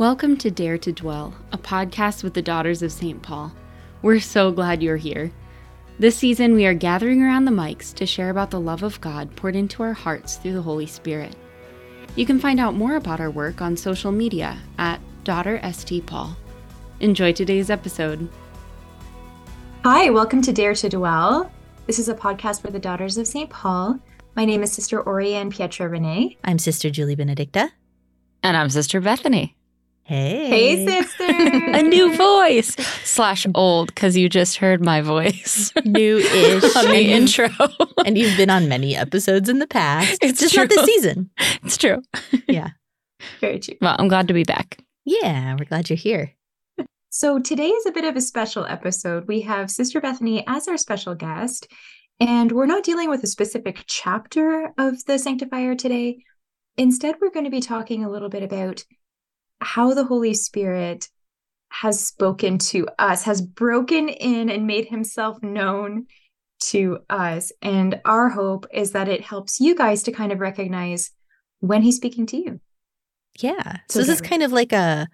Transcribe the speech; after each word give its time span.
Welcome 0.00 0.38
to 0.38 0.50
Dare 0.50 0.78
to 0.78 0.92
Dwell, 0.92 1.34
a 1.52 1.58
podcast 1.58 2.24
with 2.24 2.32
the 2.32 2.40
Daughters 2.40 2.80
of 2.80 2.90
St. 2.90 3.20
Paul. 3.20 3.52
We're 4.00 4.18
so 4.18 4.50
glad 4.50 4.82
you're 4.82 4.96
here. 4.96 5.30
This 5.98 6.16
season, 6.16 6.54
we 6.54 6.64
are 6.64 6.72
gathering 6.72 7.22
around 7.22 7.44
the 7.44 7.50
mics 7.50 7.92
to 7.96 8.06
share 8.06 8.30
about 8.30 8.50
the 8.50 8.58
love 8.58 8.82
of 8.82 8.98
God 9.02 9.36
poured 9.36 9.56
into 9.56 9.82
our 9.82 9.92
hearts 9.92 10.36
through 10.36 10.54
the 10.54 10.62
Holy 10.62 10.86
Spirit. 10.86 11.36
You 12.16 12.24
can 12.24 12.38
find 12.38 12.58
out 12.58 12.72
more 12.72 12.96
about 12.96 13.20
our 13.20 13.30
work 13.30 13.60
on 13.60 13.76
social 13.76 14.10
media 14.10 14.56
at 14.78 15.02
Daughter 15.22 15.60
St. 15.70 16.06
Paul. 16.06 16.34
Enjoy 17.00 17.34
today's 17.34 17.68
episode. 17.68 18.26
Hi, 19.84 20.08
welcome 20.08 20.40
to 20.40 20.52
Dare 20.54 20.74
to 20.76 20.88
Dwell. 20.88 21.52
This 21.86 21.98
is 21.98 22.08
a 22.08 22.14
podcast 22.14 22.62
for 22.62 22.70
the 22.70 22.78
Daughters 22.78 23.18
of 23.18 23.26
St. 23.26 23.50
Paul. 23.50 24.00
My 24.34 24.46
name 24.46 24.62
is 24.62 24.72
Sister 24.72 25.02
Orianne 25.02 25.52
Pietra 25.52 25.90
René. 25.90 26.38
I'm 26.42 26.58
Sister 26.58 26.88
Julie 26.88 27.16
Benedicta. 27.16 27.70
And 28.42 28.56
I'm 28.56 28.70
Sister 28.70 29.02
Bethany. 29.02 29.58
Hey. 30.10 30.48
Hey, 30.48 30.86
sister. 30.86 31.22
A 31.24 31.84
new 31.84 32.16
voice 32.16 32.74
slash 33.04 33.46
old 33.54 33.94
because 33.94 34.16
you 34.16 34.28
just 34.28 34.56
heard 34.56 34.84
my 34.84 35.02
voice 35.02 35.72
New-ish. 35.84 36.74
on 36.74 36.86
the 36.86 37.12
intro. 37.12 37.48
and 38.04 38.18
you've 38.18 38.36
been 38.36 38.50
on 38.50 38.68
many 38.68 38.96
episodes 38.96 39.48
in 39.48 39.60
the 39.60 39.68
past. 39.68 40.18
It's 40.20 40.40
just 40.40 40.56
not 40.56 40.68
true. 40.68 40.76
this 40.78 40.86
season. 40.86 41.30
it's 41.62 41.76
true. 41.76 42.02
Yeah. 42.48 42.70
Very 43.40 43.60
true. 43.60 43.76
Well, 43.80 43.94
I'm 44.00 44.08
glad 44.08 44.26
to 44.26 44.34
be 44.34 44.42
back. 44.42 44.78
Yeah, 45.04 45.54
we're 45.56 45.64
glad 45.64 45.88
you're 45.88 45.96
here. 45.96 46.32
So 47.10 47.38
today 47.38 47.68
is 47.68 47.86
a 47.86 47.92
bit 47.92 48.02
of 48.02 48.16
a 48.16 48.20
special 48.20 48.64
episode. 48.64 49.28
We 49.28 49.42
have 49.42 49.70
Sister 49.70 50.00
Bethany 50.00 50.44
as 50.48 50.66
our 50.66 50.76
special 50.76 51.14
guest, 51.14 51.68
and 52.18 52.50
we're 52.50 52.66
not 52.66 52.82
dealing 52.82 53.10
with 53.10 53.22
a 53.22 53.28
specific 53.28 53.84
chapter 53.86 54.72
of 54.76 55.04
the 55.04 55.20
Sanctifier 55.20 55.76
today. 55.76 56.24
Instead, 56.76 57.14
we're 57.20 57.30
going 57.30 57.44
to 57.44 57.50
be 57.52 57.60
talking 57.60 58.04
a 58.04 58.10
little 58.10 58.28
bit 58.28 58.42
about 58.42 58.82
how 59.60 59.94
the 59.94 60.04
Holy 60.04 60.34
Spirit 60.34 61.08
has 61.70 62.04
spoken 62.04 62.58
to 62.58 62.88
us, 62.98 63.22
has 63.24 63.40
broken 63.40 64.08
in 64.08 64.50
and 64.50 64.66
made 64.66 64.86
himself 64.86 65.42
known 65.42 66.06
to 66.60 66.98
us. 67.08 67.52
And 67.62 68.00
our 68.04 68.28
hope 68.28 68.66
is 68.72 68.92
that 68.92 69.08
it 69.08 69.22
helps 69.22 69.60
you 69.60 69.74
guys 69.74 70.02
to 70.04 70.12
kind 70.12 70.32
of 70.32 70.40
recognize 70.40 71.10
when 71.60 71.82
he's 71.82 71.96
speaking 71.96 72.26
to 72.26 72.36
you. 72.36 72.60
Yeah. 73.38 73.78
So 73.88 74.00
So, 74.00 74.06
this 74.06 74.08
is 74.08 74.20
kind 74.20 74.42
of 74.42 74.52
like 74.52 74.72
a 74.72 75.06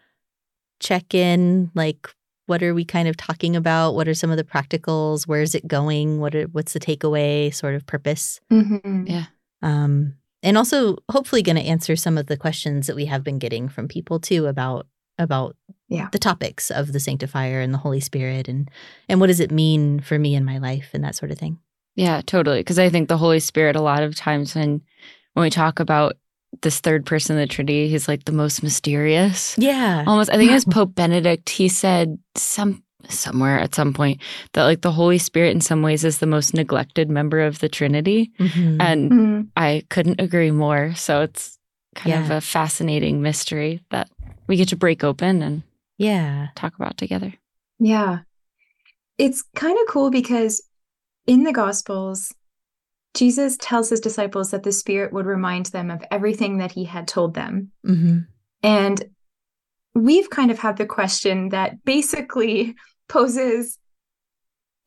check 0.81 1.15
in, 1.15 1.71
like, 1.75 2.09
what 2.47 2.63
are 2.63 2.75
we 2.75 2.85
kind 2.85 3.09
of 3.09 3.17
talking 3.17 3.57
about? 3.57 3.95
What 3.95 4.09
are 4.09 4.15
some 4.15 4.31
of 4.31 4.37
the 4.37 4.45
practicals? 4.45 5.27
Where 5.27 5.43
is 5.43 5.55
it 5.55 5.67
going? 5.67 6.21
What 6.21 6.35
are, 6.35 6.45
what's 6.45 6.73
the 6.73 6.81
takeaway 6.81 7.53
sort 7.53 7.75
of 7.75 7.85
purpose? 7.87 8.41
Mhm. 8.51 9.09
Yeah. 9.09 9.27
Um, 9.63 10.15
and 10.47 10.57
also 10.57 10.97
hopefully 11.11 11.43
going 11.43 11.57
to 11.57 11.63
answer 11.63 11.97
some 11.97 12.17
of 12.17 12.27
the 12.27 12.37
questions 12.37 12.87
that 12.87 12.97
we 12.97 13.05
have 13.07 13.23
been 13.25 13.39
getting 13.39 13.69
from 13.69 13.89
people 13.89 14.19
too 14.21 14.47
about 14.47 14.87
about 15.19 15.57
Yeah. 15.89 16.09
the 16.13 16.19
topics 16.19 16.71
of 16.71 16.93
the 16.93 17.01
sanctifier 17.01 17.61
and 17.61 17.73
the 17.75 17.79
Holy 17.79 18.01
Spirit 18.01 18.49
and 18.49 18.71
and 19.09 19.21
what 19.21 19.27
does 19.29 19.41
it 19.41 19.51
mean 19.51 20.01
for 20.01 20.19
me 20.19 20.35
in 20.35 20.45
my 20.45 20.59
life 20.59 20.91
and 20.95 21.03
that 21.05 21.15
sort 21.17 21.31
of 21.31 21.39
thing. 21.39 21.59
Yeah, 21.95 22.21
totally. 22.25 22.61
Because 22.61 22.79
I 22.79 22.91
think 22.91 23.09
the 23.09 23.17
Holy 23.19 23.41
Spirit, 23.41 23.77
a 23.77 23.81
lot 23.83 24.03
of 24.03 24.15
times 24.15 24.55
when 24.55 24.83
when 25.35 25.43
we 25.45 25.51
talk 25.51 25.81
about 25.81 26.17
this 26.63 26.81
third 26.81 27.05
person 27.07 27.37
of 27.37 27.41
the 27.41 27.47
Trinity, 27.55 27.89
he's 27.89 28.09
like 28.09 28.25
the 28.25 28.33
most 28.33 28.63
mysterious. 28.63 29.55
Yeah. 29.59 30.05
Almost, 30.07 30.31
I 30.31 30.37
think 30.37 30.51
it 30.51 30.55
was 30.55 30.65
Pope 30.79 30.95
Benedict. 30.95 31.49
He 31.51 31.69
said 31.69 32.19
some 32.35 32.83
somewhere 33.11 33.59
at 33.59 33.75
some 33.75 33.93
point 33.93 34.21
that 34.53 34.65
like 34.65 34.81
the 34.83 34.93
Holy 34.93 35.19
Spirit, 35.19 35.51
in 35.55 35.61
some 35.61 35.83
ways, 35.83 36.05
is 36.05 36.19
the 36.19 36.27
most 36.27 36.55
neglected 36.55 37.09
member 37.11 37.41
of 37.41 37.59
the 37.61 37.69
Trinity, 37.69 38.31
Mhm. 38.39 38.77
and 38.81 39.11
Mhm. 39.11 39.49
I 39.57 39.85
couldn't 39.91 40.21
agree 40.21 40.51
more. 40.51 40.95
So 40.95 41.23
it's 41.23 41.59
kind 41.95 42.25
of 42.25 42.31
a 42.31 42.41
fascinating 42.41 43.23
mystery 43.23 43.81
that 43.91 44.11
we 44.47 44.57
get 44.57 44.69
to 44.69 44.77
break 44.77 45.03
open 45.03 45.43
and 45.43 45.63
yeah. 45.99 46.49
talk 46.55 46.75
about 46.77 46.99
together. 46.99 47.33
Yeah. 47.79 48.21
It's 49.19 49.43
kind 49.55 49.79
of 49.81 49.87
cool 49.89 50.11
because 50.11 50.63
in 51.27 51.43
the 51.45 51.53
Gospels, 51.53 52.35
Jesus 53.15 53.57
tells 53.59 53.89
his 53.89 54.01
disciples 54.01 54.51
that 54.51 54.63
the 54.63 54.73
Spirit 54.73 55.13
would 55.13 55.25
remind 55.25 55.67
them 55.67 55.91
of 55.91 56.05
everything 56.11 56.59
that 56.59 56.73
he 56.73 56.85
had 56.85 57.09
told 57.09 57.33
them. 57.35 57.73
hmm 57.83 58.19
And 58.63 59.03
we've 59.95 60.29
kind 60.29 60.51
of 60.51 60.59
had 60.59 60.77
the 60.77 60.85
question 60.87 61.49
that 61.49 61.83
basically 61.85 62.75
poses 63.09 63.79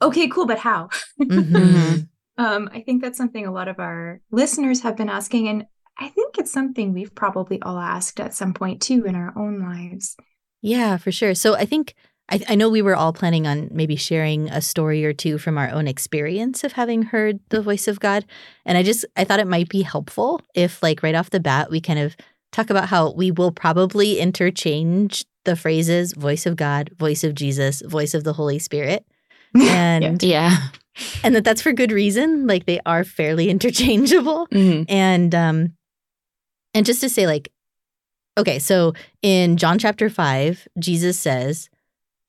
okay, 0.02 0.28
cool, 0.28 0.46
but 0.46 0.59
how? 0.59 0.90
hmm 1.18 1.96
Um, 2.38 2.69
I 2.74 2.80
think 2.80 3.02
that's 3.02 3.18
something 3.18 3.46
a 3.46 3.52
lot 3.52 3.68
of 3.68 3.80
our 3.80 4.22
listeners 4.31 4.80
have 4.84 4.96
been 4.96 5.09
asking. 5.09 5.50
And 5.50 5.66
I 5.97 6.07
think 6.07 6.38
it's 6.38 6.53
something 6.53 6.94
we've 6.94 7.13
probably 7.13 7.62
all 7.62 7.78
asked 7.78 8.22
at 8.22 8.34
some 8.34 8.53
point 8.53 8.81
too 8.81 9.03
in 9.03 9.13
our 9.13 9.34
own 9.38 9.59
lives. 9.59 10.16
Yeah, 10.62 10.96
for 10.96 11.12
sure. 11.12 11.35
So 11.35 11.56
I 11.56 11.66
think 11.66 11.96
I, 12.29 12.40
I 12.47 12.56
know 12.56 12.69
we 12.69 12.81
were 12.81 12.96
all 12.96 13.12
planning 13.12 13.46
on 13.46 13.68
maybe 13.74 13.97
sharing 13.97 14.50
a 14.52 14.62
story 14.62 15.03
or 15.03 15.12
two 15.12 15.38
from 15.38 15.58
our 15.58 15.69
own 15.69 15.85
experience 15.85 16.63
of 16.63 16.72
having 16.72 17.02
heard 17.02 17.41
the 17.50 17.62
voice 17.62 17.90
of 17.90 18.00
God. 18.00 18.24
And 18.66 18.78
I 18.78 18.84
just 18.84 19.03
I 19.18 19.25
thought 19.25 19.41
it 19.41 19.47
might 19.47 19.68
be 19.68 19.81
helpful 19.81 20.41
if 20.56 20.81
like 20.81 21.03
right 21.03 21.16
off 21.16 21.31
the 21.31 21.41
bat 21.41 21.69
we 21.69 21.81
kind 21.81 22.00
of 22.00 22.16
talk 22.51 22.69
about 22.69 22.89
how 22.89 23.11
we 23.11 23.31
will 23.31 23.51
probably 23.51 24.19
interchange 24.19 25.25
the 25.45 25.55
phrases 25.55 26.13
voice 26.13 26.45
of 26.45 26.55
God, 26.55 26.91
voice 26.97 27.23
of 27.23 27.33
Jesus, 27.35 27.81
voice 27.81 28.13
of 28.13 28.23
the 28.23 28.33
Holy 28.33 28.59
Spirit. 28.59 29.05
And 29.55 30.21
Yeah. 30.21 30.67
and 31.23 31.33
that 31.35 31.43
that's 31.43 31.61
for 31.61 31.71
good 31.73 31.91
reason. 31.91 32.45
Like 32.47 32.65
they 32.65 32.79
are 32.85 33.03
fairly 33.03 33.49
interchangeable 33.55 34.47
Mhm. 34.47 34.85
and 34.89 35.33
um 35.35 35.73
and 36.73 36.85
just 36.85 37.01
to 37.01 37.09
say 37.09 37.25
like 37.25 37.51
okay 38.37 38.59
so 38.59 38.93
in 39.23 39.57
john 39.57 39.79
chapter 39.79 40.07
5 40.09 40.67
jesus 40.77 41.19
says 41.19 41.67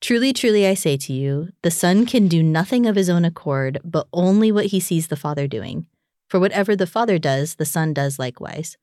truly 0.01 0.33
truly 0.33 0.65
i 0.65 0.73
say 0.73 0.97
to 0.97 1.13
you 1.13 1.49
the 1.61 1.69
son 1.71 2.05
can 2.07 2.27
do 2.27 2.41
nothing 2.41 2.85
of 2.87 2.95
his 2.95 3.07
own 3.09 3.23
accord 3.23 3.79
but 3.85 4.07
only 4.11 4.51
what 4.51 4.65
he 4.67 4.79
sees 4.79 5.07
the 5.07 5.15
father 5.15 5.47
doing 5.47 5.85
for 6.27 6.39
whatever 6.39 6.75
the 6.75 6.87
father 6.87 7.19
does 7.19 7.55
the 7.55 7.65
son 7.65 7.93
does 7.93 8.17
likewise 8.17 8.77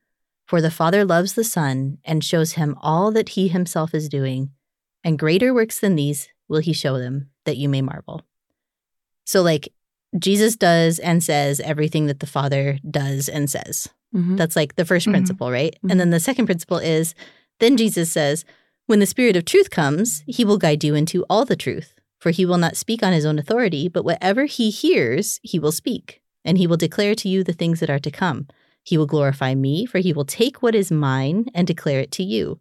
for 0.49 0.61
the 0.61 0.71
father 0.71 1.05
loves 1.05 1.33
the 1.33 1.43
son 1.43 1.97
and 2.03 2.23
shows 2.23 2.53
him 2.53 2.75
all 2.81 3.11
that 3.11 3.29
he 3.29 3.47
himself 3.47 3.93
is 3.93 4.09
doing 4.09 4.49
and 5.03 5.19
greater 5.19 5.53
works 5.53 5.79
than 5.79 5.95
these 5.95 6.27
will 6.47 6.59
he 6.59 6.73
show 6.73 6.97
them 6.97 7.29
that 7.45 7.57
you 7.57 7.69
may 7.69 7.81
marvel 7.81 8.23
so 9.25 9.41
like 9.41 9.69
jesus 10.17 10.55
does 10.55 10.97
and 10.99 11.23
says 11.23 11.59
everything 11.59 12.07
that 12.07 12.19
the 12.19 12.25
father 12.37 12.79
does 12.89 13.29
and 13.29 13.49
says 13.49 13.87
Mhm. 14.15 14.37
that's 14.37 14.55
like 14.55 14.75
the 14.75 14.85
1st 14.85 15.05
Mhm. 15.07 15.11
principle, 15.11 15.51
right? 15.51 15.75
And 15.87 15.99
then 15.99 16.09
the 16.09 16.19
second 16.19 16.47
principle 16.47 16.79
is 16.79 17.13
then 17.59 17.77
Jesus 17.77 18.11
says, 18.11 18.43
When 18.87 18.97
the 18.99 19.05
Spirit 19.05 19.35
of 19.35 19.45
truth 19.45 19.69
comes, 19.69 20.23
he 20.25 20.43
will 20.43 20.57
guide 20.57 20.83
you 20.83 20.95
into 20.95 21.23
all 21.29 21.45
the 21.45 21.55
truth. 21.55 21.93
For 22.19 22.31
he 22.31 22.43
will 22.43 22.57
not 22.57 22.75
speak 22.75 23.03
on 23.03 23.13
his 23.13 23.23
own 23.23 23.37
authority, 23.37 23.87
but 23.87 24.03
whatever 24.03 24.45
he 24.45 24.71
hears, 24.71 25.39
he 25.43 25.59
will 25.59 25.71
speak. 25.71 26.23
And 26.43 26.57
he 26.57 26.65
will 26.65 26.75
declare 26.85 27.13
to 27.21 27.29
you 27.29 27.43
the 27.43 27.53
things 27.53 27.81
that 27.81 27.89
are 27.91 27.99
to 27.99 28.09
come. 28.09 28.47
He 28.89 28.97
will 28.97 29.05
glorify 29.05 29.53
me, 29.53 29.85
for 29.85 29.99
he 29.99 30.13
will 30.13 30.25
take 30.25 30.63
what 30.63 30.73
is 30.73 30.91
mine 30.91 31.45
and 31.53 31.67
declare 31.67 31.99
it 31.99 32.11
to 32.13 32.23
you. 32.23 32.59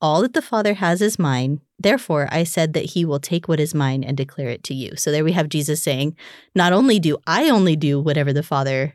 All 0.00 0.22
that 0.22 0.32
the 0.32 0.40
Father 0.40 0.72
has 0.72 1.02
is 1.02 1.18
mine. 1.18 1.60
Therefore, 1.78 2.28
I 2.32 2.44
said 2.44 2.72
that 2.72 2.86
he 2.92 3.04
will 3.04 3.20
take 3.20 3.46
what 3.46 3.60
is 3.60 3.74
mine 3.74 4.02
and 4.02 4.16
declare 4.16 4.48
it 4.48 4.64
to 4.64 4.74
you. 4.74 4.96
So 4.96 5.12
there 5.12 5.22
we 5.22 5.32
have 5.32 5.50
Jesus 5.50 5.82
saying, 5.82 6.16
Not 6.54 6.72
only 6.72 6.98
do 6.98 7.18
I 7.26 7.50
only 7.50 7.76
do 7.76 8.00
whatever 8.00 8.32
the 8.32 8.42
Father 8.42 8.94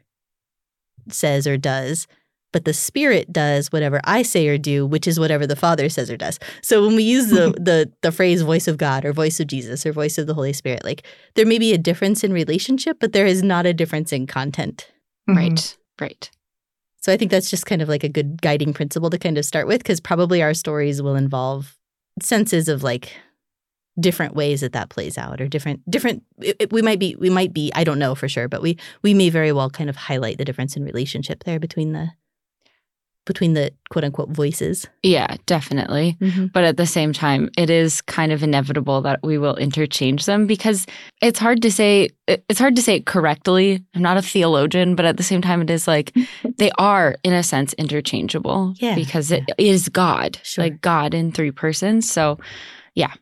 says 1.09 1.45
or 1.45 1.55
does, 1.55 2.07
but 2.51 2.65
the 2.65 2.73
spirit 2.73 3.31
does 3.31 3.71
whatever 3.71 4.01
I 4.03 4.23
say 4.23 4.47
or 4.47 4.57
do, 4.57 4.87
which 4.87 5.05
is 5.07 5.19
whatever 5.19 5.45
the 5.45 5.55
Father 5.55 5.87
says 5.87 6.09
or 6.09 6.17
does. 6.17 6.39
So 6.63 6.83
when 6.83 6.95
we 6.95 7.03
use 7.03 7.27
the 7.29 7.51
the 7.69 7.91
the 8.01 8.11
phrase 8.11 8.41
voice 8.41 8.67
of 8.67 8.77
God 8.79 9.05
or 9.05 9.13
voice 9.13 9.39
of 9.39 9.45
Jesus 9.45 9.85
or 9.85 9.91
voice 9.93 10.17
of 10.17 10.25
the 10.25 10.33
Holy 10.33 10.53
Spirit, 10.53 10.83
like 10.83 11.03
there 11.35 11.45
may 11.45 11.59
be 11.59 11.73
a 11.73 11.77
difference 11.77 12.23
in 12.23 12.33
relationship, 12.33 12.97
but 12.99 13.13
there 13.13 13.27
is 13.27 13.43
not 13.43 13.67
a 13.67 13.73
difference 13.73 14.11
in 14.11 14.25
content. 14.25 14.87
Mhm. 15.29 15.35
Right. 15.37 15.77
Right. 16.01 16.31
So 17.05 17.13
I 17.13 17.17
think 17.17 17.29
that's 17.29 17.51
just 17.51 17.67
kind 17.67 17.83
of 17.83 17.87
like 17.87 18.03
a 18.03 18.09
good 18.09 18.41
guiding 18.41 18.73
principle 18.73 19.11
to 19.11 19.19
kind 19.19 19.37
of 19.37 19.45
start 19.45 19.67
with 19.67 19.77
because 19.77 19.99
probably 19.99 20.41
our 20.41 20.55
stories 20.55 21.03
will 21.03 21.15
involve 21.15 21.77
senses 22.19 22.67
of 22.67 22.81
like 22.81 23.15
different 23.99 24.33
ways 24.33 24.61
that 24.61 24.73
that 24.73 24.89
plays 24.89 25.15
out 25.15 25.39
or 25.39 25.47
different 25.47 25.87
different 25.87 26.23
it, 26.39 26.55
it- 26.59 26.73
we 26.73 26.81
might 26.81 26.97
be 26.97 27.15
we 27.19 27.29
might 27.29 27.53
be 27.53 27.71
I 27.75 27.83
don't 27.83 27.99
know 27.99 28.15
for 28.15 28.27
sure 28.27 28.47
but 28.47 28.63
we 28.63 28.79
we 29.03 29.13
may 29.13 29.29
very 29.29 29.51
well 29.51 29.69
kind 29.69 29.87
of 29.87 29.95
highlight 29.95 30.39
the 30.39 30.45
difference 30.45 30.75
in 30.75 30.83
relationship 30.83 31.43
there 31.43 31.59
between 31.59 31.93
the 31.93 32.09
between 33.25 33.53
the 33.53 33.71
quote 33.89 34.03
unquote 34.03 34.29
voices. 34.29 34.87
Yeah, 35.03 35.35
definitely. 35.47 36.17
But 36.53 36.63
at 36.63 36.77
the 36.77 36.85
same 36.85 37.11
time, 37.11 37.49
it 37.57 37.69
is 37.69 38.01
kind 38.01 38.31
of 38.31 38.43
inevitable 38.43 39.01
that 39.01 39.19
we 39.23 39.37
will 39.37 39.55
interchange 39.55 40.25
them 40.25 40.45
because 40.47 40.85
it's 41.21 41.39
hard 41.39 41.61
to 41.63 41.71
say 41.71 42.09
it's 42.27 42.59
hard 42.59 42.75
to 42.75 42.81
say 42.81 42.95
it 42.95 43.05
correctly. 43.05 43.83
I'm 43.95 44.01
not 44.01 44.17
a 44.17 44.21
theologian, 44.21 44.95
but 44.95 45.05
at 45.05 45.17
the 45.17 45.23
same 45.23 45.41
time 45.41 45.61
it 45.61 45.69
is 45.69 45.87
like 45.87 46.15
they 46.57 46.71
are 46.77 47.15
in 47.23 47.33
a 47.33 47.43
sense 47.43 47.73
interchangeable 47.73 48.73
Yeah, 48.77 48.95
because 48.95 49.31
it 49.31 49.43
is 49.57 49.89
God. 49.89 50.39
Sure. 50.43 50.63
Like 50.65 50.81
God 50.81 51.13
in 51.13 51.31
three 51.31 51.51
persons. 51.51 52.09
So, 52.09 52.39
yeah, 52.93 53.13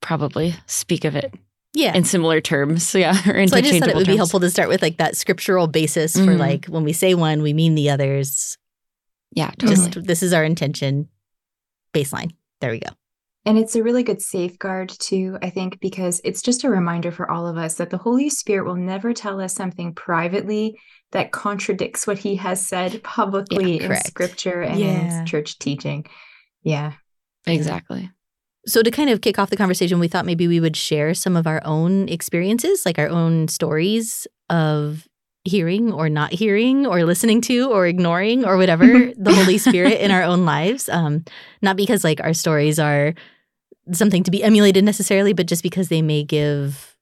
probably 0.00 0.54
speak 0.66 1.04
of 1.04 1.14
it 1.16 1.32
Yeah. 1.74 1.94
in 1.94 2.04
similar 2.04 2.40
terms. 2.40 2.94
Yeah, 3.02 3.12
or 3.30 3.46
so 3.46 3.56
I 3.56 3.60
just 3.60 3.78
thought 3.80 3.88
it 3.88 3.96
would 3.96 4.06
be 4.06 4.16
helpful 4.16 4.40
to 4.40 4.50
start 4.50 4.68
with 4.68 4.82
like 4.82 4.96
that 4.98 5.16
scriptural 5.16 5.66
basis 5.66 6.14
for 6.14 6.34
Mhm. 6.34 6.38
like 6.38 6.66
when 6.66 6.84
we 6.84 6.92
say 6.92 7.14
one, 7.14 7.42
we 7.42 7.52
mean 7.52 7.74
the 7.74 7.90
others. 7.90 8.56
Yeah, 9.32 9.50
totally. 9.58 9.90
Just 9.90 10.06
this 10.06 10.22
is 10.22 10.32
our 10.32 10.44
intention 10.44 11.08
baseline. 11.94 12.32
There 12.60 12.70
we 12.70 12.78
go. 12.80 12.90
And 13.44 13.58
it's 13.58 13.74
a 13.74 13.82
really 13.82 14.04
good 14.04 14.22
safeguard, 14.22 14.90
too, 14.90 15.36
I 15.42 15.50
think, 15.50 15.80
because 15.80 16.20
it's 16.22 16.42
just 16.42 16.62
a 16.62 16.70
reminder 16.70 17.10
for 17.10 17.28
all 17.28 17.48
of 17.48 17.56
us 17.56 17.74
that 17.74 17.90
the 17.90 17.98
Holy 17.98 18.30
Spirit 18.30 18.66
will 18.66 18.76
never 18.76 19.12
tell 19.12 19.40
us 19.40 19.52
something 19.52 19.94
privately 19.94 20.78
that 21.10 21.32
contradicts 21.32 22.06
what 22.06 22.18
he 22.18 22.36
has 22.36 22.64
said 22.64 23.02
publicly 23.02 23.80
Yeah, 23.80 23.86
in 23.94 23.96
scripture 24.04 24.62
and 24.62 24.78
Yeah. 24.78 25.20
in 25.20 25.26
church 25.26 25.58
teaching. 25.58 26.06
Yeah. 26.62 26.92
Exactly. 27.46 28.10
So, 28.64 28.80
to 28.80 28.92
kind 28.92 29.10
of 29.10 29.22
kick 29.22 29.40
off 29.40 29.50
the 29.50 29.56
conversation, 29.56 29.98
we 29.98 30.06
thought 30.06 30.24
maybe 30.24 30.46
we 30.46 30.60
would 30.60 30.76
share 30.76 31.12
some 31.12 31.34
of 31.34 31.48
our 31.48 31.60
own 31.64 32.08
experiences, 32.08 32.82
like 32.86 32.96
our 32.96 33.08
own 33.08 33.48
stories 33.48 34.28
of 34.50 35.08
hearing 35.44 35.92
or 35.92 36.08
not 36.08 36.32
hearing 36.32 36.86
or 36.86 37.04
listening 37.04 37.40
to 37.40 37.70
or 37.70 37.86
ignoring 37.86 38.44
or 38.44 38.56
whatever 38.56 38.86
the 39.16 39.34
Holy 39.34 39.58
Spirit 39.58 40.00
in 40.00 40.10
our 40.10 40.22
own 40.22 40.44
lives. 40.44 40.88
Um, 40.88 41.24
not 41.60 41.76
because 41.76 42.04
like 42.04 42.20
our 42.20 42.32
stories 42.32 42.78
are 42.78 43.14
something 43.92 44.22
to 44.22 44.30
be 44.30 44.44
emulated 44.44 44.84
necessarily, 44.84 45.32
but 45.32 45.46
just 45.46 45.62
because 45.62 45.88
they 45.88 46.02
may 46.02 46.22
give 46.22 46.96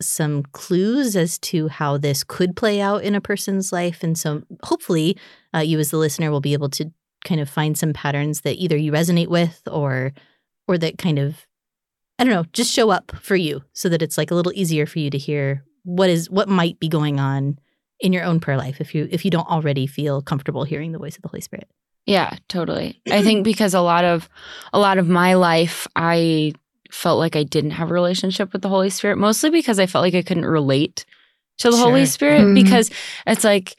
some 0.00 0.42
clues 0.52 1.14
as 1.14 1.38
to 1.38 1.68
how 1.68 1.98
this 1.98 2.24
could 2.24 2.56
play 2.56 2.80
out 2.80 3.04
in 3.04 3.14
a 3.14 3.20
person's 3.20 3.72
life. 3.72 4.02
And 4.02 4.18
so, 4.18 4.42
hopefully, 4.62 5.16
uh, 5.54 5.60
you 5.60 5.78
as 5.78 5.90
the 5.90 5.98
listener 5.98 6.30
will 6.30 6.40
be 6.40 6.52
able 6.52 6.70
to 6.70 6.90
kind 7.24 7.40
of 7.40 7.48
find 7.48 7.76
some 7.78 7.92
patterns 7.92 8.42
that 8.42 8.56
either 8.56 8.76
you 8.76 8.92
resonate 8.92 9.28
with 9.28 9.62
or 9.70 10.12
or 10.66 10.78
that 10.78 10.98
kind 10.98 11.18
of 11.18 11.46
I 12.18 12.24
don't 12.24 12.32
know, 12.32 12.44
just 12.52 12.72
show 12.72 12.90
up 12.90 13.12
for 13.20 13.34
you 13.34 13.64
so 13.72 13.88
that 13.88 14.02
it's 14.02 14.16
like 14.16 14.30
a 14.30 14.34
little 14.34 14.52
easier 14.54 14.86
for 14.86 15.00
you 15.00 15.10
to 15.10 15.18
hear 15.18 15.64
what 15.82 16.08
is 16.08 16.30
what 16.30 16.48
might 16.48 16.78
be 16.80 16.88
going 16.88 17.18
on 17.20 17.58
in 18.00 18.12
your 18.12 18.24
own 18.24 18.40
prayer 18.40 18.56
life 18.58 18.80
if 18.80 18.94
you 18.94 19.08
if 19.10 19.24
you 19.24 19.30
don't 19.30 19.48
already 19.48 19.86
feel 19.86 20.20
comfortable 20.20 20.64
hearing 20.64 20.92
the 20.92 20.98
voice 20.98 21.16
of 21.16 21.22
the 21.22 21.28
Holy 21.28 21.40
Spirit. 21.40 21.68
Yeah, 22.06 22.36
totally. 22.48 23.00
I 23.10 23.22
think 23.26 23.44
because 23.44 23.72
a 23.74 23.80
lot 23.80 24.04
of 24.04 24.28
a 24.72 24.78
lot 24.78 24.98
of 24.98 25.08
my 25.08 25.34
life 25.34 25.86
I 25.96 26.52
felt 26.90 27.18
like 27.18 27.34
I 27.36 27.42
didn't 27.44 27.72
have 27.72 27.90
a 27.90 27.94
relationship 27.94 28.52
with 28.52 28.62
the 28.62 28.68
Holy 28.68 28.90
Spirit, 28.90 29.16
mostly 29.18 29.50
because 29.50 29.78
I 29.78 29.86
felt 29.86 30.02
like 30.02 30.14
I 30.14 30.22
couldn't 30.22 30.44
relate 30.46 31.04
to 31.58 31.70
the 31.70 31.76
Holy 31.76 32.00
Sure. 32.02 32.06
Spirit 32.06 32.42
Mhm. 32.42 32.54
because 32.54 32.90
it's 33.26 33.44
like 33.44 33.76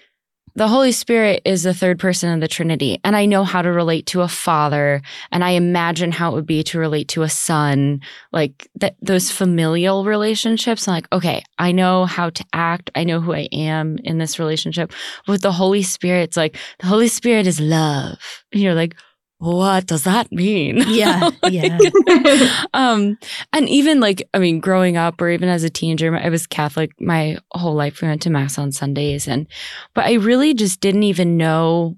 the 0.56 0.70
Holy 0.70 0.94
Spirit 0.94 1.42
is 1.44 1.64
the 1.64 1.74
third 1.74 2.00
person 2.00 2.34
of 2.34 2.40
the 2.40 2.48
Trinity, 2.48 3.00
and 3.04 3.16
I 3.16 3.26
know 3.26 3.44
how 3.44 3.62
to 3.62 3.72
relate 3.72 4.06
to 4.08 4.22
a 4.22 4.28
father, 4.28 5.02
and 5.32 5.44
I 5.44 5.52
imagine 5.52 6.14
how 6.14 6.32
it 6.32 6.36
would 6.36 6.46
be 6.46 6.64
to 6.64 6.80
relate 6.80 7.10
to 7.10 7.24
a 7.24 7.30
son, 7.30 8.00
like 8.32 8.70
those 9.02 9.30
familial 9.30 10.06
relationships. 10.06 10.88
I'm 10.88 10.94
like, 10.94 11.12
okay, 11.12 11.44
I 11.60 11.74
know 11.74 12.06
how 12.06 12.30
to 12.30 12.46
act, 12.54 12.90
I 12.96 13.04
know 13.04 13.20
who 13.20 13.34
I 13.34 13.50
am 13.52 13.98
in 14.04 14.18
this 14.18 14.40
relationship. 14.40 14.94
With 15.28 15.42
the 15.42 15.52
Holy 15.52 15.84
Spirit, 15.84 16.24
it's 16.24 16.38
like 16.38 16.58
the 16.80 16.88
Holy 16.88 17.10
Spirit 17.10 17.48
is 17.48 17.60
love, 17.60 18.18
and 18.54 18.62
you're 18.62 18.76
like, 18.76 18.96
what 19.40 19.86
does 19.86 20.04
that 20.04 20.32
mean? 20.32 20.78
Yeah, 20.88 21.30
Like, 21.44 21.54
yeah. 21.54 22.64
um, 22.74 23.18
and 23.52 23.68
even 23.68 24.00
like, 24.00 24.28
I 24.34 24.40
mean, 24.40 24.60
growing 24.60 24.98
up 24.98 25.20
or 25.22 25.30
even 25.30 25.50
as 25.50 25.64
a 25.64 25.70
teenager, 25.70 26.16
I 26.16 26.30
was 26.30 26.48
Catholic 26.48 26.92
my 27.02 27.38
whole 27.54 27.74
life. 27.74 28.02
We 28.02 28.08
went 28.08 28.22
to 28.24 28.30
mass 28.30 28.58
on 28.58 28.72
Sundays, 28.72 29.28
and 29.28 29.48
but 29.94 30.06
I 30.06 30.14
really 30.14 30.54
just 30.54 30.80
didn't 30.80 31.04
even 31.04 31.38
know 31.38 31.98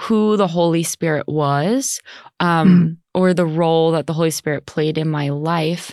who 0.00 0.36
the 0.36 0.48
Holy 0.48 0.82
Spirit 0.82 1.28
was, 1.28 2.00
um, 2.40 2.98
or 3.14 3.32
the 3.32 3.46
role 3.46 3.92
that 3.92 4.06
the 4.06 4.12
Holy 4.12 4.30
Spirit 4.30 4.66
played 4.66 4.98
in 4.98 5.08
my 5.08 5.28
life, 5.28 5.92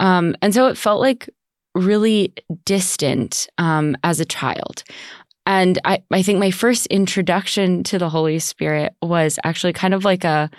um, 0.00 0.36
and 0.42 0.52
so 0.52 0.66
it 0.66 0.76
felt 0.76 1.00
like 1.00 1.30
really 1.74 2.34
distant 2.64 3.48
um, 3.58 3.96
as 4.04 4.20
a 4.20 4.24
child. 4.24 4.82
And 5.46 5.78
I, 5.84 6.02
I 6.10 6.22
think 6.22 6.38
my 6.38 6.50
first 6.50 6.86
introduction 6.86 7.82
to 7.84 7.98
the 7.98 8.08
Holy 8.08 8.38
Spirit 8.38 8.94
was 9.02 9.38
actually 9.44 9.72
kind 9.72 9.94
of 9.94 10.04
like 10.04 10.24
a 10.24 10.50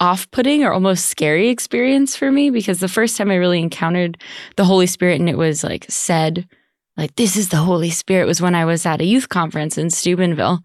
off-putting 0.00 0.64
or 0.64 0.72
almost 0.72 1.06
scary 1.06 1.48
experience 1.48 2.16
for 2.16 2.30
me 2.30 2.50
because 2.50 2.80
the 2.80 2.88
first 2.88 3.16
time 3.16 3.30
I 3.30 3.36
really 3.36 3.60
encountered 3.60 4.20
the 4.56 4.64
Holy 4.64 4.86
Spirit 4.86 5.20
and 5.20 5.30
it 5.30 5.38
was 5.38 5.62
like 5.62 5.86
said 5.88 6.48
like 6.96 7.16
this 7.16 7.36
is 7.36 7.48
the 7.48 7.56
Holy 7.56 7.90
Spirit 7.90 8.26
was 8.26 8.40
when 8.40 8.54
I 8.54 8.64
was 8.64 8.86
at 8.86 9.00
a 9.00 9.04
youth 9.04 9.28
conference 9.28 9.76
in 9.78 9.90
Steubenville. 9.90 10.60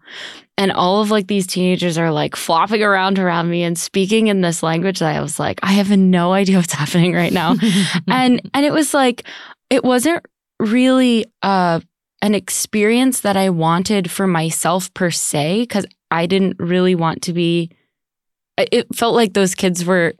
And 0.56 0.70
all 0.70 1.00
of 1.00 1.10
like 1.10 1.26
these 1.26 1.46
teenagers 1.46 1.98
are 1.98 2.12
like 2.12 2.36
flopping 2.36 2.82
around 2.82 3.18
around 3.18 3.50
me 3.50 3.62
and 3.62 3.78
speaking 3.78 4.28
in 4.28 4.40
this 4.40 4.62
language 4.62 4.98
that 4.98 5.16
I 5.16 5.20
was 5.20 5.40
like 5.40 5.58
I 5.62 5.72
have 5.72 5.90
no 5.90 6.32
idea 6.32 6.58
what's 6.58 6.72
happening 6.84 7.14
right 7.14 7.32
now. 7.32 7.56
And 8.08 8.48
and 8.54 8.66
it 8.66 8.72
was 8.72 8.94
like 8.94 9.24
it 9.70 9.84
wasn't 9.84 10.24
really 10.58 11.26
uh 11.42 11.80
an 12.22 12.34
experience 12.34 13.20
that 13.20 13.36
I 13.36 13.50
wanted 13.50 14.10
for 14.10 14.26
myself 14.26 14.92
per 14.94 15.10
se 15.10 15.66
cuz 15.66 15.86
I 16.10 16.26
didn't 16.26 16.58
really 16.58 16.94
want 16.94 17.22
to 17.22 17.32
be 17.32 17.70
it 18.58 18.94
felt 18.94 19.14
like 19.14 19.32
those 19.32 19.54
kids 19.54 19.84
were 19.84 20.14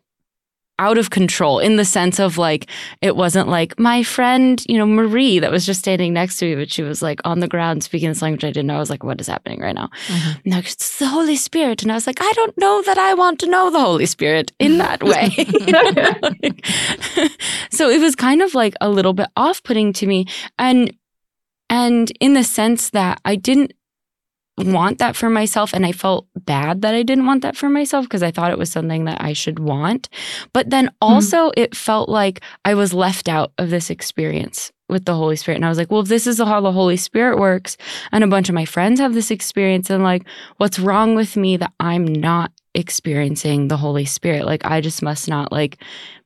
out 0.80 0.96
of 0.96 1.10
control 1.10 1.58
in 1.58 1.76
the 1.76 1.84
sense 1.84 2.18
of 2.18 2.38
like 2.38 2.66
it 3.02 3.14
wasn't 3.14 3.46
like 3.46 3.78
my 3.78 4.02
friend 4.02 4.64
you 4.66 4.78
know 4.78 4.86
marie 4.86 5.38
that 5.38 5.52
was 5.52 5.66
just 5.66 5.80
standing 5.80 6.14
next 6.14 6.38
to 6.38 6.46
me 6.46 6.54
but 6.54 6.72
she 6.72 6.82
was 6.82 7.02
like 7.02 7.20
on 7.24 7.40
the 7.40 7.46
ground 7.46 7.84
speaking 7.84 8.08
this 8.08 8.22
language 8.22 8.44
i 8.44 8.48
didn't 8.48 8.66
know. 8.66 8.76
I 8.76 8.78
was 8.78 8.88
like 8.88 9.04
what 9.04 9.20
is 9.20 9.26
happening 9.26 9.60
right 9.60 9.74
now? 9.74 9.90
Mm-hmm. 10.06 10.50
No 10.50 10.58
it's 10.58 10.98
the 10.98 11.06
holy 11.06 11.36
spirit. 11.36 11.82
And 11.82 11.92
i 11.92 11.94
was 11.94 12.06
like 12.06 12.22
i 12.22 12.32
don't 12.34 12.56
know 12.56 12.82
that 12.86 12.96
i 12.96 13.12
want 13.12 13.38
to 13.40 13.46
know 13.46 13.70
the 13.70 13.78
holy 13.78 14.06
spirit 14.06 14.52
in 14.58 14.78
that 14.84 15.02
way. 15.02 15.28
Like, 16.22 16.64
so 17.70 17.90
it 17.90 18.00
was 18.00 18.16
kind 18.16 18.40
of 18.40 18.54
like 18.54 18.74
a 18.80 18.88
little 18.88 19.12
bit 19.12 19.28
off-putting 19.36 19.92
to 19.94 20.06
me. 20.06 20.26
And 20.58 20.96
and 21.70 22.12
in 22.20 22.34
the 22.34 22.44
sense 22.44 22.90
that 22.90 23.20
i 23.24 23.34
didn't 23.34 23.72
want 24.58 24.98
that 24.98 25.16
for 25.16 25.30
myself 25.30 25.72
and 25.72 25.86
I 25.86 25.92
felt 25.92 26.26
bad 26.36 26.82
that 26.82 26.94
I 26.94 27.02
didn't 27.02 27.26
want 27.26 27.42
that 27.42 27.56
for 27.56 27.68
myself 27.68 28.04
because 28.04 28.22
I 28.22 28.30
thought 28.30 28.50
it 28.50 28.58
was 28.58 28.70
something 28.70 29.04
that 29.06 29.20
I 29.20 29.32
should 29.32 29.58
want. 29.58 30.08
But 30.52 30.70
then 30.70 30.86
hmm. 30.86 30.92
also 31.00 31.50
it 31.56 31.74
felt 31.74 32.08
like 32.08 32.40
I 32.64 32.74
was 32.74 32.92
left 32.92 33.28
out 33.28 33.52
of 33.58 33.70
this 33.70 33.90
experience 33.90 34.72
with 34.88 35.04
the 35.04 35.14
Holy 35.14 35.36
Spirit. 35.36 35.56
And 35.56 35.64
I 35.64 35.68
was 35.68 35.78
like, 35.78 35.90
well, 35.90 36.00
if 36.00 36.08
this 36.08 36.26
is 36.26 36.38
how 36.38 36.60
the 36.60 36.72
Holy 36.72 36.96
Spirit 36.96 37.38
works, 37.38 37.76
and 38.12 38.24
a 38.24 38.26
bunch 38.26 38.48
of 38.48 38.54
my 38.54 38.64
friends 38.64 39.00
have 39.00 39.14
this 39.14 39.30
experience, 39.30 39.88
and 39.88 40.02
like, 40.02 40.26
what's 40.56 40.78
wrong 40.80 41.14
with 41.14 41.36
me 41.36 41.56
that 41.56 41.72
I'm 41.78 42.04
not 42.04 42.50
experiencing 42.74 43.68
the 43.68 43.76
Holy 43.76 44.04
Spirit? 44.04 44.46
Like, 44.46 44.64
I 44.64 44.80
just 44.80 45.00
must 45.00 45.28
not 45.28 45.52
like 45.52 45.80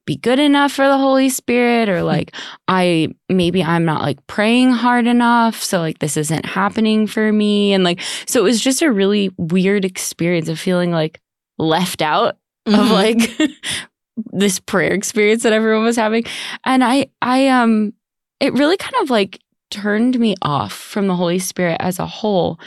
be 0.07 0.17
good 0.17 0.39
enough 0.39 0.73
for 0.73 0.87
the 0.87 0.99
Holy 0.99 1.29
Spirit, 1.29 1.89
or 1.89 2.03
like, 2.03 2.35
I 2.69 3.09
maybe 3.29 3.63
I'm 3.63 3.85
not 3.85 4.03
like 4.03 4.25
praying 4.27 4.71
hard 4.73 5.07
enough. 5.07 5.63
So, 5.63 5.79
like, 5.81 5.99
this 6.01 6.17
isn't 6.17 6.45
happening 6.47 7.07
for 7.07 7.33
me. 7.33 7.73
And 7.73 7.85
like, 7.85 8.01
so 8.27 8.41
it 8.41 8.45
was 8.45 8.61
just 8.61 8.83
a 8.83 8.93
really 8.93 9.31
weird 9.39 9.85
experience 9.85 10.49
of 10.49 10.59
feeling 10.61 10.91
like 10.91 11.21
left 11.59 12.03
out 12.03 12.37
of 12.67 12.73
Mhm. 12.75 12.91
like 12.91 13.51
this 14.33 14.59
prayer 14.61 14.93
experience 14.93 15.43
that 15.43 15.53
everyone 15.53 15.85
was 15.85 15.97
having 15.97 16.25
and 16.65 16.83
i 16.85 17.07
i 17.21 17.49
um 17.49 17.93
it 18.41 18.53
really 18.55 18.77
kind 18.77 18.95
of 19.03 19.11
like 19.11 19.41
turned 19.71 20.19
me 20.19 20.35
off 20.43 20.73
from 20.73 21.07
the 21.09 21.15
holy 21.17 21.39
spirit 21.39 21.77
as 21.81 21.99
a 21.99 22.07
whole 22.07 22.59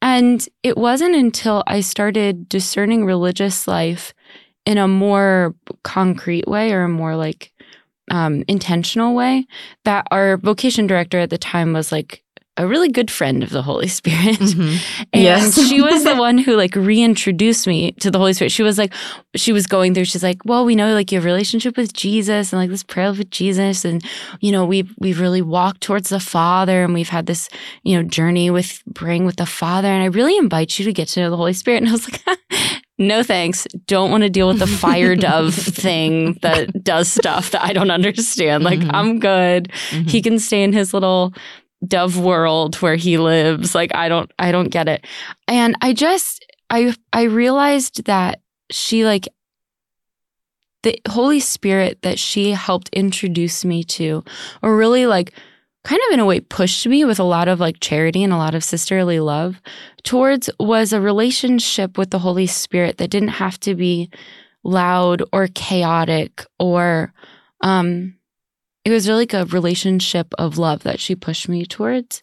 and 0.00 0.48
it 0.62 0.76
wasn't 0.76 1.14
until 1.14 1.62
i 1.66 1.80
started 1.80 2.48
discerning 2.48 3.04
religious 3.04 3.66
life 3.66 4.12
in 4.66 4.78
a 4.78 4.86
more 4.88 5.54
concrete 5.82 6.46
way 6.48 6.72
or 6.72 6.82
a 6.84 6.88
more 6.88 7.16
like 7.16 7.52
um, 8.10 8.44
intentional 8.48 9.14
way 9.14 9.46
that 9.84 10.06
our 10.10 10.36
vocation 10.38 10.86
director 10.86 11.18
at 11.18 11.30
the 11.30 11.38
time 11.38 11.72
was 11.72 11.90
like 11.92 12.22
a 12.58 12.66
really 12.66 12.90
good 12.90 13.10
friend 13.10 13.42
of 13.42 13.48
the 13.48 13.62
holy 13.62 13.88
spirit 13.88 14.36
Mhm. 14.38 15.06
and 15.14 15.22
Yes. 15.22 15.54
she 15.68 15.80
was 15.80 16.04
the 16.04 16.14
one 16.28 16.36
who 16.36 16.54
like 16.54 16.74
reintroduced 16.76 17.66
me 17.66 17.92
to 17.92 18.10
the 18.10 18.18
Holy 18.18 18.34
Spirit. 18.34 18.52
She 18.52 18.62
was 18.62 18.76
like, 18.76 18.92
she 19.34 19.52
was 19.52 19.66
going 19.66 19.94
through, 19.94 20.04
she's 20.04 20.22
like, 20.22 20.44
well, 20.44 20.66
we 20.66 20.74
know 20.76 20.92
like 20.92 21.10
your 21.10 21.22
relationship 21.22 21.78
with 21.78 21.94
Jesus 21.94 22.52
and 22.52 22.60
like 22.60 22.68
this 22.68 22.82
prayer 22.82 23.10
with 23.12 23.30
Jesus. 23.30 23.86
And, 23.86 24.04
you 24.40 24.52
know, 24.52 24.66
we've, 24.66 24.94
we've 24.98 25.18
really 25.18 25.40
walked 25.40 25.80
towards 25.80 26.10
the 26.10 26.20
Father 26.20 26.84
and 26.84 26.92
we've 26.92 27.08
had 27.08 27.24
this, 27.24 27.48
you 27.84 27.96
know, 27.96 28.06
journey 28.06 28.50
with 28.50 28.82
praying 28.94 29.24
with 29.24 29.36
the 29.36 29.46
Father. 29.46 29.88
And 29.88 30.02
I 30.02 30.06
really 30.06 30.36
invite 30.36 30.78
you 30.78 30.84
to 30.84 30.92
get 30.92 31.08
to 31.08 31.20
know 31.20 31.30
the 31.30 31.38
Holy 31.38 31.54
Spirit. 31.54 31.78
And 31.84 31.88
I 31.88 31.92
was 31.92 32.06
like, 32.12 32.38
no 33.02 33.22
thanks. 33.22 33.66
Don't 33.86 34.10
want 34.10 34.22
to 34.22 34.30
deal 34.30 34.48
with 34.48 34.58
the 34.58 34.66
fire 34.66 35.14
dove 35.16 35.54
thing 35.84 36.38
that 36.42 36.82
does 36.84 37.12
stuff 37.12 37.50
that 37.50 37.62
I 37.62 37.72
don't 37.72 37.90
understand. 37.90 38.64
Like, 38.64 38.80
Mhm. 38.80 38.90
I'm 38.94 39.18
good 39.18 39.70
Mhm. 39.90 40.08
he 40.08 40.22
can 40.22 40.38
stay 40.38 40.62
in 40.62 40.72
his 40.72 40.94
little 40.94 41.32
dove 41.86 42.16
world 42.18 42.76
where 42.76 42.94
he 42.94 43.18
lives 43.18 43.74
like 43.74 43.92
i 43.92 44.08
don't 44.08 44.30
i 44.38 44.52
don't 44.52 44.68
get 44.68 44.86
it 44.86 45.04
and 45.48 45.74
i 45.80 45.92
just 45.92 46.46
i 46.70 46.94
i 47.12 47.22
realized 47.24 48.04
that 48.04 48.40
she 48.70 49.04
like 49.04 49.26
the 50.84 50.96
holy 51.08 51.40
spirit 51.40 51.98
that 52.02 52.20
she 52.20 52.50
helped 52.52 52.88
introduce 52.92 53.64
me 53.64 53.82
to 53.82 54.22
or 54.62 54.76
really 54.76 55.06
like 55.06 55.32
kind 55.84 56.00
of 56.08 56.14
in 56.14 56.20
a 56.20 56.26
way 56.26 56.40
pushed 56.40 56.86
me 56.86 57.04
with 57.04 57.18
a 57.18 57.24
lot 57.24 57.48
of 57.48 57.60
like 57.60 57.80
charity 57.80 58.22
and 58.22 58.32
a 58.32 58.36
lot 58.36 58.54
of 58.54 58.62
sisterly 58.62 59.20
love 59.20 59.60
towards 60.04 60.48
was 60.60 60.92
a 60.92 61.00
relationship 61.00 61.98
with 61.98 62.10
the 62.10 62.20
holy 62.20 62.46
spirit 62.46 62.98
that 62.98 63.10
didn't 63.10 63.28
have 63.28 63.58
to 63.60 63.74
be 63.74 64.10
loud 64.64 65.22
or 65.32 65.48
chaotic 65.48 66.44
or 66.58 67.12
um 67.62 68.14
it 68.84 68.90
was 68.90 69.08
really 69.08 69.22
like 69.22 69.34
a 69.34 69.44
relationship 69.46 70.34
of 70.38 70.58
love 70.58 70.82
that 70.82 71.00
she 71.00 71.14
pushed 71.14 71.48
me 71.48 71.64
towards. 71.64 72.22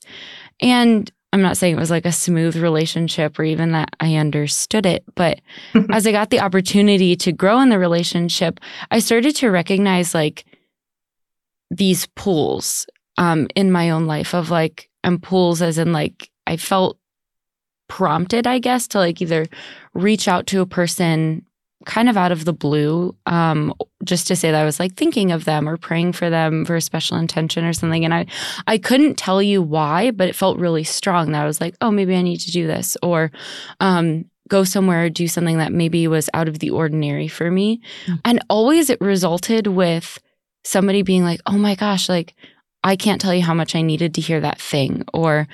And 0.60 1.10
I'm 1.32 1.42
not 1.42 1.58
saying 1.58 1.75
it 1.75 1.80
was 1.80 1.92
like 1.92 2.06
a 2.06 2.12
smooth 2.12 2.56
relationship 2.56 3.38
or 3.39 3.44
even 3.44 3.72
that 3.74 3.96
I 4.00 4.16
understood 4.16 4.86
it, 4.86 5.04
but 5.16 5.39
as 5.92 6.06
I 6.06 6.12
got 6.12 6.32
the 6.32 6.42
opportunity 6.42 7.16
to 7.18 7.32
grow 7.32 7.62
in 7.62 7.70
the 7.70 7.80
relationship, 7.80 8.60
I 8.92 9.00
started 9.00 9.36
to 9.38 9.50
recognize 9.50 10.13
like 10.13 10.46
these 11.72 12.08
pulls 12.16 12.88
um, 13.20 13.48
in 13.54 13.72
my 13.72 13.92
own 13.92 14.08
life 14.08 14.34
of 14.34 14.50
like, 14.50 14.90
and 15.04 15.22
pulls 15.22 15.62
as 15.62 15.78
in 15.78 15.94
like, 15.94 16.32
I 16.48 16.58
felt 16.58 16.98
prompted, 17.88 18.48
I 18.48 18.60
guess, 18.60 18.88
to 18.90 18.98
like 18.98 19.22
either 19.22 19.46
reach 19.94 20.28
out 20.28 20.48
to 20.48 20.62
a 20.62 20.66
person 20.66 21.46
kind 21.86 22.10
of 22.10 22.18
out 22.18 22.32
of 22.32 22.44
the 22.44 22.54
blue, 22.54 23.16
um, 23.26 23.74
just 24.04 24.28
to 24.28 24.36
say 24.36 24.52
that 24.52 24.62
I 24.62 24.66
was 24.66 24.80
like 24.80 24.96
thinking 24.96 25.32
of 25.32 25.46
them 25.46 25.68
or 25.68 25.78
praying 25.78 26.14
for 26.14 26.30
them 26.30 26.66
for 26.66 26.76
a 26.76 26.82
special 26.82 27.18
intention 27.18 27.64
or 27.64 27.74
something. 27.74 28.04
And 28.04 28.14
I, 28.14 28.26
I 28.68 28.78
couldn't 28.78 29.16
tell 29.16 29.42
you 29.42 29.62
why, 29.62 30.12
but 30.12 30.28
it 30.28 30.36
felt 30.36 30.60
really 30.60 30.84
strong 30.84 31.32
that 31.32 31.42
I 31.42 31.46
was 31.46 31.62
like, 31.62 31.76
oh, 31.80 31.92
maybe 31.92 32.16
I 32.16 32.22
need 32.22 32.42
to 32.42 32.52
do 32.52 32.68
this 32.68 32.98
or, 33.02 33.32
um, 33.80 34.26
go 34.50 34.64
somewhere 34.64 35.06
or 35.06 35.10
do 35.10 35.28
something 35.28 35.60
that 35.60 35.72
maybe 35.72 36.08
was 36.08 36.30
out 36.34 36.48
of 36.48 36.60
the 36.60 36.72
ordinary 36.72 37.28
for 37.28 37.50
me. 37.50 37.80
Mm-hmm. 38.06 38.16
And 38.26 38.44
always 38.50 38.90
it 38.90 39.00
resulted 39.00 39.68
with 39.68 40.20
somebody 40.64 41.02
being 41.02 41.24
like, 41.24 41.40
oh 41.46 41.58
my 41.58 41.76
gosh, 41.76 42.10
like, 42.10 42.36
I 42.84 42.96
can't 42.96 43.20
tell 43.20 43.34
you 43.34 43.44
how 43.44 43.54
much 43.54 43.76
I 43.76 43.82
needed 43.82 44.14
to 44.16 44.22
hear 44.22 44.40
that 44.40 44.60
thing 44.60 45.04
or 45.14 45.48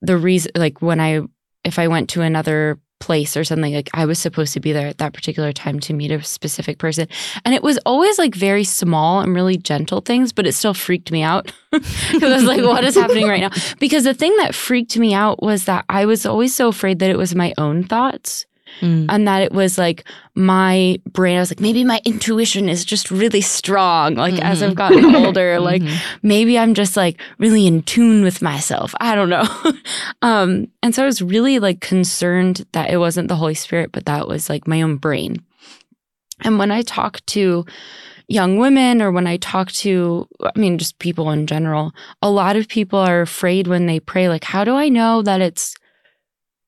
the 0.00 0.16
reason, 0.16 0.52
like 0.56 0.82
when 0.82 1.00
I, 1.00 1.20
if 1.64 1.78
I 1.78 1.88
went 1.88 2.10
to 2.10 2.22
another 2.22 2.78
place 3.02 3.36
or 3.36 3.42
something 3.42 3.74
like 3.74 3.90
I 3.92 4.06
was 4.06 4.20
supposed 4.20 4.52
to 4.54 4.60
be 4.60 4.72
there 4.72 4.86
at 4.86 4.98
that 4.98 5.12
particular 5.12 5.52
time 5.52 5.80
to 5.80 5.92
meet 5.92 6.12
a 6.12 6.22
specific 6.22 6.78
person. 6.78 7.08
And 7.44 7.52
it 7.52 7.62
was 7.62 7.76
always 7.84 8.16
like 8.16 8.34
very 8.34 8.62
small 8.62 9.20
and 9.20 9.34
really 9.34 9.56
gentle 9.56 10.00
things, 10.00 10.32
but 10.32 10.46
it 10.46 10.52
still 10.52 10.72
freaked 10.72 11.10
me 11.10 11.22
out. 11.22 11.52
Because 12.12 12.34
was 12.34 12.44
like, 12.44 12.62
what 12.62 12.84
is 12.84 12.94
happening 12.94 13.26
right 13.26 13.40
now? 13.40 13.50
Because 13.80 14.04
the 14.04 14.14
thing 14.14 14.36
that 14.36 14.54
freaked 14.54 14.96
me 14.98 15.14
out 15.14 15.42
was 15.42 15.64
that 15.64 15.84
I 15.88 16.04
was 16.04 16.26
always 16.26 16.54
so 16.54 16.68
afraid 16.68 16.98
that 16.98 17.10
it 17.10 17.16
was 17.16 17.34
my 17.34 17.54
own 17.58 17.82
thoughts. 17.84 18.46
Mm. 18.80 19.06
And 19.08 19.28
that 19.28 19.42
it 19.42 19.52
was 19.52 19.78
like 19.78 20.04
my 20.34 20.98
brain, 21.12 21.36
I 21.36 21.40
was 21.40 21.50
like, 21.50 21.60
maybe 21.60 21.84
my 21.84 22.00
intuition 22.04 22.68
is 22.68 22.84
just 22.84 23.10
really 23.10 23.40
strong. 23.40 24.14
Like 24.14 24.34
mm-hmm. 24.34 24.42
as 24.42 24.62
I've 24.62 24.74
gotten 24.74 25.14
older, 25.16 25.56
mm-hmm. 25.56 25.64
like 25.64 25.82
maybe 26.22 26.58
I'm 26.58 26.74
just 26.74 26.96
like 26.96 27.20
really 27.38 27.66
in 27.66 27.82
tune 27.82 28.24
with 28.24 28.42
myself. 28.42 28.94
I 29.00 29.14
don't 29.14 29.28
know. 29.28 29.46
um, 30.22 30.68
and 30.82 30.94
so 30.94 31.02
I 31.02 31.06
was 31.06 31.22
really 31.22 31.58
like 31.58 31.80
concerned 31.80 32.66
that 32.72 32.90
it 32.90 32.98
wasn't 32.98 33.28
the 33.28 33.36
Holy 33.36 33.54
Spirit, 33.54 33.92
but 33.92 34.06
that 34.06 34.26
was 34.26 34.48
like 34.48 34.66
my 34.66 34.82
own 34.82 34.96
brain. 34.96 35.44
And 36.44 36.58
when 36.58 36.72
I 36.72 36.82
talk 36.82 37.24
to 37.26 37.64
young 38.28 38.58
women 38.58 39.02
or 39.02 39.12
when 39.12 39.26
I 39.26 39.36
talk 39.36 39.70
to, 39.72 40.26
I 40.42 40.58
mean, 40.58 40.78
just 40.78 40.98
people 40.98 41.30
in 41.30 41.46
general, 41.46 41.92
a 42.20 42.30
lot 42.30 42.56
of 42.56 42.68
people 42.68 42.98
are 42.98 43.20
afraid 43.20 43.66
when 43.66 43.86
they 43.86 44.00
pray, 44.00 44.28
like, 44.28 44.44
how 44.44 44.64
do 44.64 44.74
I 44.74 44.88
know 44.88 45.22
that 45.22 45.40
it's 45.40 45.74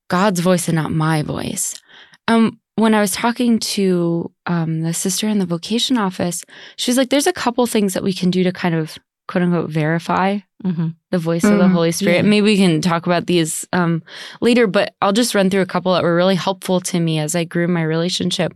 God's 0.08 0.40
voice 0.40 0.68
and 0.68 0.76
not 0.76 0.92
my 0.92 1.22
voice? 1.22 1.80
Um, 2.28 2.60
when 2.76 2.94
I 2.94 3.00
was 3.00 3.12
talking 3.12 3.58
to 3.60 4.32
um, 4.46 4.82
the 4.82 4.94
sister 4.94 5.28
in 5.28 5.38
the 5.38 5.46
vocation 5.46 5.96
office, 5.96 6.44
she 6.76 6.90
was 6.90 6.98
like, 6.98 7.10
there's 7.10 7.26
a 7.26 7.32
couple 7.32 7.66
things 7.66 7.94
that 7.94 8.02
we 8.02 8.12
can 8.12 8.30
do 8.30 8.42
to 8.42 8.52
kind 8.52 8.74
of 8.74 8.98
quote 9.28 9.42
unquote 9.42 9.70
verify 9.70 10.38
mm-hmm. 10.64 10.88
the 11.10 11.18
voice 11.18 11.42
mm-hmm. 11.42 11.52
of 11.52 11.58
the 11.58 11.64
mm-hmm. 11.64 11.74
Holy 11.74 11.92
Spirit. 11.92 12.16
Yeah. 12.16 12.22
Maybe 12.22 12.44
we 12.44 12.56
can 12.56 12.80
talk 12.80 13.06
about 13.06 13.26
these 13.26 13.66
um, 13.72 14.02
later, 14.40 14.66
but 14.66 14.94
I'll 15.00 15.12
just 15.12 15.34
run 15.34 15.50
through 15.50 15.62
a 15.62 15.66
couple 15.66 15.94
that 15.94 16.02
were 16.02 16.16
really 16.16 16.34
helpful 16.34 16.80
to 16.80 17.00
me 17.00 17.18
as 17.18 17.34
I 17.34 17.44
grew 17.44 17.68
my 17.68 17.82
relationship 17.82 18.54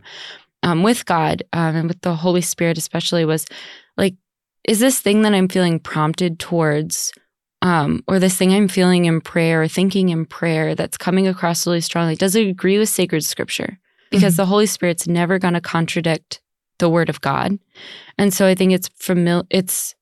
um, 0.63 0.83
with 0.83 1.05
God 1.05 1.43
um, 1.53 1.75
and 1.75 1.87
with 1.87 2.01
the 2.01 2.15
Holy 2.15 2.41
Spirit, 2.41 2.77
especially 2.77 3.25
was 3.25 3.45
like, 3.97 4.15
is 4.67 4.79
this 4.79 4.99
thing 4.99 5.21
that 5.21 5.33
I'm 5.33 5.47
feeling 5.47 5.79
prompted 5.79 6.39
towards 6.39 7.13
um, 7.61 8.03
or 8.07 8.19
this 8.19 8.37
thing 8.37 8.53
I'm 8.53 8.67
feeling 8.67 9.05
in 9.05 9.21
prayer 9.21 9.63
or 9.63 9.67
thinking 9.67 10.09
in 10.09 10.25
prayer 10.25 10.75
that's 10.75 10.97
coming 10.97 11.27
across 11.27 11.67
really 11.67 11.81
strongly, 11.81 12.15
does 12.15 12.35
it 12.35 12.47
agree 12.47 12.77
with 12.77 12.89
sacred 12.89 13.23
scripture? 13.25 13.79
Because 14.11 14.33
mm-hmm. 14.33 14.41
the 14.41 14.45
Holy 14.47 14.65
Spirit's 14.65 15.07
never 15.07 15.39
going 15.39 15.53
to 15.53 15.61
contradict 15.61 16.41
the 16.79 16.89
word 16.89 17.09
of 17.09 17.21
God. 17.21 17.59
And 18.17 18.33
so 18.33 18.47
I 18.47 18.55
think 18.55 18.71
it's 18.71 18.89
familiar, 18.95 19.43
it's 19.49 19.95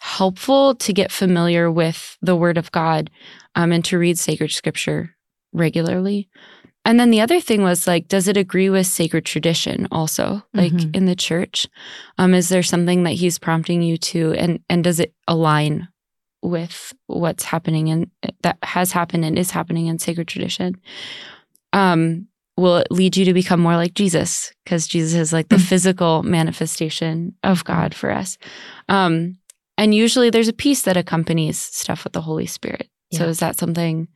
helpful 0.00 0.74
to 0.74 0.92
get 0.92 1.12
familiar 1.12 1.70
with 1.70 2.18
the 2.20 2.36
word 2.36 2.58
of 2.58 2.72
God 2.72 3.10
um, 3.54 3.72
and 3.72 3.84
to 3.86 3.98
read 3.98 4.18
sacred 4.18 4.50
scripture 4.50 5.14
regularly. 5.52 6.28
And 6.84 7.00
then 7.00 7.10
the 7.10 7.20
other 7.20 7.40
thing 7.40 7.62
was 7.62 7.86
like, 7.86 8.06
does 8.06 8.28
it 8.28 8.36
agree 8.36 8.70
with 8.70 8.86
sacred 8.86 9.24
tradition 9.24 9.88
also, 9.90 10.44
like 10.54 10.72
mm-hmm. 10.72 10.90
in 10.94 11.06
the 11.06 11.16
church? 11.16 11.66
Um, 12.18 12.32
is 12.32 12.48
there 12.48 12.62
something 12.62 13.02
that 13.02 13.14
he's 13.14 13.40
prompting 13.40 13.82
you 13.82 13.96
to, 13.96 14.34
and 14.34 14.60
and 14.68 14.84
does 14.84 15.00
it 15.00 15.12
align 15.26 15.88
with 16.42 16.92
what's 17.06 17.44
happening 17.44 17.88
and 17.90 18.10
that 18.42 18.58
has 18.62 18.92
happened 18.92 19.24
and 19.24 19.38
is 19.38 19.50
happening 19.50 19.86
in 19.86 19.98
sacred 19.98 20.28
tradition 20.28 20.76
um, 21.72 22.26
will 22.56 22.78
it 22.78 22.90
lead 22.90 23.16
you 23.16 23.24
to 23.26 23.34
become 23.34 23.60
more 23.60 23.76
like 23.76 23.94
jesus? 23.94 24.52
Because 24.64 24.86
jesus 24.86 25.14
is 25.14 25.32
like 25.32 25.48
the 25.48 25.56
mm. 25.56 25.66
physical 25.66 26.22
manifestation 26.22 27.34
of 27.42 27.64
god 27.64 27.94
for 27.94 28.10
us. 28.10 28.38
Um, 28.88 29.38
and 29.78 29.94
usually 29.94 30.30
there's 30.30 30.48
a 30.48 30.54
peace 30.54 30.82
that 30.82 30.96
accompanies 30.96 31.58
stuff 31.58 32.04
with 32.04 32.12
the 32.12 32.22
holy 32.22 32.46
spirit. 32.46 32.88
Yeah. 33.10 33.20
so 33.20 33.24
is 33.26 33.40
that 33.40 33.58
something 33.58 34.08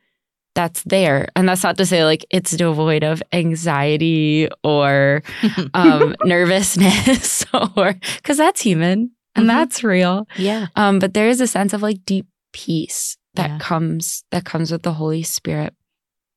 that's 0.55 0.83
there? 0.85 1.29
And 1.37 1.49
that's 1.49 1.62
not 1.62 1.77
to 1.79 1.87
say 1.87 2.05
like 2.05 2.25
it's 2.31 2.53
devoid 2.53 3.05
of 3.05 3.23
anxiety 3.33 4.49
or 4.65 5.23
um, 5.75 6.15
nervousness 6.25 7.45
or 7.77 7.95
because 8.17 8.39
that's 8.39 8.61
human 8.61 9.11
and 9.41 9.49
mm-hmm. 9.49 9.59
that's 9.59 9.85
real. 9.85 10.27
Yeah. 10.37 10.69
Um, 10.77 10.99
but 10.99 11.15
there 11.15 11.29
is 11.29 11.41
a 11.41 11.47
sense 11.47 11.73
of 11.73 11.83
like 11.83 12.05
deep 12.05 12.27
peace 12.53 13.17
that 13.35 13.51
yeah. 13.51 13.59
comes 13.59 14.25
that 14.31 14.45
comes 14.45 14.71
with 14.73 14.83
the 14.83 14.93
Holy 14.93 15.23
Spirit. 15.23 15.75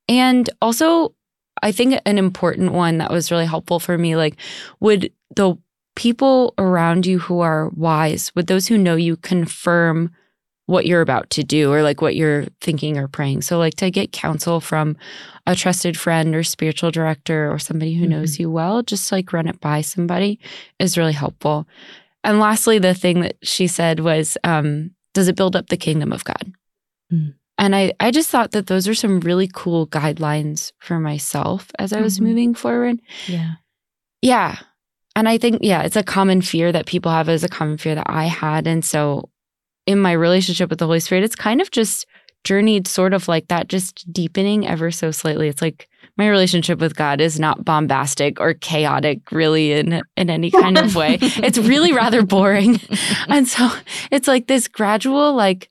And 0.08 0.50
also 0.62 1.16
I 1.62 1.72
think 1.72 2.00
an 2.06 2.18
important 2.18 2.74
one 2.74 2.98
that 2.98 3.12
was 3.12 3.32
really 3.32 3.46
helpful 3.46 3.80
for 3.80 3.98
me, 3.98 4.16
like 4.16 4.36
would 4.80 5.12
the 5.36 5.56
people 5.96 6.54
around 6.58 7.06
you 7.06 7.20
who 7.20 7.40
are 7.40 7.70
wise, 7.70 8.32
would 8.36 8.48
those 8.48 8.68
who 8.68 8.78
know 8.78 8.96
you 8.96 9.16
confirm 9.18 10.12
what 10.66 10.86
you're 10.86 11.02
about 11.02 11.30
to 11.30 11.44
do 11.44 11.72
or 11.72 11.82
like 11.82 12.02
what 12.02 12.16
you're 12.16 12.46
thinking 12.62 12.98
or 12.98 13.08
praying. 13.08 13.42
So 13.42 13.58
like 13.58 13.76
to 13.76 13.92
get 13.92 14.14
counsel 14.14 14.62
from 14.62 14.96
a 15.46 15.56
trusted 15.56 15.98
friend 15.98 16.34
or 16.34 16.44
spiritual 16.44 16.90
director 16.90 17.52
or 17.52 17.60
somebody 17.60 17.94
who 17.96 18.04
mm-hmm. 18.04 18.12
knows 18.12 18.40
you 18.40 18.50
well, 18.50 18.82
just 18.82 19.12
like 19.12 19.34
run 19.34 19.48
it 19.48 19.60
by 19.60 19.82
somebody 19.82 20.40
is 20.80 20.98
really 20.98 21.14
helpful. 21.14 21.68
And 22.24 22.40
lastly, 22.40 22.80
the 22.80 22.94
thing 22.94 23.22
that 23.22 23.36
she 23.44 23.68
said 23.68 24.00
was, 24.00 24.38
um, 24.44 24.92
does 25.14 25.28
it 25.28 25.36
build 25.36 25.56
up 25.56 25.68
the 25.68 25.78
kingdom 25.78 26.14
of 26.14 26.24
God? 26.24 26.54
Mm. 27.12 27.36
And 27.58 27.76
I, 27.76 27.94
I 28.00 28.12
just 28.12 28.30
thought 28.30 28.52
that 28.52 28.68
those 28.68 28.88
are 28.88 28.96
some 28.96 29.20
really 29.20 29.50
cool 29.54 29.88
guidelines 29.88 30.72
for 30.80 31.00
myself 31.00 31.70
as 31.78 31.94
I 31.94 32.02
was 32.02 32.16
mm-hmm. 32.16 32.26
moving 32.26 32.56
forward. 32.56 33.00
Yeah. 33.28 33.52
Yeah. 34.22 34.58
And 35.16 35.30
I 35.30 35.38
think, 35.38 35.60
yeah, 35.62 35.84
it's 35.84 35.96
a 35.96 36.04
common 36.04 36.42
fear 36.42 36.72
that 36.72 36.88
people 36.88 37.12
have, 37.12 37.30
is 37.30 37.44
a 37.44 37.50
common 37.50 37.78
fear 37.78 37.94
that 37.96 38.10
I 38.10 38.26
had. 38.26 38.66
And 38.66 38.84
so 38.84 39.30
in 39.86 40.00
my 40.00 40.14
relationship 40.14 40.70
with 40.70 40.80
the 40.80 40.88
Holy 40.88 41.00
Spirit, 41.00 41.24
it's 41.24 41.36
kind 41.36 41.62
of 41.62 41.70
just 41.70 42.08
journeyed 42.44 42.88
sort 42.88 43.14
of 43.14 43.28
like 43.28 43.48
that, 43.50 43.68
just 43.68 44.12
deepening 44.12 44.66
ever 44.66 44.90
so 44.90 45.12
slightly. 45.12 45.48
It's 45.48 45.62
like 45.62 45.88
my 46.18 46.30
relationship 46.30 46.80
with 46.80 46.96
God 46.96 47.22
is 47.22 47.40
not 47.40 47.66
bombastic 47.66 48.40
or 48.40 48.54
chaotic 48.54 49.32
really 49.32 49.74
in 49.74 50.02
in 50.16 50.30
any 50.30 50.52
kind 50.52 50.78
of 50.78 50.96
way. 50.96 51.18
it's 51.22 51.58
really 51.58 51.92
rather 51.92 52.24
boring. 52.24 52.80
and 53.28 53.48
so 53.48 53.70
it's 54.12 54.28
like 54.28 54.48
this 54.48 54.68
gradual 54.68 55.34
like 55.34 55.70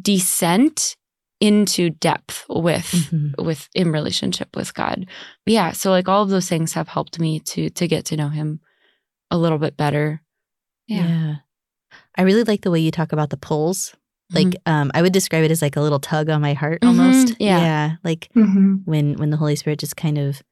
descent 0.00 0.96
into 1.40 1.90
depth 1.90 2.44
with 2.48 3.10
mm-hmm. 3.10 3.44
with 3.44 3.68
in 3.74 3.90
relationship 3.92 4.54
with 4.56 4.74
God. 4.74 5.06
Yeah, 5.46 5.72
so 5.72 5.90
like 5.90 6.08
all 6.08 6.22
of 6.22 6.30
those 6.30 6.48
things 6.48 6.72
have 6.74 6.88
helped 6.88 7.18
me 7.18 7.40
to 7.40 7.70
to 7.70 7.88
get 7.88 8.04
to 8.06 8.16
know 8.16 8.28
him 8.28 8.60
a 9.30 9.38
little 9.38 9.58
bit 9.58 9.76
better. 9.76 10.22
Yeah. 10.86 11.06
yeah. 11.06 11.34
I 12.16 12.22
really 12.22 12.44
like 12.44 12.62
the 12.62 12.70
way 12.70 12.80
you 12.80 12.90
talk 12.90 13.12
about 13.12 13.30
the 13.30 13.36
pulls 13.36 13.94
like 14.32 14.46
mm-hmm. 14.46 14.72
um 14.72 14.90
i 14.94 15.02
would 15.02 15.12
describe 15.12 15.44
it 15.44 15.50
as 15.50 15.62
like 15.62 15.76
a 15.76 15.80
little 15.80 16.00
tug 16.00 16.28
on 16.28 16.40
my 16.40 16.52
heart 16.52 16.80
mm-hmm. 16.80 17.00
almost 17.00 17.36
yeah 17.38 17.60
yeah 17.60 17.90
like 18.04 18.28
mm-hmm. 18.36 18.76
when 18.84 19.14
when 19.14 19.30
the 19.30 19.36
holy 19.36 19.56
spirit 19.56 19.78
just 19.78 19.96
kind 19.96 20.18
of 20.18 20.42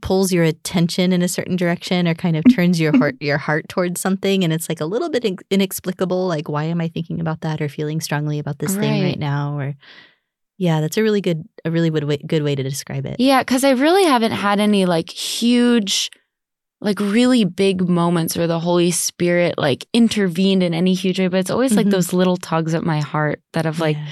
pulls 0.00 0.32
your 0.32 0.44
attention 0.44 1.12
in 1.12 1.22
a 1.22 1.28
certain 1.28 1.56
direction 1.56 2.08
or 2.08 2.14
kind 2.14 2.36
of 2.36 2.44
turns 2.52 2.80
your 2.80 2.96
heart 2.96 3.16
your 3.20 3.38
heart 3.38 3.68
towards 3.68 4.00
something 4.00 4.44
and 4.44 4.52
it's 4.52 4.68
like 4.68 4.80
a 4.80 4.86
little 4.86 5.08
bit 5.08 5.24
inexplicable 5.50 6.26
like 6.26 6.48
why 6.48 6.64
am 6.64 6.80
i 6.80 6.88
thinking 6.88 7.20
about 7.20 7.40
that 7.40 7.60
or 7.60 7.68
feeling 7.68 8.00
strongly 8.00 8.38
about 8.38 8.58
this 8.58 8.72
right. 8.72 8.80
thing 8.80 9.04
right 9.04 9.18
now 9.18 9.58
or 9.58 9.74
yeah 10.58 10.80
that's 10.80 10.96
a 10.96 11.02
really 11.02 11.20
good 11.20 11.48
a 11.64 11.70
really 11.70 11.90
good 11.90 12.04
way, 12.04 12.16
good 12.18 12.42
way 12.42 12.54
to 12.54 12.62
describe 12.62 13.06
it 13.06 13.16
yeah 13.18 13.40
because 13.40 13.64
i 13.64 13.70
really 13.70 14.04
haven't 14.04 14.32
had 14.32 14.60
any 14.60 14.84
like 14.84 15.10
huge 15.10 16.10
like 16.84 17.00
really 17.00 17.44
big 17.44 17.88
moments 17.88 18.36
where 18.36 18.46
the 18.46 18.60
Holy 18.60 18.90
Spirit 18.90 19.54
like 19.56 19.86
intervened 19.94 20.62
in 20.62 20.74
any 20.74 20.92
huge 20.92 21.18
way, 21.18 21.28
but 21.28 21.40
it's 21.40 21.50
always 21.50 21.70
mm-hmm. 21.72 21.78
like 21.78 21.88
those 21.88 22.12
little 22.12 22.36
tugs 22.36 22.74
at 22.74 22.84
my 22.84 23.00
heart 23.00 23.40
that 23.54 23.64
have 23.64 23.80
like 23.80 23.96
yeah. 23.96 24.08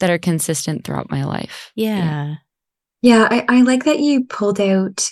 that 0.00 0.10
are 0.10 0.18
consistent 0.18 0.84
throughout 0.84 1.10
my 1.10 1.24
life. 1.24 1.70
Yeah. 1.76 2.34
Yeah, 3.00 3.28
I, 3.30 3.44
I 3.48 3.62
like 3.62 3.84
that 3.84 4.00
you 4.00 4.24
pulled 4.24 4.60
out 4.60 5.08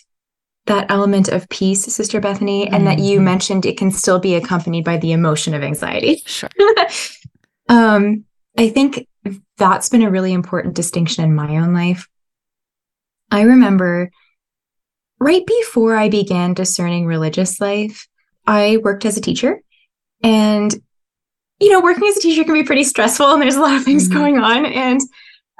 that 0.66 0.90
element 0.90 1.28
of 1.28 1.48
peace, 1.48 1.84
Sister 1.84 2.20
Bethany, 2.20 2.66
mm-hmm. 2.66 2.74
and 2.74 2.86
that 2.88 2.98
you 2.98 3.18
mm-hmm. 3.18 3.24
mentioned 3.24 3.64
it 3.64 3.78
can 3.78 3.92
still 3.92 4.18
be 4.18 4.34
accompanied 4.34 4.84
by 4.84 4.96
the 4.96 5.12
emotion 5.12 5.54
of 5.54 5.62
anxiety. 5.62 6.24
Sure. 6.26 6.50
um, 7.68 8.24
I 8.58 8.68
think 8.68 9.06
that's 9.58 9.88
been 9.88 10.02
a 10.02 10.10
really 10.10 10.32
important 10.32 10.74
distinction 10.74 11.22
in 11.22 11.36
my 11.36 11.56
own 11.58 11.72
life. 11.72 12.08
I 13.30 13.42
remember 13.42 14.10
right 15.18 15.44
before 15.46 15.96
I 15.96 16.08
began 16.08 16.54
discerning 16.54 17.06
religious 17.06 17.60
life, 17.60 18.06
I 18.46 18.78
worked 18.78 19.04
as 19.04 19.16
a 19.16 19.20
teacher. 19.20 19.60
And, 20.22 20.74
you 21.60 21.70
know, 21.70 21.80
working 21.80 22.06
as 22.08 22.16
a 22.16 22.20
teacher 22.20 22.44
can 22.44 22.54
be 22.54 22.64
pretty 22.64 22.84
stressful 22.84 23.32
and 23.32 23.42
there's 23.42 23.56
a 23.56 23.60
lot 23.60 23.76
of 23.76 23.84
things 23.84 24.08
mm-hmm. 24.08 24.18
going 24.18 24.38
on. 24.38 24.66
And 24.66 25.00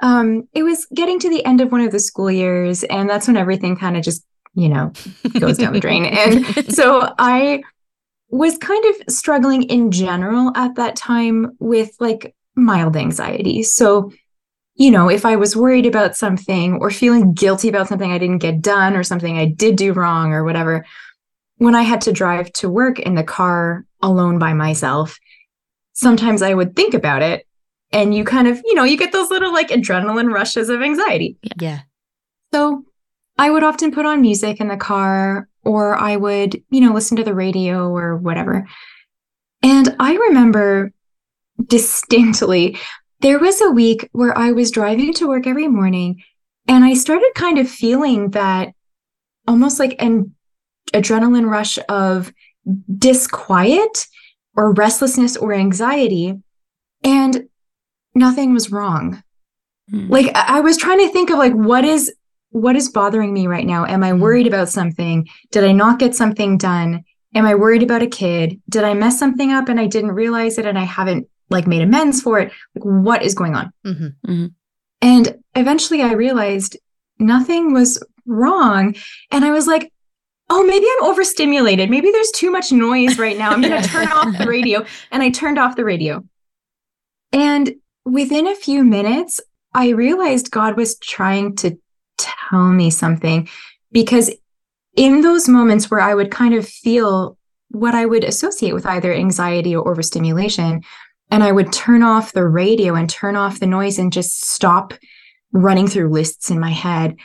um, 0.01 0.47
it 0.53 0.63
was 0.63 0.85
getting 0.93 1.19
to 1.19 1.29
the 1.29 1.43
end 1.45 1.61
of 1.61 1.71
one 1.71 1.81
of 1.81 1.91
the 1.91 1.99
school 1.99 2.31
years. 2.31 2.83
And 2.83 3.09
that's 3.09 3.27
when 3.27 3.37
everything 3.37 3.75
kind 3.75 3.97
of 3.97 4.03
just, 4.03 4.23
you 4.53 4.69
know, 4.69 4.91
goes 5.39 5.57
down 5.57 5.73
the 5.73 5.79
drain. 5.79 6.05
And 6.05 6.45
so 6.73 7.13
I 7.17 7.63
was 8.29 8.57
kind 8.57 8.83
of 8.85 9.13
struggling 9.13 9.63
in 9.63 9.91
general 9.91 10.51
at 10.55 10.75
that 10.75 10.95
time 10.95 11.55
with 11.59 11.95
like 11.99 12.35
mild 12.55 12.95
anxiety. 12.95 13.63
So, 13.63 14.11
you 14.77 14.91
know, 14.91 15.09
if 15.09 15.25
I 15.25 15.35
was 15.35 15.55
worried 15.55 15.87
about 15.87 16.15
something 16.15 16.75
or 16.75 16.91
feeling 16.91 17.33
guilty 17.33 17.67
about 17.67 17.87
something 17.87 18.11
I 18.11 18.19
didn't 18.19 18.37
get 18.37 18.61
done 18.61 18.95
or 18.95 19.03
something 19.03 19.37
I 19.37 19.45
did 19.45 19.75
do 19.75 19.91
wrong 19.91 20.33
or 20.33 20.43
whatever, 20.43 20.85
when 21.57 21.73
I 21.73 21.81
had 21.81 22.01
to 22.01 22.13
drive 22.13 22.53
to 22.53 22.69
work 22.69 22.99
in 22.99 23.15
the 23.15 23.23
car 23.23 23.85
alone 24.03 24.37
by 24.37 24.53
myself, 24.53 25.17
sometimes 25.93 26.43
I 26.43 26.53
would 26.53 26.75
think 26.75 26.93
about 26.93 27.23
it 27.23 27.47
and 27.91 28.13
you 28.13 28.23
kind 28.23 28.47
of, 28.47 28.61
you 28.65 28.75
know, 28.75 28.83
you 28.83 28.97
get 28.97 29.11
those 29.11 29.31
little 29.31 29.51
like 29.51 29.69
adrenaline 29.69 30.31
rushes 30.31 30.69
of 30.69 30.83
anxiety. 30.83 31.37
Yeah. 31.59 31.79
So 32.53 32.85
I 33.39 33.49
would 33.49 33.63
often 33.63 33.91
put 33.91 34.05
on 34.05 34.21
music 34.21 34.59
in 34.61 34.67
the 34.67 34.77
car 34.77 35.49
or 35.63 35.97
I 35.97 36.17
would, 36.17 36.61
you 36.69 36.81
know, 36.81 36.93
listen 36.93 37.17
to 37.17 37.23
the 37.23 37.33
radio 37.33 37.89
or 37.89 38.15
whatever. 38.15 38.67
And 39.63 39.95
I 39.99 40.13
remember 40.13 40.91
distinctly 41.65 42.77
there 43.19 43.39
was 43.39 43.61
a 43.61 43.71
week 43.71 44.09
where 44.11 44.37
I 44.37 44.51
was 44.51 44.71
driving 44.71 45.13
to 45.15 45.27
work 45.27 45.47
every 45.47 45.67
morning 45.67 46.23
and 46.67 46.83
I 46.83 46.93
started 46.93 47.31
kind 47.35 47.57
of 47.57 47.69
feeling 47.69 48.31
that 48.31 48.73
almost 49.47 49.79
like 49.79 49.95
an 49.99 50.35
adrenaline 50.93 51.49
rush 51.49 51.79
of 51.89 52.31
disquiet 52.97 54.07
or 54.55 54.73
restlessness 54.73 55.37
or 55.37 55.53
anxiety. 55.53 56.35
And 57.03 57.47
nothing 58.13 58.53
was 58.53 58.71
wrong. 58.71 59.23
Mm. 59.91 60.09
Like 60.09 60.35
I 60.35 60.59
was 60.59 60.77
trying 60.77 60.99
to 60.99 61.13
think 61.13 61.29
of 61.29 61.37
like 61.37 61.53
what 61.53 61.85
is 61.85 62.13
what 62.49 62.75
is 62.75 62.89
bothering 62.89 63.33
me 63.33 63.47
right 63.47 63.65
now? 63.65 63.85
Am 63.85 64.03
I 64.03 64.11
hmm. 64.11 64.21
worried 64.21 64.47
about 64.47 64.69
something? 64.69 65.27
Did 65.51 65.65
I 65.65 65.73
not 65.73 65.99
get 65.99 66.15
something 66.15 66.57
done? 66.57 67.03
Am 67.35 67.45
I 67.45 67.55
worried 67.55 67.83
about 67.83 68.01
a 68.01 68.07
kid? 68.07 68.59
Did 68.69 68.83
I 68.85 68.93
mess 68.93 69.19
something 69.19 69.51
up 69.51 69.67
and 69.69 69.79
I 69.79 69.85
didn't 69.85 70.13
realize 70.13 70.57
it 70.57 70.65
and 70.65 70.79
I 70.79 70.83
haven't 70.83 71.27
like 71.49 71.67
made 71.67 71.81
amends 71.81 72.21
for 72.21 72.39
it? 72.39 72.51
Like 72.75 72.83
what 72.83 73.23
is 73.23 73.33
going 73.33 73.55
on? 73.55 73.71
Mm-hmm. 73.85 74.31
Mm-hmm. 74.31 74.45
And 75.01 75.43
eventually 75.55 76.01
I 76.01 76.13
realized 76.13 76.77
nothing 77.19 77.73
was 77.73 78.03
wrong. 78.25 78.95
And 79.31 79.45
I 79.45 79.51
was 79.51 79.67
like, 79.67 79.91
oh, 80.49 80.65
maybe 80.65 80.85
I'm 80.97 81.11
overstimulated. 81.11 81.89
Maybe 81.89 82.11
there's 82.11 82.31
too 82.31 82.51
much 82.51 82.71
noise 82.71 83.17
right 83.17 83.37
now. 83.37 83.51
I'm 83.51 83.61
going 83.61 83.81
to 83.81 83.89
turn 83.89 84.07
off 84.07 84.37
the 84.37 84.47
radio. 84.47 84.85
And 85.11 85.23
I 85.23 85.29
turned 85.29 85.59
off 85.59 85.75
the 85.75 85.85
radio. 85.85 86.23
And 87.31 87.75
within 88.05 88.47
a 88.47 88.55
few 88.55 88.83
minutes, 88.83 89.41
I 89.73 89.89
realized 89.89 90.51
God 90.51 90.77
was 90.77 90.97
trying 90.99 91.55
to 91.57 91.77
tell 92.17 92.71
me 92.71 92.89
something 92.89 93.49
because 93.91 94.31
in 94.95 95.21
those 95.21 95.47
moments 95.47 95.91
where 95.91 95.99
I 95.99 96.15
would 96.15 96.31
kind 96.31 96.53
of 96.53 96.67
feel 96.67 97.37
what 97.69 97.93
I 97.93 98.05
would 98.05 98.23
associate 98.23 98.73
with 98.73 98.85
either 98.85 99.13
anxiety 99.13 99.75
or 99.75 99.87
overstimulation, 99.87 100.81
and 101.29 101.43
I 101.43 101.51
would 101.51 101.73
turn 101.73 102.03
off 102.03 102.33
the 102.33 102.47
radio 102.47 102.95
and 102.95 103.09
turn 103.09 103.35
off 103.35 103.59
the 103.59 103.67
noise 103.67 103.99
and 103.99 104.13
just 104.13 104.45
stop 104.45 104.93
running 105.51 105.87
through 105.87 106.09
lists 106.09 106.49
in 106.49 106.59
my 106.59 106.71
head, 106.71 107.15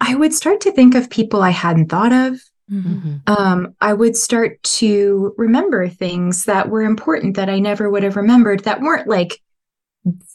I 0.00 0.14
would 0.14 0.32
start 0.32 0.60
to 0.62 0.72
think 0.72 0.94
of 0.94 1.10
people 1.10 1.42
I 1.42 1.50
hadn't 1.50 1.88
thought 1.88 2.12
of. 2.12 2.40
Mm-hmm. 2.70 3.16
Um, 3.26 3.74
I 3.80 3.92
would 3.92 4.16
start 4.16 4.62
to 4.62 5.34
remember 5.36 5.88
things 5.88 6.44
that 6.44 6.68
were 6.68 6.82
important 6.82 7.36
that 7.36 7.50
I 7.50 7.58
never 7.58 7.90
would 7.90 8.02
have 8.02 8.16
remembered 8.16 8.64
that 8.64 8.80
weren't 8.80 9.08
like 9.08 9.40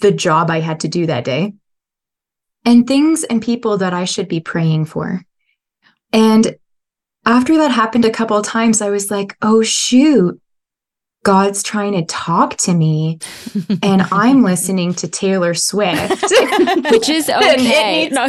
the 0.02 0.12
job 0.12 0.50
I 0.50 0.60
had 0.60 0.82
to 0.82 0.88
do 0.88 1.08
that 1.08 1.24
day 1.24 1.54
and 2.64 2.86
things 2.86 3.24
and 3.24 3.42
people 3.42 3.78
that 3.78 3.94
I 3.94 4.06
should 4.06 4.28
be 4.28 4.40
praying 4.40 4.86
for. 4.86 5.24
And 6.14 6.56
after 7.26 7.58
that 7.58 7.72
happened 7.72 8.06
a 8.06 8.12
couple 8.12 8.38
of 8.38 8.46
times, 8.46 8.82
I 8.82 8.90
was 8.90 9.10
like, 9.10 9.36
oh, 9.42 9.64
shoot, 9.64 10.40
God's 11.28 11.62
trying 11.62 11.92
to 11.92 12.06
talk 12.06 12.56
to 12.56 12.74
me 12.74 13.20
and 13.84 14.02
I'm 14.14 14.44
listening 14.44 14.94
to 14.94 15.10
Taylor 15.10 15.54
Swift, 15.54 16.22
which 16.90 17.10
is 17.10 17.28
okay. 17.30 18.06
Needs, 18.06 18.16
no, 18.16 18.28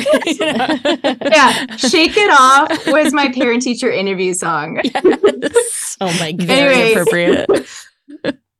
yeah, 1.30 1.76
Shake 1.76 2.16
It 2.16 2.28
Off 2.28 2.88
was 2.88 3.14
my 3.14 3.30
parent 3.32 3.62
teacher 3.62 3.88
interview 3.88 4.34
song. 4.34 4.80
Yes. 4.82 5.96
Oh 6.00 6.12
my 6.18 6.32
god, 6.32 6.48
very 6.48 6.90
appropriate. 6.90 7.48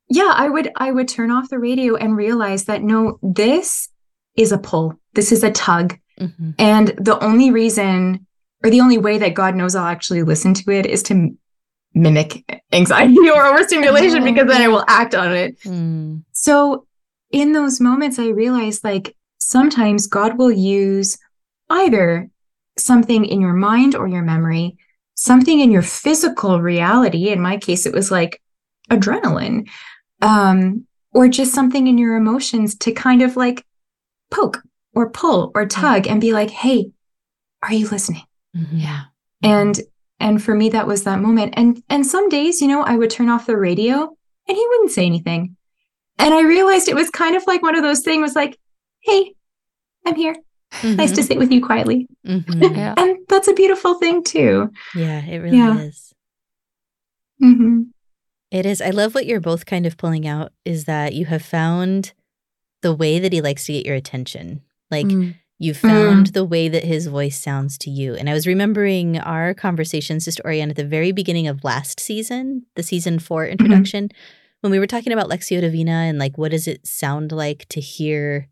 yeah, 0.09 0.33
I 0.33 0.49
would 0.49 0.71
I 0.77 0.93
would 0.93 1.09
turn 1.09 1.33
off 1.33 1.49
the 1.49 1.59
radio 1.59 1.97
and 1.97 2.17
realize 2.17 2.67
that 2.67 2.81
no, 2.81 3.19
this 3.23 3.89
is 4.37 4.53
a 4.53 4.59
pull. 4.59 4.95
This 5.15 5.33
is 5.33 5.43
a 5.43 5.51
tug. 5.51 5.99
Mm-hmm. 6.21 6.51
And 6.61 6.89
the 6.97 7.19
only 7.25 7.51
reason 7.51 8.25
or 8.63 8.71
the 8.71 8.83
only 8.83 8.99
way 8.99 9.19
that 9.19 9.35
God 9.35 9.57
knows 9.57 9.75
I'll 9.75 9.87
actually 9.87 10.23
listen 10.23 10.55
to 10.55 10.71
it 10.71 10.87
is 10.87 11.03
to 11.05 11.37
mimic 11.95 12.63
anxiety 12.73 13.29
or 13.35 13.47
overstimulation 13.47 14.25
because 14.25 14.47
then 14.47 14.63
I 14.63 14.69
will 14.69 14.85
act 14.89 15.15
on 15.15 15.35
it. 15.35 15.61
Mm. 15.63 16.23
So 16.33 16.87
in 17.31 17.53
those 17.53 17.81
moments, 17.81 18.19
I 18.19 18.29
realized 18.29 18.85
like 18.85 19.17
sometimes 19.39 20.07
God 20.07 20.39
will 20.39 20.53
use 20.53 21.19
either 21.71 22.29
something 22.79 23.25
in 23.25 23.41
your 23.41 23.53
mind 23.53 23.95
or 23.95 24.07
your 24.07 24.23
memory, 24.23 24.77
something 25.15 25.61
in 25.61 25.71
your 25.71 25.83
physical 25.83 26.61
reality. 26.61 27.29
In 27.29 27.41
my 27.41 27.57
case, 27.57 27.87
it 27.87 27.93
was 27.93 28.11
like 28.11 28.41
adrenaline, 28.91 29.69
um, 30.23 30.87
or 31.13 31.29
just 31.29 31.55
something 31.55 31.87
in 31.87 31.99
your 31.99 32.17
emotions 32.17 32.77
to 32.77 32.93
kind 32.93 33.23
of 33.23 33.37
like 33.37 33.65
poke 34.31 34.63
or 34.95 35.11
pull 35.11 35.51
or 35.55 35.67
tug 35.67 36.07
and 36.07 36.21
be 36.21 36.33
like, 36.33 36.51
hey, 36.51 36.91
are 37.63 37.73
you 37.73 37.89
listening? 37.89 38.25
Mm-hmm. 38.57 38.79
Yeah. 38.79 39.03
And 39.43 39.79
and 40.21 40.43
for 40.43 40.55
me 40.55 40.69
that 40.71 40.87
was 40.87 41.05
that 41.05 41.21
moment. 41.21 41.55
And 41.57 41.83
and 41.89 42.07
some 42.07 42.29
days, 42.29 42.61
you 42.61 42.69
know, 42.69 42.83
I 42.83 42.97
would 42.97 43.11
turn 43.11 43.29
off 43.29 43.47
the 43.47 43.57
radio 43.57 44.17
and 44.49 44.57
he 44.57 44.67
wouldn't 44.69 44.93
say 44.93 45.07
anything. 45.07 45.57
And 46.19 46.35
I 46.35 46.43
realized 46.43 46.89
it 46.89 46.95
was 46.95 47.11
kind 47.11 47.37
of 47.37 47.47
like 47.47 47.63
one 47.63 47.77
of 47.77 47.83
those 47.83 48.01
things 48.01 48.23
was 48.23 48.35
like, 48.35 48.59
hey, 49.01 49.35
I'm 50.05 50.17
here. 50.17 50.35
Mm-hmm. 50.73 50.97
Nice 50.97 51.13
to 51.13 51.23
sit 51.23 51.39
with 51.39 51.51
you 51.51 51.65
quietly. 51.65 52.07
Mm-hmm, 52.27 52.63
yeah. 52.77 52.95
and 52.97 53.19
that's 53.29 53.49
a 53.49 53.55
beautiful 53.55 53.95
thing 53.95 54.23
too. 54.23 54.71
Yeah, 54.95 55.25
it 55.25 55.39
really 55.39 55.57
yeah. 55.57 55.79
is. 55.79 56.13
Mm-hmm. 57.43 57.83
It 58.51 58.67
is. 58.67 58.81
I 58.81 58.91
love 58.91 59.15
what 59.15 59.27
you're 59.27 59.41
both 59.41 59.67
kind 59.67 59.87
of 59.87 59.97
pulling 59.97 60.27
out 60.27 60.53
is 60.65 60.85
that 60.85 61.15
you 61.15 61.27
have 61.27 61.43
found 61.43 62.13
the 62.83 62.95
way 62.95 63.19
that 63.19 63.33
he 63.33 63.41
likes 63.41 63.67
to 63.67 63.73
get 63.73 63.87
your 63.87 63.95
attention. 63.95 64.63
Like 64.91 65.07
mm. 65.07 65.35
You 65.61 65.75
found 65.75 66.29
mm. 66.29 66.33
the 66.35 66.45
way 66.45 66.69
that 66.69 66.85
his 66.85 67.09
voice 67.09 67.37
sounds 67.37 67.79
to 67.79 67.91
you. 67.91 68.15
And 68.15 68.31
I 68.31 68.33
was 68.33 68.47
remembering 68.47 69.19
our 69.19 69.55
conversation, 69.55 70.21
Sister 70.21 70.43
Orianne, 70.45 70.71
at 70.71 70.77
the 70.77 70.85
very 70.85 71.11
beginning 71.11 71.49
of 71.49 71.65
last 71.65 71.99
season, 71.99 72.65
the 72.77 72.85
season 72.85 73.19
four 73.19 73.43
mm-hmm. 73.43 73.53
introduction, 73.53 74.05
mm-hmm. 74.05 74.59
when 74.61 74.71
we 74.71 74.79
were 74.79 74.87
talking 74.87 75.13
about 75.13 75.29
Lectio 75.29 75.61
Divina 75.61 75.91
and 75.91 76.19
like 76.19 76.39
what 76.39 76.53
does 76.53 76.69
it 76.69 76.87
sound 76.87 77.33
like 77.33 77.67
to 77.71 77.81
hear 77.81 78.49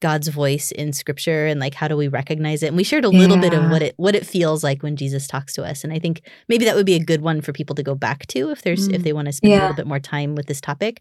God's 0.00 0.26
voice 0.26 0.72
in 0.72 0.92
scripture 0.92 1.46
and 1.46 1.60
like 1.60 1.74
how 1.74 1.86
do 1.86 1.96
we 1.96 2.08
recognize 2.08 2.64
it? 2.64 2.68
And 2.68 2.76
we 2.76 2.82
shared 2.82 3.04
a 3.04 3.08
little 3.08 3.36
yeah. 3.36 3.42
bit 3.42 3.54
of 3.54 3.70
what 3.70 3.82
it 3.82 3.94
what 3.96 4.16
it 4.16 4.26
feels 4.26 4.64
like 4.64 4.82
when 4.82 4.96
Jesus 4.96 5.28
talks 5.28 5.52
to 5.52 5.62
us. 5.62 5.84
And 5.84 5.92
I 5.92 6.00
think 6.00 6.22
maybe 6.48 6.64
that 6.64 6.74
would 6.74 6.86
be 6.86 6.96
a 6.96 7.04
good 7.04 7.22
one 7.22 7.40
for 7.40 7.52
people 7.52 7.76
to 7.76 7.84
go 7.84 7.94
back 7.94 8.26
to 8.28 8.50
if 8.50 8.62
there's 8.62 8.88
mm. 8.88 8.94
if 8.94 9.04
they 9.04 9.12
want 9.12 9.26
to 9.26 9.32
spend 9.32 9.52
yeah. 9.52 9.60
a 9.60 9.62
little 9.62 9.76
bit 9.76 9.86
more 9.86 10.00
time 10.00 10.34
with 10.34 10.46
this 10.46 10.60
topic 10.60 11.00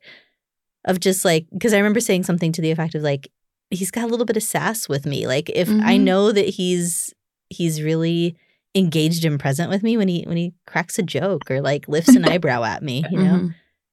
of 0.86 0.99
just 0.99 1.25
like 1.25 1.47
because 1.51 1.73
I 1.73 1.77
remember 1.77 1.99
saying 1.99 2.25
something 2.25 2.51
to 2.51 2.62
the 2.62 2.69
effect 2.69 2.93
of 2.93 3.01
like 3.01 3.32
he's 3.71 3.91
got 3.91 4.03
a 4.03 4.07
little 4.07 4.25
bit 4.25 4.38
of 4.38 4.43
sass 4.43 4.88
with 4.88 5.05
me. 5.05 5.25
Like 5.25 5.49
if 5.49 5.67
mm-hmm. 5.67 5.86
I 5.86 5.97
know 5.97 6.31
that 6.31 6.49
he's 6.49 7.13
he's 7.49 7.81
really 7.81 8.38
engaged 8.75 9.25
and 9.25 9.39
present 9.39 9.69
with 9.69 9.84
me 9.84 9.97
when 9.97 10.07
he 10.07 10.23
when 10.23 10.38
he 10.38 10.53
cracks 10.67 10.99
a 10.99 11.03
joke 11.03 11.49
or 11.49 11.62
like 11.62 11.88
lifts 11.88 12.15
an 12.15 12.25
eyebrow 12.29 12.63
at 12.63 12.84
me, 12.84 13.03
you 13.10 13.17
know. 13.17 13.49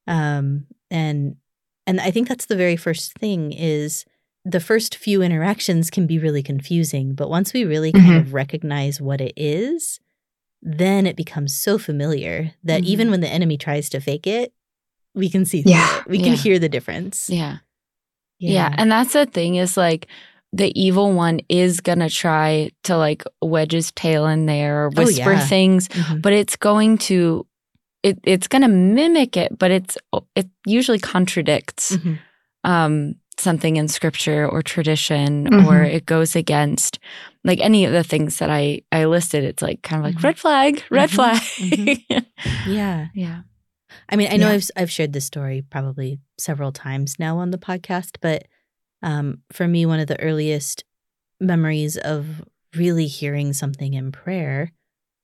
Mm-hmm. 0.09 0.13
Um 0.13 0.67
and 0.91 1.37
and 1.87 2.01
I 2.01 2.11
think 2.11 2.29
that's 2.29 2.47
the 2.47 2.57
very 2.57 2.77
first 2.77 3.15
thing 3.15 3.53
is 3.53 4.05
the 4.45 4.61
first 4.61 4.97
few 4.97 5.23
interactions 5.23 5.91
can 5.91 6.07
be 6.07 6.19
really 6.19 6.43
confusing, 6.43 7.15
but 7.15 7.31
once 7.31 7.53
we 7.53 7.65
really 7.65 7.93
kind 7.93 8.07
mm-hmm. 8.07 8.17
of 8.19 8.35
recognize 8.35 9.01
what 9.01 9.21
it 9.21 9.33
is, 9.37 10.01
then 10.63 11.07
it 11.07 11.17
becomes 11.17 11.55
so 11.55 11.79
familiar 11.79 12.53
that 12.65 12.85
even 12.85 13.07
mm-hmm. 13.07 13.13
when 13.13 13.21
the 13.21 13.29
enemy 13.29 13.57
tries 13.57 13.89
to 13.91 14.01
fake 14.01 14.27
it, 14.27 14.53
we 15.15 15.29
can 15.29 15.45
see 15.45 15.63
yeah. 15.67 16.01
It. 16.01 16.09
We 16.09 16.19
can 16.19 16.29
yeah. 16.29 16.37
hear 16.37 16.59
the 16.59 16.69
difference. 16.69 17.29
Yeah. 17.29 17.59
Yeah. 18.39 18.69
Yeah. 18.71 18.75
And 18.79 18.91
that's 18.91 19.13
the 19.13 19.27
thing 19.27 19.57
is 19.57 19.77
like 19.77 20.07
the 20.53 20.73
evil 20.81 21.13
one 21.13 21.41
is 21.49 21.81
going 21.81 21.99
to 21.99 22.09
try 22.09 22.71
to 22.85 22.97
like 22.97 23.23
wedge 23.43 23.73
his 23.73 23.93
tail 23.93 24.27
in 24.27 24.47
there 24.47 24.85
or 24.85 24.91
oh, 24.97 25.03
whisper 25.03 25.31
oh, 25.31 25.33
yeah. 25.33 25.47
things, 25.47 25.89
mm-hmm. 25.89 26.21
but 26.21 26.33
it's 26.33 26.57
going 26.57 26.99
to 26.99 27.47
it 28.03 28.19
it's 28.25 28.47
going 28.49 28.63
to 28.63 28.69
mimic 28.69 29.37
it, 29.37 29.59
but 29.59 29.71
it's 29.71 29.99
it 30.35 30.49
usually 30.67 30.99
contradicts. 30.99 31.97
Mm-hmm. 31.97 32.15
Um 32.65 33.15
something 33.39 33.77
in 33.77 33.87
scripture 33.87 34.49
or 34.49 34.63
tradition 34.63 35.47
Mhm. 35.47 35.67
or 35.67 35.85
it 35.85 36.07
goes 36.07 36.35
against 36.35 36.99
like 37.45 37.61
any 37.61 37.85
of 37.85 37.93
the 37.93 38.03
things 38.03 38.39
that 38.39 38.51
I 38.51 38.81
I 38.91 39.05
listed 39.05 39.45
it's 39.45 39.63
like 39.63 39.81
kind 39.83 40.01
of 40.01 40.07
like 40.07 40.17
Mhm. 40.17 40.25
red 40.25 40.39
flag 40.39 40.83
red 40.91 41.09
Mhm. 41.11 41.15
flag 41.15 42.25
Yeah. 42.67 43.07
yeah 43.15 43.43
I 44.09 44.17
mean, 44.17 44.29
I 44.31 44.37
know 44.37 44.49
Yeah. 44.49 44.55
I've 44.55 44.71
I've 44.77 44.91
shared 44.91 45.13
this 45.13 45.25
story 45.25 45.63
probably 45.69 46.19
several 46.39 46.73
times 46.73 47.19
now 47.19 47.39
on 47.39 47.51
the 47.51 47.59
podcast, 47.59 48.17
but 48.21 48.47
um, 49.03 49.43
for 49.53 49.69
me, 49.69 49.87
one 49.87 50.01
of 50.01 50.09
the 50.09 50.21
earliest 50.21 50.85
memories 51.41 51.97
of 51.97 52.45
really 52.75 53.07
hearing 53.07 53.53
something 53.53 53.95
in 53.95 54.13
prayer 54.13 54.73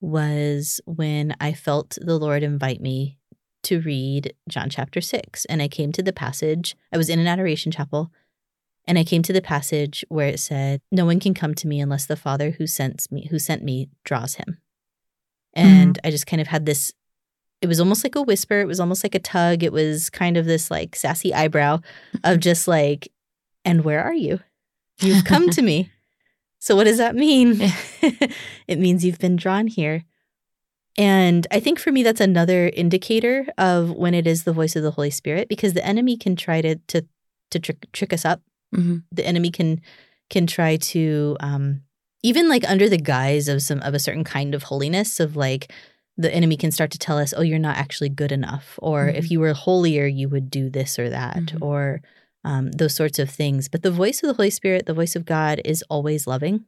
was 0.00 0.80
when 0.84 1.34
I 1.40 1.52
felt 1.52 1.98
the 2.00 2.18
Lord 2.18 2.42
invite 2.42 2.80
me 2.80 3.18
to 3.64 3.80
read 3.80 4.34
John 4.48 4.68
chapter 4.70 5.00
six, 5.00 5.44
and 5.46 5.62
I 5.62 5.68
came 5.68 5.90
to 5.92 6.02
the 6.02 6.12
passage. 6.12 6.76
I 6.92 6.98
was 6.98 7.08
in 7.08 7.18
an 7.18 7.26
adoration 7.26 7.72
chapel, 7.72 8.12
and 8.86 8.98
I 8.98 9.04
came 9.04 9.22
to 9.22 9.32
the 9.32 9.40
passage 9.42 10.04
where 10.08 10.28
it 10.28 10.40
said, 10.40 10.80
"No 10.92 11.04
one 11.06 11.20
can 11.20 11.34
come 11.34 11.54
to 11.56 11.66
me 11.66 11.80
unless 11.80 12.06
the 12.06 12.16
Father 12.16 12.52
who 12.52 12.66
sent 12.66 13.10
me 13.10 13.26
who 13.30 13.38
sent 13.38 13.62
me 13.62 13.88
draws 14.04 14.34
him." 14.34 14.58
And 15.54 15.98
I 16.04 16.10
just 16.10 16.26
kind 16.26 16.40
of 16.40 16.48
had 16.48 16.66
this 16.66 16.92
it 17.64 17.68
was 17.68 17.80
almost 17.80 18.04
like 18.04 18.14
a 18.16 18.22
whisper 18.22 18.60
it 18.60 18.68
was 18.68 18.80
almost 18.80 19.02
like 19.04 19.14
a 19.16 19.18
tug 19.34 19.62
it 19.62 19.72
was 19.72 20.10
kind 20.10 20.36
of 20.36 20.44
this 20.44 20.70
like 20.70 20.94
sassy 20.94 21.32
eyebrow 21.34 21.78
of 22.22 22.38
just 22.38 22.68
like 22.68 23.08
and 23.64 23.82
where 23.84 24.02
are 24.04 24.12
you? 24.26 24.40
You've 25.00 25.24
come 25.24 25.48
to 25.50 25.62
me. 25.62 25.90
So 26.66 26.74
what 26.76 26.84
does 26.84 26.96
that 27.04 27.14
mean? 27.14 27.60
It 28.72 28.78
means 28.78 29.04
you've 29.04 29.18
been 29.26 29.36
drawn 29.36 29.66
here. 29.66 30.04
And 30.96 31.46
i 31.50 31.58
think 31.60 31.78
for 31.78 31.90
me 31.92 32.02
that's 32.02 32.20
another 32.20 32.70
indicator 32.82 33.46
of 33.58 33.90
when 33.90 34.14
it 34.14 34.26
is 34.26 34.44
the 34.44 34.52
voice 34.60 34.76
of 34.76 34.82
the 34.82 34.92
holy 34.92 35.10
spirit 35.10 35.48
because 35.48 35.72
the 35.74 35.84
enemy 35.84 36.16
can 36.16 36.36
try 36.36 36.60
to 36.62 36.76
to 36.92 37.04
to 37.52 37.58
trick, 37.58 37.78
trick 37.92 38.12
us 38.12 38.24
up. 38.24 38.40
Mhm. 38.74 39.02
the 39.12 39.26
enemy 39.26 39.50
can 39.50 39.80
can 40.30 40.46
try 40.46 40.76
to 40.94 41.36
um 41.40 41.82
even 42.22 42.48
like 42.48 42.64
under 42.68 42.88
the 42.88 42.96
guise 43.12 43.46
of 43.48 43.60
some 43.60 43.80
of 43.80 43.92
a 43.94 43.98
certain 44.06 44.24
kind 44.24 44.54
of 44.54 44.62
holiness 44.64 45.20
of 45.20 45.36
like 45.36 45.70
the 46.16 46.32
enemy 46.32 46.56
can 46.56 46.70
start 46.70 46.90
to 46.92 46.98
tell 46.98 47.18
us 47.18 47.34
oh 47.36 47.42
you're 47.42 47.58
not 47.58 47.76
actually 47.76 48.08
good 48.08 48.30
enough 48.32 48.78
or 48.82 49.08
if 49.08 49.24
Mhm. 49.26 49.30
you 49.30 49.40
were 49.40 49.52
holier 49.52 50.06
you 50.06 50.28
would 50.28 50.48
do 50.50 50.70
this 50.70 50.98
or 50.98 51.08
that 51.10 51.36
Mhm. 51.36 51.62
or 51.62 52.00
um, 52.44 52.70
those 52.72 52.94
sorts 52.94 53.18
of 53.18 53.30
things 53.30 53.68
but 53.68 53.82
the 53.82 53.90
voice 53.90 54.22
of 54.22 54.28
the 54.28 54.34
holy 54.34 54.50
spirit 54.50 54.86
the 54.86 54.94
voice 54.94 55.16
of 55.16 55.24
god 55.24 55.60
is 55.64 55.82
always 55.88 56.26
loving 56.26 56.64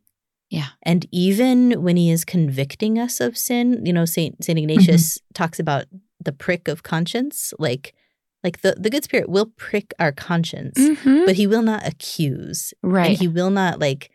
Yeah. 0.51 0.69
and 0.83 1.07
even 1.13 1.83
when 1.83 1.97
he 1.97 2.11
is 2.11 2.25
convicting 2.25 2.99
us 2.99 3.21
of 3.21 3.37
sin 3.37 3.85
you 3.87 3.93
know 3.93 4.05
saint 4.05 4.43
saint 4.45 4.59
ignatius 4.59 5.19
talks 5.35 5.59
about 5.61 5.85
the 6.23 6.33
prick 6.33 6.67
of 6.67 6.83
conscience 6.83 7.53
like 7.59 7.95
like 8.43 8.61
the, 8.63 8.75
the 8.79 8.91
good 8.91 9.05
spirit 9.05 9.29
will 9.29 9.47
prick 9.57 9.93
our 9.99 10.13
conscience 10.13 10.79
Mhm. 10.79 11.27
but 11.27 11.37
he 11.37 11.47
will 11.47 11.63
not 11.63 11.87
accuse 11.87 12.73
right 12.83 13.11
and 13.11 13.19
he 13.19 13.29
will 13.29 13.51
not 13.51 13.79
like 13.79 14.11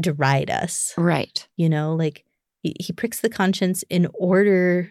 deride 0.00 0.50
us 0.50 0.92
right 0.96 1.48
you 1.56 1.68
know 1.68 1.94
like 1.94 2.23
he, 2.64 2.74
he 2.80 2.92
pricks 2.92 3.20
the 3.20 3.28
conscience 3.28 3.84
in 3.90 4.08
order 4.14 4.90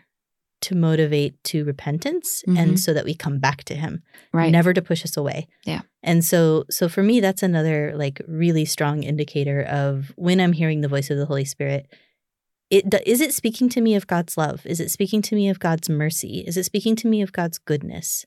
to 0.61 0.75
motivate 0.75 1.33
to 1.43 1.65
repentance 1.65 2.41
Mhm. 2.47 2.57
and 2.61 2.79
so 2.79 2.93
that 2.93 3.03
we 3.03 3.13
come 3.25 3.37
back 3.39 3.63
to 3.65 3.75
him 3.75 4.01
right 4.31 4.51
never 4.51 4.71
to 4.73 4.81
push 4.81 5.03
us 5.03 5.17
away 5.17 5.47
Yeah. 5.65 5.81
and 6.01 6.23
so 6.23 6.63
so 6.69 6.87
for 6.87 7.03
me 7.03 7.19
that's 7.19 7.43
another 7.43 7.93
like 8.03 8.21
really 8.27 8.63
strong 8.65 9.03
indicator 9.03 9.59
of 9.63 10.13
when 10.15 10.39
i'm 10.39 10.53
hearing 10.53 10.79
the 10.81 10.87
voice 10.95 11.09
of 11.11 11.17
the 11.17 11.25
holy 11.25 11.43
spirit 11.55 11.83
it 12.69 12.89
do- 12.89 13.05
is 13.05 13.19
it 13.19 13.33
speaking 13.33 13.67
to 13.75 13.81
me 13.81 13.93
of 13.95 14.07
god's 14.07 14.37
love 14.37 14.65
is 14.65 14.79
it 14.79 14.89
speaking 14.89 15.21
to 15.21 15.35
me 15.35 15.49
of 15.49 15.59
god's 15.59 15.89
mercy 15.89 16.35
is 16.47 16.55
it 16.55 16.63
speaking 16.71 16.95
to 17.01 17.07
me 17.09 17.21
of 17.21 17.33
god's 17.33 17.57
goodness 17.57 18.25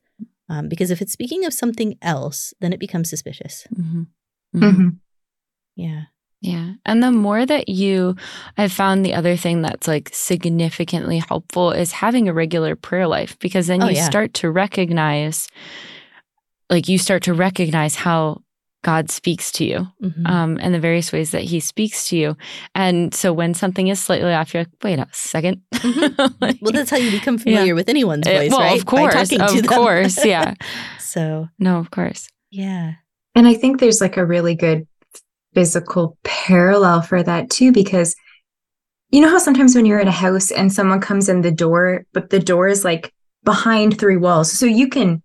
um, 0.49 0.69
because 0.69 0.91
if 0.91 1.01
it's 1.03 1.13
speaking 1.13 1.45
of 1.47 1.55
something 1.55 1.97
else 2.03 2.53
then 2.61 2.73
it 2.75 2.81
becomes 2.81 3.09
suspicious 3.09 3.67
Mhm. 3.75 4.07
Mm-hmm. 4.55 4.65
Mhm. 4.65 4.77
Mhm. 4.77 4.99
yeah 5.77 6.03
Yeah. 6.47 6.75
And 6.85 7.03
the 7.03 7.11
more 7.11 7.45
that 7.45 7.69
you, 7.69 8.15
I've 8.57 8.73
found 8.73 9.05
the 9.05 9.15
other 9.15 9.37
thing 9.37 9.63
that's 9.63 9.89
like 9.89 10.11
significantly 10.13 11.19
helpful 11.19 11.73
is 11.73 11.91
having 11.93 12.29
a 12.29 12.33
regular 12.33 12.77
prayer 12.77 13.07
life 13.09 13.37
because 13.41 13.67
then 13.67 13.83
Oh, 13.83 13.89
you 13.89 13.97
yeah. 13.97 14.09
start 14.09 14.33
to 14.35 14.51
recognize, 14.51 15.49
like, 16.71 16.89
you 16.89 16.99
start 16.99 17.23
to 17.25 17.35
recognize 17.35 17.97
how 17.97 18.43
God 18.85 19.11
speaks 19.11 19.51
to 19.53 19.65
you 19.65 19.89
Mhm. 20.01 20.29
um, 20.29 20.59
and 20.63 20.73
the 20.73 20.79
various 20.79 21.11
ways 21.13 21.33
that 21.33 21.43
he 21.43 21.59
speaks 21.59 22.09
to 22.11 22.17
you. 22.17 22.37
And 22.75 23.13
so 23.13 23.33
when 23.33 23.53
something 23.53 23.89
is 23.89 23.99
slightly 23.99 24.33
off, 24.33 24.55
you're 24.55 24.63
like, 24.63 24.73
wait 24.85 24.99
a 25.01 25.07
2nd 25.13 25.61
Like, 26.41 26.59
Well, 26.61 26.71
that's 26.73 26.91
how 26.91 26.97
you 26.97 27.11
become 27.11 27.39
familiar 27.39 27.75
with 27.75 27.89
anyone's 27.89 28.27
eh, 28.29 28.39
voice, 28.43 28.51
well, 28.53 28.61
right? 28.61 28.79
of 28.79 28.87
course. 28.87 29.15
By 29.15 29.25
talking 29.25 29.41
Of 29.41 29.51
to 29.51 29.63
them. 29.63 29.69
course. 29.71 30.25
Yeah. 30.25 30.55
so, 31.01 31.49
No, 31.59 31.79
of 31.79 31.91
course. 31.91 32.29
yeah. 32.53 32.93
And 33.35 33.47
I 33.49 33.55
think 33.55 33.81
there's 33.81 34.01
like 34.01 34.17
a 34.17 34.25
really 34.25 34.55
good 34.55 34.87
physical 35.57 36.19
parallel 36.23 37.01
for 37.01 37.23
that 37.23 37.49
too, 37.49 37.73
because 37.73 38.14
you 39.11 39.23
know 39.23 39.31
how 39.31 39.38
sometimes 39.38 39.75
when 39.75 39.87
you're 39.87 39.99
in 39.99 40.07
a 40.09 40.12
house 40.27 40.51
and 40.51 40.71
someone 40.71 41.01
comes 41.01 41.31
in 41.31 41.40
the 41.40 41.51
door, 41.51 42.05
but 42.12 42.29
the 42.29 42.38
door 42.38 42.69
is 42.69 42.85
like 42.85 43.11
behind 43.42 43.99
three 43.99 44.19
walls. 44.19 44.53
So 44.53 44.66
you 44.66 44.87
can 44.88 45.23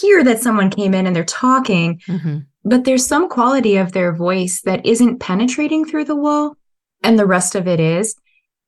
hear 0.00 0.24
that 0.24 0.40
someone 0.42 0.68
came 0.70 0.94
in 0.94 1.06
and 1.06 1.14
they're 1.14 1.24
talking, 1.24 2.00
Mhm. 2.08 2.44
but 2.64 2.84
there's 2.84 3.06
some 3.06 3.28
quality 3.28 3.76
of 3.76 3.92
their 3.92 4.12
voice 4.12 4.62
that 4.64 4.84
isn't 4.84 5.20
penetrating 5.20 5.84
through 5.84 6.06
the 6.06 6.16
wall 6.16 6.56
and 7.04 7.16
the 7.16 7.26
rest 7.26 7.54
of 7.54 7.68
it 7.68 7.78
is. 7.78 8.16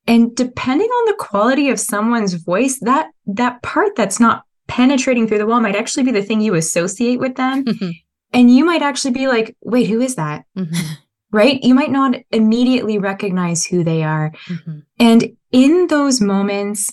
And 0.07 0.33
depending 0.37 0.89
on 0.89 1.07
the 1.07 1.17
quality 1.19 1.71
of 1.71 1.81
someone's 1.81 2.35
voice, 2.35 2.79
that 2.83 3.09
that 3.27 3.61
part 3.63 3.97
that's 3.97 4.21
not 4.21 4.45
penetrating 4.69 5.27
through 5.27 5.39
the 5.39 5.47
wall 5.47 5.61
might 5.61 5.75
actually 5.75 6.05
be 6.05 6.13
the 6.13 6.23
thing 6.23 6.41
you 6.41 6.55
associate 6.55 7.19
with 7.19 7.35
them. 7.35 7.65
Mhm. 7.75 7.93
And 8.33 8.55
you 8.55 8.65
might 8.65 8.83
actually 8.83 9.13
be 9.13 9.27
like, 9.29 9.57
wait, 9.63 9.89
who 9.89 10.01
is 10.01 10.15
that? 10.17 10.45
Mhm. 10.57 10.75
Right? 11.33 11.63
You 11.63 11.77
might 11.77 11.93
not 11.93 12.17
immediately 12.33 12.99
recognize 12.99 13.65
who 13.65 13.85
they 13.85 14.03
are. 14.03 14.33
Mhm. 14.49 14.83
And 14.99 15.37
in 15.53 15.87
those 15.87 16.21
moments, 16.21 16.93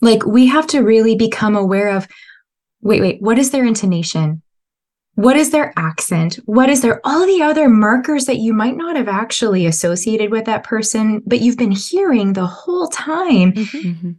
like 0.00 0.24
we 0.24 0.46
have 0.46 0.68
to 0.68 0.82
really 0.82 1.16
become 1.16 1.56
aware 1.56 1.88
of 1.96 2.06
wait, 2.80 3.00
wait, 3.00 3.20
what 3.20 3.36
is 3.36 3.50
their 3.50 3.64
intonation? 3.64 4.40
What 5.16 5.34
is 5.36 5.50
their 5.50 5.72
accent? 5.76 6.36
What 6.44 6.70
is 6.70 6.80
their 6.80 7.00
all 7.02 7.26
the 7.26 7.42
other 7.42 7.68
markers 7.68 8.26
that 8.26 8.36
you 8.38 8.52
might 8.54 8.76
not 8.76 8.94
have 8.94 9.08
actually 9.08 9.66
associated 9.66 10.30
with 10.30 10.44
that 10.44 10.62
person, 10.62 11.20
but 11.26 11.40
you've 11.40 11.56
been 11.58 11.72
hearing 11.72 12.34
the 12.34 12.46
whole 12.46 12.86
time? 12.86 13.52
Mhm. 13.52 13.82
Mhm. 13.82 14.16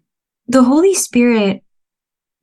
the 0.47 0.63
Holy 0.63 0.93
Spirit, 0.93 1.63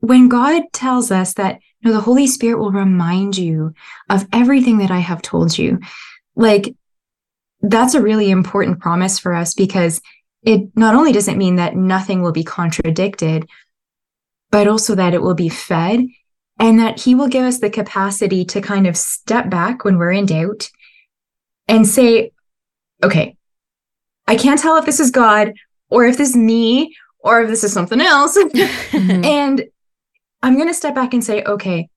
when 0.01 0.29
God 0.31 0.63
tells 0.73 1.11
us 1.11 1.35
that, 1.35 1.59
no, 1.87 1.93
the 1.93 2.01
Holy 2.01 2.27
Spirit 2.27 2.59
will 2.59 2.73
remind 2.73 3.39
you 3.39 3.73
of 4.11 4.27
everything 4.33 4.79
that 4.79 4.91
I 4.91 4.99
have 4.99 5.23
told 5.23 5.57
you, 5.57 5.79
like 6.35 6.75
that's 7.61 7.95
a 7.95 8.03
really 8.03 8.31
important 8.31 8.81
promise 8.81 9.19
for 9.21 9.33
us 9.33 9.55
because 9.55 10.01
it 10.43 10.69
not 10.77 10.95
only 10.97 11.13
does 11.13 11.29
it 11.29 11.37
mean 11.37 11.57
that 11.57 11.77
nothing 11.77 12.23
will 12.23 12.33
be 12.33 12.45
contradicted, 12.45 13.49
but 14.51 14.67
also 14.67 14.97
that 14.97 15.15
it 15.15 15.23
will 15.23 15.35
be 15.35 15.49
fed 15.49 16.07
and 16.59 16.81
that 16.81 17.01
He 17.01 17.15
will 17.15 17.29
give 17.29 17.45
us 17.45 17.61
the 17.61 17.71
capacity 17.71 18.45
to 18.47 18.61
kind 18.61 18.87
of 18.87 18.97
step 18.97 19.49
back 19.49 19.85
when 19.85 19.97
we're 19.97 20.13
in 20.13 20.27
doubt 20.27 20.69
and 21.69 21.87
say, 21.87 22.33
okay, 23.03 23.37
I 24.27 24.37
can't 24.37 24.61
tell 24.61 24.77
if 24.77 24.87
this 24.87 24.99
is 24.99 25.11
God 25.13 25.53
or 25.89 26.05
if 26.05 26.19
this 26.19 26.31
is 26.31 26.37
me 26.37 26.97
or 27.21 27.43
if 27.43 27.49
this 27.49 27.63
is 27.63 27.73
something 27.73 28.01
else. 28.01 28.37
Mhm. 28.91 29.25
and 29.25 29.65
I'm 30.47 30.55
going 30.55 30.69
to 30.69 30.75
step 30.75 30.95
back 30.95 31.13
and 31.13 31.25
say, 31.25 31.43
okay, 31.43 31.89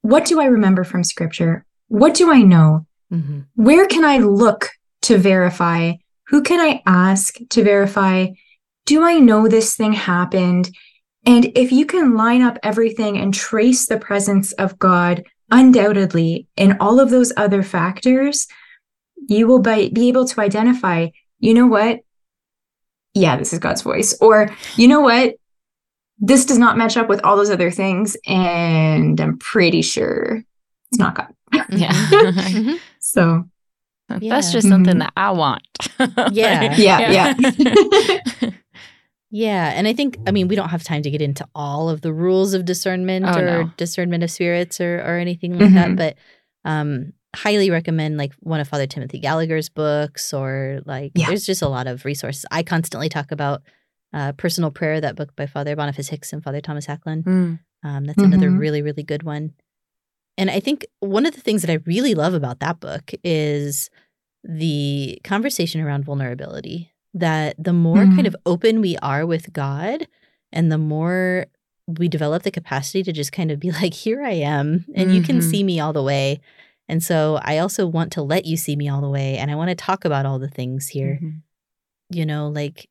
what 0.00 0.24
do 0.24 0.40
I 0.40 0.46
remember 0.46 0.82
from 0.82 1.04
scripture? 1.04 1.64
What 1.86 2.14
do 2.14 2.32
I 2.32 2.42
know? 2.42 2.84
Mhm. 3.12 3.46
Where 3.54 3.86
can 3.86 4.04
I 4.04 4.18
look 4.18 4.70
to 5.02 5.18
verify? 5.18 5.92
Who 6.26 6.42
can 6.42 6.58
I 6.58 6.82
ask 6.84 7.36
to 7.50 7.62
verify? 7.62 8.26
Do 8.86 9.04
I 9.04 9.20
know 9.20 9.46
this 9.46 9.76
thing 9.76 9.92
happened? 9.92 10.70
And 11.24 11.56
if 11.56 11.70
you 11.70 11.86
can 11.86 12.16
line 12.16 12.42
up 12.42 12.58
everything 12.64 13.16
and 13.18 13.32
trace 13.32 13.86
the 13.86 14.00
presence 14.00 14.50
of 14.54 14.80
God 14.80 15.22
undoubtedly 15.48 16.48
in 16.56 16.76
all 16.80 16.98
of 16.98 17.10
those 17.10 17.32
other 17.36 17.62
factors, 17.62 18.48
you 19.28 19.46
will 19.46 19.60
be 19.60 20.08
able 20.08 20.24
to 20.24 20.40
identify, 20.40 21.10
you 21.38 21.54
know 21.54 21.68
what? 21.68 22.00
Yeah, 23.14 23.36
this 23.36 23.52
is 23.52 23.60
God's 23.60 23.82
voice. 23.82 24.16
Or, 24.20 24.50
you 24.74 24.88
know 24.88 25.02
what? 25.02 25.36
This 26.24 26.44
does 26.46 26.56
not 26.58 26.78
match 26.78 26.96
up 26.96 27.08
with 27.08 27.20
all 27.24 27.36
those 27.36 27.50
other 27.50 27.70
things. 27.70 28.16
And 28.26 29.20
I'm 29.20 29.36
pretty 29.38 29.82
sure 29.82 30.42
it's 30.90 30.98
not 30.98 31.14
God. 31.16 31.34
Yeah. 31.70 31.90
Mhm. 31.92 32.78
So, 33.00 33.44
That's 34.08 34.22
Yeah. 34.22 34.40
just 34.40 34.68
something 34.68 34.94
Mhm. 34.96 34.98
that 35.00 35.12
I 35.16 35.30
want. 35.32 35.66
Yeah. 36.32 36.74
yeah, 36.76 37.34
yeah. 37.34 38.50
Yeah, 39.34 39.72
and 39.74 39.88
I 39.88 39.94
think 39.94 40.18
I 40.26 40.30
mean 40.30 40.46
we 40.48 40.56
don't 40.56 40.68
have 40.68 40.84
time 40.84 41.02
to 41.02 41.10
get 41.10 41.22
into 41.22 41.46
all 41.54 41.88
of 41.88 42.02
the 42.02 42.12
rules 42.12 42.52
of 42.52 42.66
discernment 42.66 43.24
Oh, 43.26 43.38
or 43.38 43.42
no. 43.64 43.70
discernment 43.78 44.22
of 44.22 44.30
spirits 44.30 44.78
or 44.80 44.98
or 45.00 45.16
anything 45.18 45.58
like 45.58 45.72
that, 45.72 45.88
Mhm. 45.90 45.96
but 45.96 46.16
um 46.66 47.12
highly 47.34 47.70
recommend 47.70 48.18
like 48.18 48.34
one 48.40 48.60
of 48.60 48.68
Father 48.68 48.86
Timothy 48.86 49.18
Gallagher's 49.18 49.70
books 49.70 50.34
or 50.34 50.80
like 50.84 51.12
Yeah. 51.14 51.28
there's 51.28 51.46
just 51.46 51.62
a 51.62 51.68
lot 51.68 51.86
of 51.86 52.04
resources. 52.04 52.44
I 52.50 52.62
constantly 52.62 53.08
talk 53.08 53.32
about 53.32 53.62
uh, 54.12 54.32
Personal 54.32 54.70
Prayer, 54.70 55.00
that 55.00 55.16
book 55.16 55.34
by 55.36 55.46
Father 55.46 55.74
Boniface 55.76 56.08
Hicks 56.08 56.32
and 56.32 56.42
Father 56.42 56.60
Thomas 56.60 56.86
Acklin. 56.86 57.22
Mm. 57.24 57.58
Um, 57.84 58.04
that's 58.04 58.22
another 58.22 58.50
Mhm. 58.50 58.58
really 58.58 58.82
really 58.82 59.02
good 59.02 59.22
one. 59.22 59.52
and 60.38 60.50
I 60.50 60.60
think 60.60 60.86
one 61.00 61.26
of 61.26 61.34
the 61.34 61.42
things 61.42 61.60
that 61.62 61.70
I 61.70 61.78
really 61.84 62.14
love 62.14 62.32
about 62.32 62.60
that 62.60 62.80
book 62.80 63.12
is 63.22 63.90
the 64.44 65.20
conversation 65.24 65.80
around 65.80 66.04
vulnerability. 66.04 66.90
That 67.14 67.54
the 67.58 67.72
more 67.74 68.04
Mm. 68.06 68.14
kind 68.16 68.26
of 68.26 68.36
open 68.46 68.80
we 68.80 68.96
are 68.98 69.26
with 69.26 69.52
God, 69.52 70.06
and 70.50 70.72
the 70.72 70.78
more 70.78 71.46
we 71.86 72.08
develop 72.08 72.42
the 72.44 72.50
capacity 72.50 73.02
to 73.02 73.12
just 73.12 73.30
kind 73.32 73.50
of 73.50 73.60
be 73.60 73.70
like, 73.82 73.92
here 73.92 74.22
I 74.24 74.32
am, 74.32 74.86
and 74.94 75.14
you 75.14 75.20
can 75.22 75.38
Mhm. 75.38 75.42
see 75.50 75.62
me 75.62 75.78
all 75.80 75.92
the 75.92 76.02
way. 76.02 76.40
And 76.88 77.02
so 77.02 77.38
I 77.42 77.58
also 77.58 77.86
want 77.86 78.12
to 78.12 78.22
let 78.22 78.46
you 78.46 78.56
see 78.56 78.74
me 78.74 78.88
all 78.88 79.00
the 79.02 79.10
way. 79.10 79.36
And 79.36 79.50
I 79.50 79.54
want 79.54 79.68
to 79.68 79.74
talk 79.74 80.04
about 80.06 80.24
all 80.26 80.38
the 80.38 80.48
things 80.48 80.88
here. 80.88 81.18
Mhm. 81.22 81.42
You 82.10 82.24
know, 82.26 82.48
like 82.48 82.88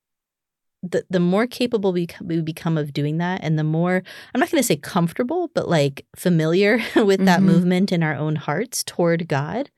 the 0.84 1.06
the 1.10 1.20
more 1.20 1.46
capable 1.48 1.94
we, 1.94 2.08
become- 2.08 2.28
we 2.28 2.42
become 2.42 2.78
of 2.78 2.92
doing 2.94 3.18
that, 3.20 3.42
and 3.44 3.58
the 3.58 3.64
more 3.64 4.02
I'm 4.34 4.40
not 4.40 4.50
going 4.52 4.62
to 4.64 4.68
say 4.68 4.76
comfortable, 4.78 5.50
but 5.54 5.70
like 5.70 6.06
familiar 6.16 6.80
with 6.96 7.24
that 7.26 7.40
Mhm. 7.42 7.46
movement 7.46 7.92
in 7.92 8.02
our 8.04 8.16
own 8.16 8.36
hearts 8.36 8.84
toward 8.84 9.28
God, 9.28 9.70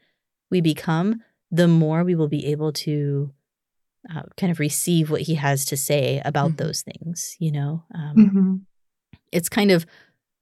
we 0.50 0.62
become, 0.62 1.22
the 1.52 1.68
more 1.68 2.04
we 2.04 2.16
will 2.16 2.30
be 2.30 2.46
able 2.48 2.72
to 2.74 3.34
uh, 4.14 4.24
kind 4.36 4.52
of 4.52 4.60
receive 4.60 5.10
what 5.10 5.22
He 5.22 5.36
has 5.36 5.64
to 5.66 5.78
say 5.78 6.22
about 6.26 6.52
Mhm. 6.52 6.58
those 6.58 6.82
things. 6.82 7.36
You 7.40 7.52
know, 7.54 7.84
um, 7.96 8.16
Mhm. 8.18 8.62
it's 9.32 9.50
kind 9.50 9.72
of 9.72 9.86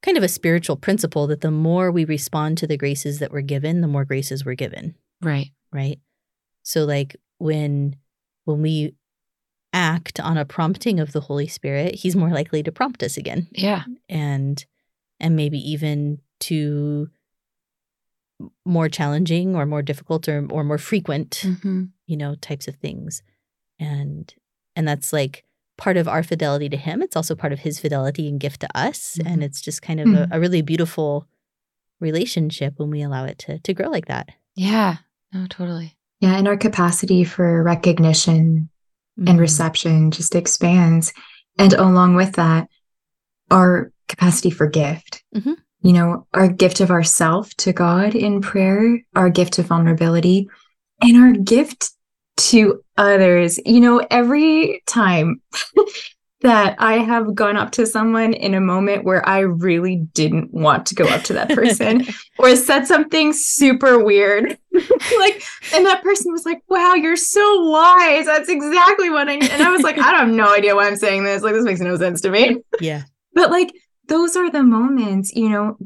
kind 0.02 0.18
of 0.18 0.24
a 0.24 0.28
spiritual 0.28 0.76
principle 0.78 1.28
that 1.28 1.42
the 1.42 1.52
more 1.52 1.92
we 1.92 2.04
respond 2.06 2.58
to 2.58 2.66
the 2.66 2.76
graces 2.78 3.20
that 3.20 3.32
we're 3.32 3.42
given, 3.42 3.82
the 3.82 3.88
more 3.88 4.04
graces 4.04 4.44
we're 4.44 4.56
given 4.56 4.96
Right. 5.22 5.52
right 5.72 6.00
so 6.64 6.86
like 6.86 7.16
when 7.38 7.96
when 8.46 8.62
we 8.64 8.96
act 9.74 10.20
on 10.20 10.38
a 10.38 10.46
prompting 10.46 11.00
of 11.00 11.12
the 11.14 11.22
holy 11.22 11.48
spirit 11.48 11.96
he's 11.96 12.16
more 12.16 12.30
likely 12.30 12.62
to 12.64 12.72
prompt 12.72 13.02
us 13.04 13.18
again 13.18 13.48
Yeah. 13.54 13.84
and 14.10 14.66
and 15.20 15.36
maybe 15.36 15.58
even 15.60 16.20
to 16.42 17.10
more 18.66 18.90
challenging 18.90 19.56
or 19.56 19.66
more 19.66 19.82
difficult 19.82 20.28
or, 20.28 20.48
or 20.52 20.64
more 20.64 20.78
frequent 20.78 21.42
Mm-hmm. 21.46 21.84
you 22.08 22.18
know 22.18 22.36
types 22.36 22.68
of 22.68 22.76
things 22.76 23.22
and 23.80 24.34
and 24.76 24.88
that's 24.88 25.14
like 25.14 25.44
part 25.78 25.96
of 25.98 26.08
our 26.08 26.24
fidelity 26.24 26.68
to 26.70 26.78
him 26.78 27.02
it's 27.02 27.16
also 27.16 27.36
part 27.36 27.54
of 27.54 27.60
his 27.60 27.80
fidelity 27.80 28.28
and 28.28 28.40
gift 28.40 28.62
to 28.62 28.68
us 28.78 29.18
and 29.26 29.42
Mhm. 29.42 29.46
it's 29.46 29.62
just 29.62 29.82
kind 29.82 30.00
of 30.00 30.08
a, 30.08 30.28
a 30.32 30.40
really 30.40 30.62
beautiful 30.62 31.28
relationship 32.00 32.74
when 32.78 32.90
we 32.90 33.02
allow 33.02 33.26
it 33.26 33.38
to 33.40 33.60
to 33.60 33.74
grow 33.74 33.90
like 33.90 34.08
that 34.08 34.30
Yeah. 34.56 34.98
No, 35.34 35.48
totally. 35.48 35.96
Yeah, 36.20 36.36
and 36.38 36.46
our 36.48 36.58
capacity 36.58 37.24
for 37.24 37.64
recognition 37.64 38.70
and 39.28 39.38
Mhm. 39.38 39.40
reception 39.40 40.12
just 40.12 40.36
expands. 40.36 41.14
And 41.58 41.74
along 41.74 42.16
with 42.16 42.34
that, 42.34 42.68
our 43.50 43.92
capacity 44.08 44.50
for 44.50 44.68
gift. 44.68 45.24
Mhm. 45.36 45.56
You 45.82 45.94
know, 45.94 46.28
our 46.34 46.48
gift 46.48 46.80
of 46.80 46.92
ourself 46.92 47.54
to 47.58 47.74
God 47.74 48.16
in 48.16 48.42
prayer, 48.42 49.00
our 49.16 49.30
gift 49.30 49.60
of 49.60 49.68
vulnerability, 49.68 50.50
and 51.02 51.18
our 51.18 51.32
gift 51.32 51.92
to 52.38 52.82
others. 52.98 53.60
You 53.66 53.80
know, 53.80 54.06
every 54.10 54.82
time 54.86 55.42
that 56.42 56.76
I 56.80 56.94
have 56.98 57.36
gone 57.36 57.56
up 57.56 57.72
to 57.74 57.86
someone 57.86 58.34
in 58.34 58.54
a 58.56 58.60
moment 58.62 59.04
where 59.04 59.28
I 59.28 59.40
really 59.40 59.98
didn't 60.14 60.52
want 60.54 60.86
to 60.88 60.96
go 60.96 61.06
up 61.06 61.24
to 61.26 61.34
that 61.34 61.50
person 61.50 62.06
or 62.40 62.56
said 62.56 62.88
something 62.88 63.32
super 63.34 64.04
weird, 64.04 64.58
like, 64.74 65.44
and 65.74 65.86
that 65.86 66.02
person 66.04 66.32
was 66.32 66.46
like, 66.46 66.62
wow, 66.68 66.96
you're 66.96 67.16
so 67.16 67.70
wise. 67.70 68.26
That's 68.26 68.50
exactly 68.50 69.10
what 69.12 69.30
I 69.30 69.36
need. 69.36 69.52
And 69.52 69.62
I 69.62 69.70
was 69.72 69.82
like, 69.84 69.98
I 70.00 70.10
have 70.18 70.30
no 70.30 70.52
idea 70.56 70.76
why 70.76 70.88
I'm 70.88 70.96
saying 70.98 71.24
this. 71.24 71.44
Like, 71.44 71.54
this 71.54 71.64
makes 71.66 71.80
no 71.82 71.96
sense 71.98 72.22
to 72.22 72.32
me. 72.32 72.58
yeah 72.80 73.04
But 73.34 73.52
like, 73.52 73.72
those 74.08 74.36
are 74.36 74.50
the 74.50 74.64
moments, 74.64 75.32
you 75.36 75.48
know, 75.50 75.78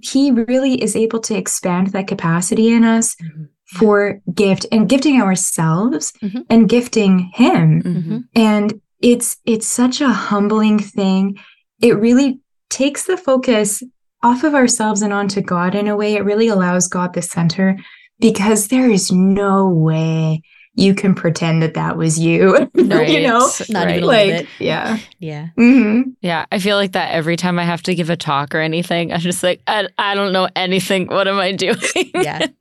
he 0.00 0.30
really 0.32 0.82
is 0.82 0.96
able 0.96 1.20
to 1.20 1.36
expand 1.36 1.88
that 1.88 2.06
capacity 2.08 2.72
in 2.72 2.82
us 2.82 3.14
Mhm. 3.22 3.48
for 3.78 4.20
gift 4.34 4.66
and 4.72 4.88
gifting 4.88 5.20
ourselves 5.22 6.12
Mhm. 6.22 6.44
and 6.50 6.68
gifting 6.68 7.30
him 7.34 7.82
Mm-hmm. 7.82 8.18
and 8.34 8.80
it's 9.02 9.36
it's 9.44 9.66
such 9.66 10.00
a 10.00 10.08
humbling 10.08 10.78
thing. 10.78 11.38
It 11.80 11.98
really 11.98 12.40
takes 12.70 13.04
the 13.04 13.16
focus 13.16 13.82
off 14.22 14.44
of 14.44 14.54
ourselves 14.54 15.02
and 15.02 15.12
onto 15.12 15.40
god 15.42 15.74
in 15.74 15.88
a 15.88 15.96
way. 15.96 16.14
It 16.14 16.24
really 16.24 16.48
allows 16.48 16.88
god 16.88 17.12
the 17.12 17.22
center 17.22 17.76
because 18.20 18.68
there 18.68 18.88
is 18.88 19.10
no 19.10 19.68
way 19.68 20.42
you 20.74 20.94
can 20.94 21.14
pretend 21.14 21.62
that 21.62 21.74
that 21.74 21.96
was 21.98 22.18
you 22.18 22.56
you 22.74 22.82
know 22.84 22.96
Not 22.96 22.98
right. 22.98 23.08
even 23.10 23.30
a 23.30 23.84
little 23.94 24.08
like 24.08 24.28
bit. 24.30 24.46
yeah 24.58 24.98
yeah 25.18 25.48
hmm 25.56 26.02
Yeah, 26.22 26.46
I 26.50 26.58
feel 26.58 26.76
like 26.76 26.92
that 26.92 27.12
every 27.12 27.36
time 27.36 27.58
I 27.58 27.64
have 27.64 27.82
to 27.84 27.94
give 27.94 28.08
a 28.10 28.16
talk 28.16 28.54
or 28.54 28.60
anything. 28.60 29.12
I'm 29.12 29.20
just 29.20 29.42
like, 29.42 29.60
I, 29.66 29.88
I 29.98 30.14
don't 30.14 30.32
know 30.32 30.48
anything. 30.56 31.08
What 31.08 31.28
am 31.28 31.38
I 31.38 31.52
doing? 31.52 31.76
Yeah. 32.14 32.46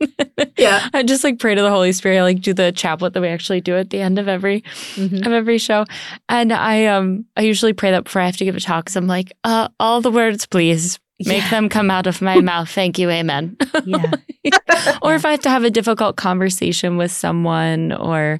Yeah. 0.57 0.89
I 0.93 1.03
just 1.03 1.23
like 1.23 1.39
pray 1.39 1.53
to 1.55 1.61
the 1.61 1.69
Holy 1.69 1.91
Spirit. 1.91 2.17
I 2.19 2.23
like 2.23 2.41
do 2.41 2.53
the 2.53 2.71
chaplet 2.71 3.13
that 3.13 3.21
we 3.21 3.27
actually 3.27 3.61
do 3.61 3.75
at 3.77 3.89
the 3.91 3.99
end 4.01 4.17
of 4.19 4.27
every 4.27 4.61
Mhm. 4.95 5.25
of 5.25 5.31
every 5.31 5.57
show, 5.57 5.85
and 6.29 6.51
I 6.51 6.85
um 6.85 7.25
I 7.37 7.41
usually 7.41 7.73
pray 7.73 7.91
that 7.91 8.03
before 8.05 8.21
I 8.21 8.25
have 8.25 8.37
to 8.37 8.45
give 8.45 8.55
a 8.55 8.59
talk. 8.59 8.85
Cause 8.85 8.95
I'm 8.95 9.07
like, 9.07 9.31
uh, 9.43 9.67
all 9.79 10.01
the 10.01 10.11
words, 10.11 10.45
please 10.47 10.99
make 11.25 11.43
Yeah. 11.43 11.49
them 11.49 11.69
come 11.69 11.89
out 11.91 12.07
of 12.07 12.21
my 12.21 12.39
mouth. 12.51 12.69
Thank 12.69 12.97
you, 12.99 13.09
Amen. 13.09 13.57
yeah 13.85 14.11
or 15.01 15.13
if 15.15 15.25
I 15.25 15.31
have 15.31 15.41
to 15.41 15.49
have 15.49 15.63
a 15.63 15.69
difficult 15.69 16.15
conversation 16.15 16.97
with 16.97 17.11
someone 17.11 17.91
or 17.93 18.39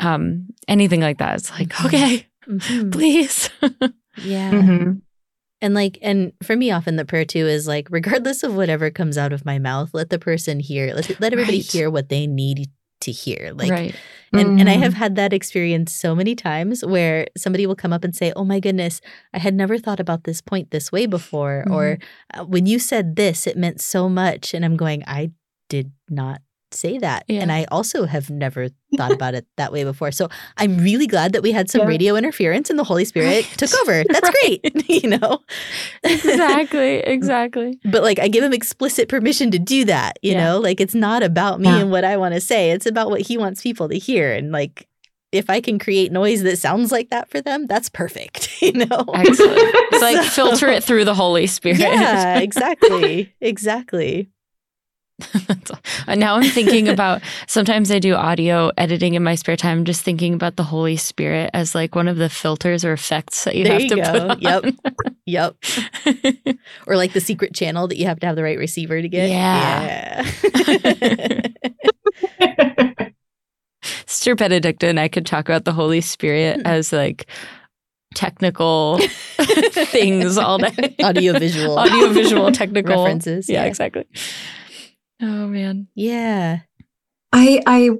um 0.00 0.46
anything 0.68 1.00
like 1.00 1.18
that, 1.18 1.36
it's 1.36 1.50
like, 1.50 1.68
Mhm. 1.70 1.86
okay, 1.86 2.26
Mhm. 2.48 2.92
please. 2.92 3.50
yeah 4.16 4.50
hmm 4.62 4.92
and 5.60 5.74
like 5.74 5.98
and 6.02 6.32
for 6.42 6.54
me 6.54 6.70
often 6.70 6.96
the 6.96 7.04
prayer 7.04 7.24
too 7.24 7.46
is 7.46 7.66
like 7.66 7.88
regardless 7.90 8.42
of 8.44 8.54
whatever 8.54 8.90
comes 8.90 9.18
out 9.18 9.32
of 9.32 9.44
my 9.44 9.58
mouth 9.58 9.90
let 9.92 10.08
the 10.08 10.18
person 10.18 10.60
hear 10.60 10.94
let, 10.94 11.20
let 11.20 11.32
everybody 11.32 11.58
Right. 11.58 11.70
hear 11.72 11.90
what 11.90 12.08
they 12.08 12.26
need 12.28 12.68
to 13.00 13.10
hear 13.10 13.50
like 13.54 13.70
right. 13.70 13.94
And 14.32 14.60
and 14.60 14.68
I 14.68 14.76
Mm. 14.76 14.82
have 14.82 14.94
had 14.94 15.16
that 15.16 15.32
experience 15.32 15.92
so 15.92 16.14
many 16.14 16.34
times 16.34 16.84
where 16.84 17.26
somebody 17.36 17.66
will 17.66 17.76
come 17.76 17.92
up 17.92 18.04
and 18.04 18.14
say, 18.14 18.32
"Oh 18.36 18.44
my 18.44 18.60
goodness, 18.60 19.00
I 19.32 19.38
had 19.38 19.54
never 19.54 19.78
thought 19.78 20.00
about 20.00 20.24
this 20.24 20.40
point 20.40 20.70
this 20.70 20.92
way 20.92 21.06
before," 21.06 21.64
or 21.70 21.98
Mm-hmm. 21.98 22.40
uh, 22.40 22.44
"When 22.44 22.66
you 22.66 22.78
said 22.78 23.16
this, 23.16 23.46
it 23.46 23.56
meant 23.56 23.80
so 23.80 24.08
much." 24.08 24.54
And 24.54 24.64
I'm 24.64 24.76
going, 24.76 25.02
"I 25.06 25.30
did 25.68 25.92
not 26.10 26.40
say 26.74 26.98
that." 26.98 27.24
And 27.28 27.50
I 27.52 27.64
also 27.70 28.06
have 28.06 28.30
never 28.30 28.68
thought 28.96 29.12
about 29.12 29.34
it 29.34 29.46
that 29.56 29.72
way 29.72 29.84
before. 29.84 30.10
So 30.12 30.28
I'm 30.56 30.78
really 30.78 31.06
glad 31.06 31.32
that 31.32 31.42
we 31.42 31.52
had 31.52 31.70
some 31.70 31.82
Yeah. 31.82 31.86
radio 31.88 32.16
interference 32.16 32.70
and 32.70 32.78
the 32.78 32.84
Holy 32.84 33.04
Spirit 33.04 33.26
Right. 33.26 33.44
took 33.56 33.70
over. 33.82 34.02
That's 34.08 34.30
great, 34.42 34.88
you 34.88 35.08
know. 35.10 35.40
Exactly. 36.04 36.78
Mm. 37.02 37.08
Exactly. 37.08 37.78
But 37.84 38.02
like 38.02 38.18
I 38.18 38.28
give 38.28 38.44
him 38.44 38.52
explicit 38.52 39.08
permission 39.08 39.50
to 39.52 39.58
do 39.58 39.84
that, 39.86 40.18
you 40.22 40.32
Yeah. 40.32 40.44
know? 40.44 40.58
Like 40.60 40.80
it's 40.80 40.94
not 40.94 41.22
about 41.22 41.60
me 41.60 41.68
Yeah. 41.68 41.80
and 41.80 41.90
what 41.90 42.04
I 42.04 42.16
want 42.16 42.34
to 42.34 42.40
say. 42.40 42.70
It's 42.70 42.86
about 42.86 43.10
what 43.10 43.20
he 43.22 43.36
wants 43.38 43.62
people 43.62 43.88
to 43.88 43.98
hear. 43.98 44.32
And 44.32 44.52
like 44.52 44.86
if 45.30 45.50
I 45.50 45.60
can 45.60 45.78
create 45.78 46.10
noise 46.10 46.42
that 46.42 46.56
sounds 46.58 46.90
like 46.90 47.10
that 47.10 47.28
for 47.28 47.42
them, 47.42 47.66
that's 47.66 47.90
perfect, 47.90 48.62
you 48.62 48.72
know? 48.72 49.04
Excellent. 49.14 49.58
It's 49.92 50.00
like 50.02 50.24
So- 50.24 50.46
filter 50.48 50.68
it 50.68 50.82
through 50.82 51.04
the 51.04 51.14
Holy 51.14 51.46
Spirit. 51.46 51.80
Yeah, 51.80 52.38
exactly. 52.38 53.34
exactly. 53.40 54.30
and 56.06 56.20
now 56.20 56.36
I'm 56.36 56.44
thinking 56.50 56.88
about 56.94 57.22
sometimes 57.46 57.90
I 57.90 57.98
do 57.98 58.14
audio 58.14 58.70
editing 58.78 59.14
in 59.14 59.22
my 59.24 59.34
spare 59.34 59.56
time, 59.56 59.84
just 59.84 60.02
thinking 60.02 60.32
about 60.34 60.56
the 60.56 60.62
Holy 60.62 60.96
Spirit 60.96 61.50
as 61.54 61.74
like 61.74 61.94
one 61.94 62.06
of 62.08 62.16
the 62.18 62.28
filters 62.28 62.84
or 62.84 62.92
effects 62.92 63.44
that 63.44 63.56
you 63.56 63.64
There 63.64 63.72
have 63.72 63.82
you 63.82 63.88
to 63.90 63.96
go. 63.96 64.12
put 64.12 64.20
on. 64.22 64.40
Yep. 64.40 64.74
Yep. 65.26 65.56
Or 66.86 66.96
like 66.96 67.12
the 67.12 67.20
secret 67.20 67.54
channel 67.54 67.86
that 67.88 67.96
you 67.98 68.06
have 68.06 68.18
to 68.20 68.26
have 68.26 68.36
the 68.36 68.42
right 68.42 68.58
receiver 68.58 69.00
to 69.02 69.08
get. 69.08 69.28
Yeah. 69.28 70.24
Yeah. 70.40 71.48
Sister 74.06 74.34
Benedicta 74.34 74.86
and 74.88 74.98
I 74.98 75.08
could 75.08 75.26
talk 75.26 75.48
about 75.48 75.64
the 75.64 75.72
Holy 75.72 76.00
Spirit 76.00 76.56
Hmm. 76.56 76.66
as 76.66 76.92
like 76.92 77.26
technical 78.14 78.98
things 79.38 80.38
all 80.38 80.58
day. 80.58 80.94
Audiovisual. 81.02 81.78
Audiovisual 81.78 82.50
technical 82.52 83.04
References. 83.04 83.48
Yeah, 83.48 83.64
exactly. 83.64 84.06
Oh 85.20 85.48
man. 85.48 85.88
Yeah. 85.94 86.60
I 87.32 87.60
I 87.66 87.90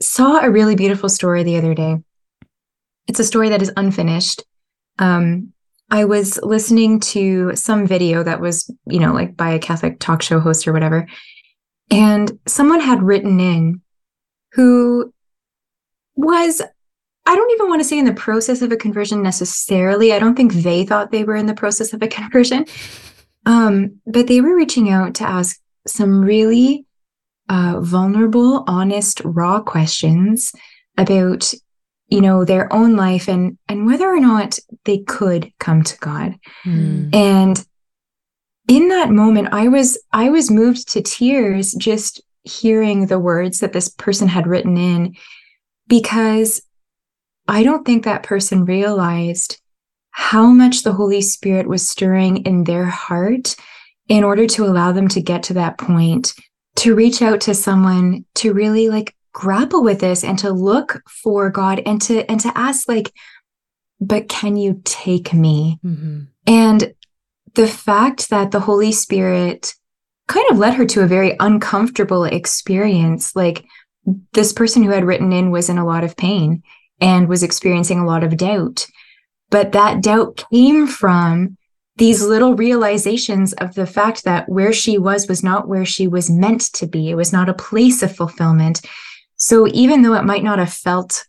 saw 0.00 0.40
a 0.40 0.50
really 0.50 0.74
beautiful 0.74 1.08
story 1.08 1.42
the 1.42 1.56
other 1.56 1.74
day. 1.74 1.98
It's 3.06 3.20
a 3.20 3.24
story 3.24 3.50
that 3.50 3.62
is 3.62 3.72
unfinished. 3.76 4.42
Um, 4.98 5.52
I 5.90 6.04
was 6.04 6.38
listening 6.42 7.00
to 7.00 7.54
some 7.56 7.86
video 7.86 8.22
that 8.22 8.40
was, 8.40 8.70
you 8.86 9.00
know, 9.00 9.12
like 9.12 9.36
by 9.36 9.50
a 9.50 9.58
Catholic 9.58 9.98
talk 9.98 10.22
show 10.22 10.38
host 10.38 10.68
or 10.68 10.72
whatever, 10.72 11.06
and 11.90 12.38
someone 12.46 12.80
had 12.80 13.02
written 13.02 13.40
in 13.40 13.82
who 14.52 15.12
was 16.14 16.62
I 17.26 17.36
don't 17.36 17.50
even 17.52 17.68
want 17.68 17.80
to 17.80 17.88
say 17.88 17.98
in 17.98 18.06
the 18.06 18.14
process 18.14 18.62
of 18.62 18.72
a 18.72 18.76
conversion 18.76 19.22
necessarily. 19.22 20.12
I 20.12 20.18
don't 20.18 20.34
think 20.34 20.52
they 20.52 20.84
thought 20.84 21.10
they 21.10 21.24
were 21.24 21.36
in 21.36 21.46
the 21.46 21.54
process 21.54 21.92
of 21.92 22.02
a 22.02 22.08
conversion. 22.08 22.64
Um, 23.46 24.00
but 24.06 24.26
they 24.26 24.40
were 24.40 24.56
reaching 24.56 24.90
out 24.90 25.14
to 25.16 25.24
ask 25.24 25.59
some 25.86 26.22
really 26.22 26.86
uh, 27.48 27.80
vulnerable, 27.80 28.64
honest, 28.66 29.20
raw 29.24 29.60
questions 29.60 30.52
about, 30.96 31.52
you 32.08 32.20
know, 32.20 32.44
their 32.44 32.72
own 32.72 32.96
life 32.96 33.28
and 33.28 33.58
and 33.68 33.86
whether 33.86 34.08
or 34.08 34.20
not 34.20 34.58
they 34.84 34.98
could 34.98 35.52
come 35.58 35.82
to 35.82 35.98
God. 35.98 36.36
Mm. 36.64 37.14
And 37.14 37.66
in 38.68 38.88
that 38.88 39.10
moment 39.10 39.48
I 39.52 39.68
was 39.68 39.98
I 40.12 40.30
was 40.30 40.50
moved 40.50 40.88
to 40.92 41.02
tears 41.02 41.72
just 41.74 42.22
hearing 42.44 43.06
the 43.06 43.18
words 43.18 43.58
that 43.58 43.72
this 43.72 43.88
person 43.88 44.28
had 44.28 44.46
written 44.46 44.76
in 44.76 45.16
because 45.88 46.62
I 47.48 47.64
don't 47.64 47.84
think 47.84 48.04
that 48.04 48.22
person 48.22 48.64
realized 48.64 49.60
how 50.12 50.46
much 50.46 50.82
the 50.82 50.92
Holy 50.92 51.20
Spirit 51.20 51.68
was 51.68 51.88
stirring 51.88 52.38
in 52.38 52.64
their 52.64 52.84
heart 52.84 53.56
in 54.10 54.24
order 54.24 54.46
to 54.46 54.64
allow 54.64 54.92
them 54.92 55.08
to 55.08 55.22
get 55.22 55.44
to 55.44 55.54
that 55.54 55.78
point, 55.78 56.34
to 56.76 56.94
reach 56.94 57.22
out 57.22 57.40
to 57.42 57.54
someone 57.54 58.26
to 58.34 58.52
really 58.52 58.90
like 58.90 59.14
grapple 59.32 59.82
with 59.82 60.00
this 60.00 60.24
and 60.24 60.38
to 60.40 60.50
look 60.50 61.00
for 61.08 61.48
God 61.48 61.80
and 61.86 62.02
to 62.02 62.28
and 62.28 62.40
to 62.40 62.52
ask 62.58 62.88
like 62.88 63.12
but 64.02 64.28
can 64.28 64.56
you 64.56 64.80
take 64.84 65.34
me? 65.34 65.78
Mm-hmm. 65.84 66.22
And 66.46 66.94
the 67.54 67.66
fact 67.66 68.30
that 68.30 68.50
the 68.50 68.60
Holy 68.60 68.92
Spirit 68.92 69.74
kind 70.26 70.50
of 70.50 70.58
led 70.58 70.74
her 70.74 70.86
to 70.86 71.02
a 71.02 71.06
very 71.06 71.36
uncomfortable 71.38 72.24
experience 72.24 73.36
like 73.36 73.64
this 74.32 74.54
person 74.54 74.82
who 74.82 74.90
had 74.90 75.04
written 75.04 75.32
in 75.32 75.50
was 75.50 75.68
in 75.68 75.76
a 75.76 75.86
lot 75.86 76.02
of 76.02 76.16
pain 76.16 76.62
and 76.98 77.28
was 77.28 77.42
experiencing 77.42 77.98
a 77.98 78.06
lot 78.06 78.24
of 78.24 78.36
doubt 78.36 78.86
but 79.50 79.72
that 79.72 80.00
doubt 80.02 80.44
came 80.52 80.86
from 80.86 81.56
these 82.00 82.24
little 82.24 82.56
realizations 82.56 83.52
of 83.54 83.74
the 83.74 83.86
fact 83.86 84.24
that 84.24 84.48
where 84.48 84.72
she 84.72 84.96
was 84.96 85.28
was 85.28 85.44
not 85.44 85.68
where 85.68 85.84
she 85.84 86.08
was 86.08 86.30
meant 86.30 86.62
to 86.72 86.86
be. 86.86 87.10
It 87.10 87.14
was 87.14 87.30
not 87.30 87.50
a 87.50 87.54
place 87.54 88.02
of 88.02 88.16
fulfillment. 88.16 88.80
So 89.36 89.68
even 89.68 90.00
though 90.00 90.14
it 90.14 90.24
might 90.24 90.42
not 90.42 90.58
have 90.58 90.72
felt 90.72 91.26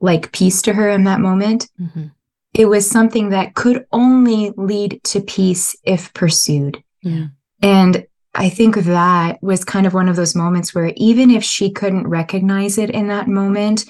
like 0.00 0.32
peace 0.32 0.60
to 0.62 0.72
her 0.72 0.90
in 0.90 1.04
that 1.04 1.20
moment, 1.20 1.68
mm-hmm. 1.80 2.06
it 2.52 2.64
was 2.64 2.90
something 2.90 3.28
that 3.28 3.54
could 3.54 3.86
only 3.92 4.52
lead 4.56 5.00
to 5.04 5.20
peace 5.20 5.76
if 5.84 6.12
pursued. 6.14 6.82
Yeah. 7.02 7.26
And 7.62 8.04
I 8.34 8.48
think 8.48 8.74
that 8.74 9.40
was 9.40 9.64
kind 9.64 9.86
of 9.86 9.94
one 9.94 10.08
of 10.08 10.16
those 10.16 10.34
moments 10.34 10.74
where 10.74 10.92
even 10.96 11.30
if 11.30 11.44
she 11.44 11.70
couldn't 11.70 12.08
recognize 12.08 12.76
it 12.76 12.90
in 12.90 13.06
that 13.06 13.28
moment, 13.28 13.84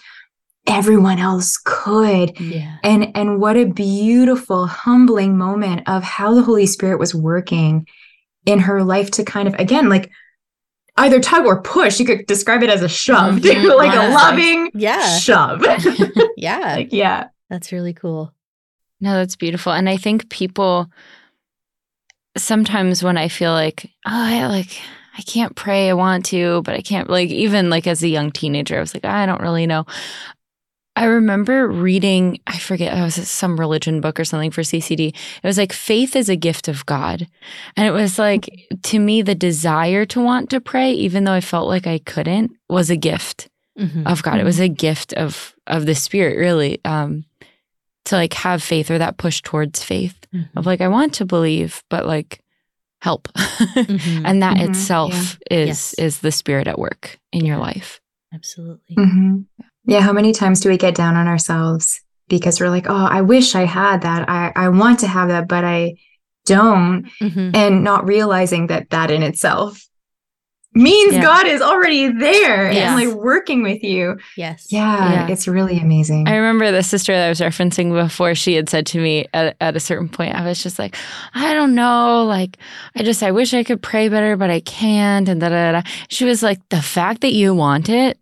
everyone 0.69 1.19
else 1.19 1.57
could 1.57 2.39
yeah. 2.39 2.77
and 2.85 3.17
and 3.17 3.41
what 3.41 3.57
a 3.57 3.65
beautiful 3.65 4.67
humbling 4.67 5.37
moment 5.37 5.89
of 5.89 6.03
how 6.03 6.35
the 6.35 6.43
holy 6.43 6.67
spirit 6.67 6.99
was 6.99 7.15
working 7.15 7.87
in 8.45 8.61
her 8.61 8.85
life 8.85 9.11
to 9.11 9.25
kind 9.25 9.49
of 9.49 9.55
again 9.55 9.89
like 9.89 10.11
either 10.99 11.21
tug 11.21 11.47
or 11.47 11.63
push 11.63 11.99
you 11.99 12.05
could 12.05 12.27
describe 12.27 12.63
it 12.63 12.69
as 12.69 12.83
a 12.83 12.89
shove 12.89 13.35
mm-hmm. 13.41 13.77
like 13.77 13.95
a 13.95 14.15
loving 14.15 14.71
yeah 14.75 15.19
shove 15.19 15.65
yeah 16.37 16.77
like, 16.77 16.93
yeah 16.93 17.29
that's 17.49 17.73
really 17.73 17.95
cool 17.95 18.33
no 19.01 19.15
that's 19.15 19.37
beautiful 19.37 19.73
and 19.73 19.89
i 19.89 19.97
think 19.97 20.29
people 20.29 20.87
sometimes 22.37 23.03
when 23.03 23.17
i 23.17 23.27
feel 23.27 23.53
like 23.53 23.91
oh 24.07 24.11
i 24.13 24.47
like 24.47 24.79
I 25.17 25.23
can't 25.23 25.57
pray. 25.57 25.91
I 25.91 25.95
want 25.95 26.27
to, 26.27 26.63
but 26.63 26.77
I 26.77 26.81
can't. 26.81 27.11
Like, 27.11 27.29
even 27.31 27.71
like 27.71 27.89
as 27.89 28.05
a 28.05 28.09
young 28.09 28.31
teenager, 28.31 28.77
I 28.77 28.81
was 28.81 28.95
like, 28.95 29.05
I 29.05 29.27
don't 29.27 29.41
really 29.41 29.67
know. 29.67 29.85
I 30.99 31.05
remember 31.05 31.69
reading, 31.69 32.41
I 32.49 32.59
forget, 32.59 32.97
it 32.97 33.01
was 33.01 33.15
some 33.29 33.59
religion 33.59 34.01
book 34.01 34.19
or 34.19 34.25
something 34.25 34.51
for 34.51 34.63
CCD. 34.63 35.09
It 35.09 35.47
was 35.47 35.57
like, 35.57 35.73
faith 35.73 36.17
is 36.17 36.29
a 36.29 36.35
gift 36.35 36.67
of 36.67 36.85
God. 36.87 37.29
And 37.77 37.87
it 37.87 37.93
was 37.93 38.19
like, 38.19 38.67
to 38.83 38.99
me, 38.99 39.23
the 39.23 39.37
desire 39.37 40.05
to 40.07 40.21
want 40.21 40.51
to 40.51 40.61
pray, 40.61 40.91
even 40.93 41.23
though 41.23 41.33
I 41.33 41.41
felt 41.41 41.69
like 41.69 41.87
I 41.87 41.99
couldn't, 41.99 42.51
was 42.69 42.91
a 42.91 42.97
gift 42.97 43.49
mm-hmm. 43.79 44.09
of 44.09 44.25
God. 44.25 44.33
Mm-hmm. 44.33 44.41
It 44.41 44.45
was 44.45 44.57
mm-hmm. 44.57 44.65
a 44.65 44.69
gift 44.71 45.13
of 45.13 45.55
of 45.69 45.87
the 45.87 45.95
Spirit, 45.95 46.37
really, 46.37 46.81
um, 46.85 47.25
to 48.07 48.17
like 48.17 48.33
have 48.35 48.61
faith 48.63 48.91
or 48.91 48.99
that 48.99 49.19
push 49.19 49.41
towards 49.41 49.85
faith 49.85 50.19
mm-hmm. 50.35 50.59
of 50.59 50.67
like, 50.67 50.81
I 50.81 50.89
want 50.89 51.15
to 51.15 51.25
believe, 51.25 51.85
but 51.89 52.07
like, 52.07 52.43
help. 53.01 53.29
Mm-hmm. 53.39 54.27
and 54.27 54.43
that 54.43 54.57
mm-hmm. 54.57 54.71
itself 54.71 55.39
yeah. 55.51 55.59
is 55.59 55.69
yes. 55.69 55.95
is 55.95 56.19
the 56.19 56.33
Spirit 56.33 56.67
at 56.67 56.79
work 56.79 57.19
in 57.33 57.45
yeah. 57.45 57.53
your 57.53 57.59
life. 57.59 58.01
Absolutely. 58.35 58.97
Yeah, 58.97 59.68
how 59.89 60.13
many 60.13 60.33
times 60.33 60.61
do 60.61 60.69
we 60.69 60.77
get 60.77 60.95
down 60.95 61.17
on 61.17 61.27
ourselves 61.27 62.01
because 62.29 62.61
we're 62.61 62.69
like, 62.69 62.87
oh, 62.89 63.07
I 63.11 63.23
wish 63.23 63.55
I 63.55 63.65
had 63.65 64.03
that. 64.03 64.29
I, 64.29 64.53
I 64.55 64.69
want 64.69 65.01
to 65.01 65.07
have 65.07 65.29
that, 65.29 65.49
but 65.49 65.65
I 65.65 65.95
don't. 66.45 67.07
Mm-hmm. 67.21 67.51
And 67.55 67.85
not 67.85 68.07
realizing 68.07 68.69
that 68.69 68.91
that 68.91 69.11
in 69.11 69.23
itself 69.23 69.83
means 70.75 71.15
yeah. 71.15 71.23
God 71.23 71.47
is 71.47 71.61
already 71.61 72.09
there 72.09 72.71
yes. 72.71 72.89
and 72.89 72.95
like 72.95 73.17
working 73.19 73.63
with 73.63 73.83
you. 73.83 74.19
Yes. 74.37 74.71
Yeah, 74.71 75.13
yeah, 75.13 75.29
it's 75.29 75.49
really 75.49 75.79
amazing. 75.79 76.29
I 76.29 76.37
remember 76.37 76.71
the 76.71 76.83
sister 76.83 77.13
that 77.13 77.27
I 77.27 77.29
was 77.29 77.41
referencing 77.41 77.93
before, 77.93 78.35
she 78.35 78.55
had 78.55 78.69
said 78.69 78.87
to 78.89 79.01
me 79.01 79.27
at, 79.35 79.57
at 79.61 79.77
a 79.77 79.81
certain 79.81 80.09
point, 80.09 80.35
I 80.35 80.45
was 80.45 80.63
just 80.63 80.79
like, 80.79 80.97
I 81.35 81.55
don't 81.55 81.75
know. 81.75 82.25
Like, 82.25 82.59
I 82.95 83.03
just, 83.03 83.23
I 83.23 83.31
wish 83.33 83.55
I 83.55 83.65
could 83.65 83.83
pray 83.83 84.09
better, 84.09 84.37
but 84.37 84.51
I 84.51 84.61
can't. 84.61 85.29
And 85.29 85.41
da 85.41 85.49
da 85.49 85.73
da. 85.73 85.83
She 86.09 86.25
was 86.25 86.43
like, 86.43 86.61
the 86.69 86.83
fact 86.83 87.23
that 87.23 87.33
you 87.33 87.55
want 87.55 87.89
it 87.89 88.19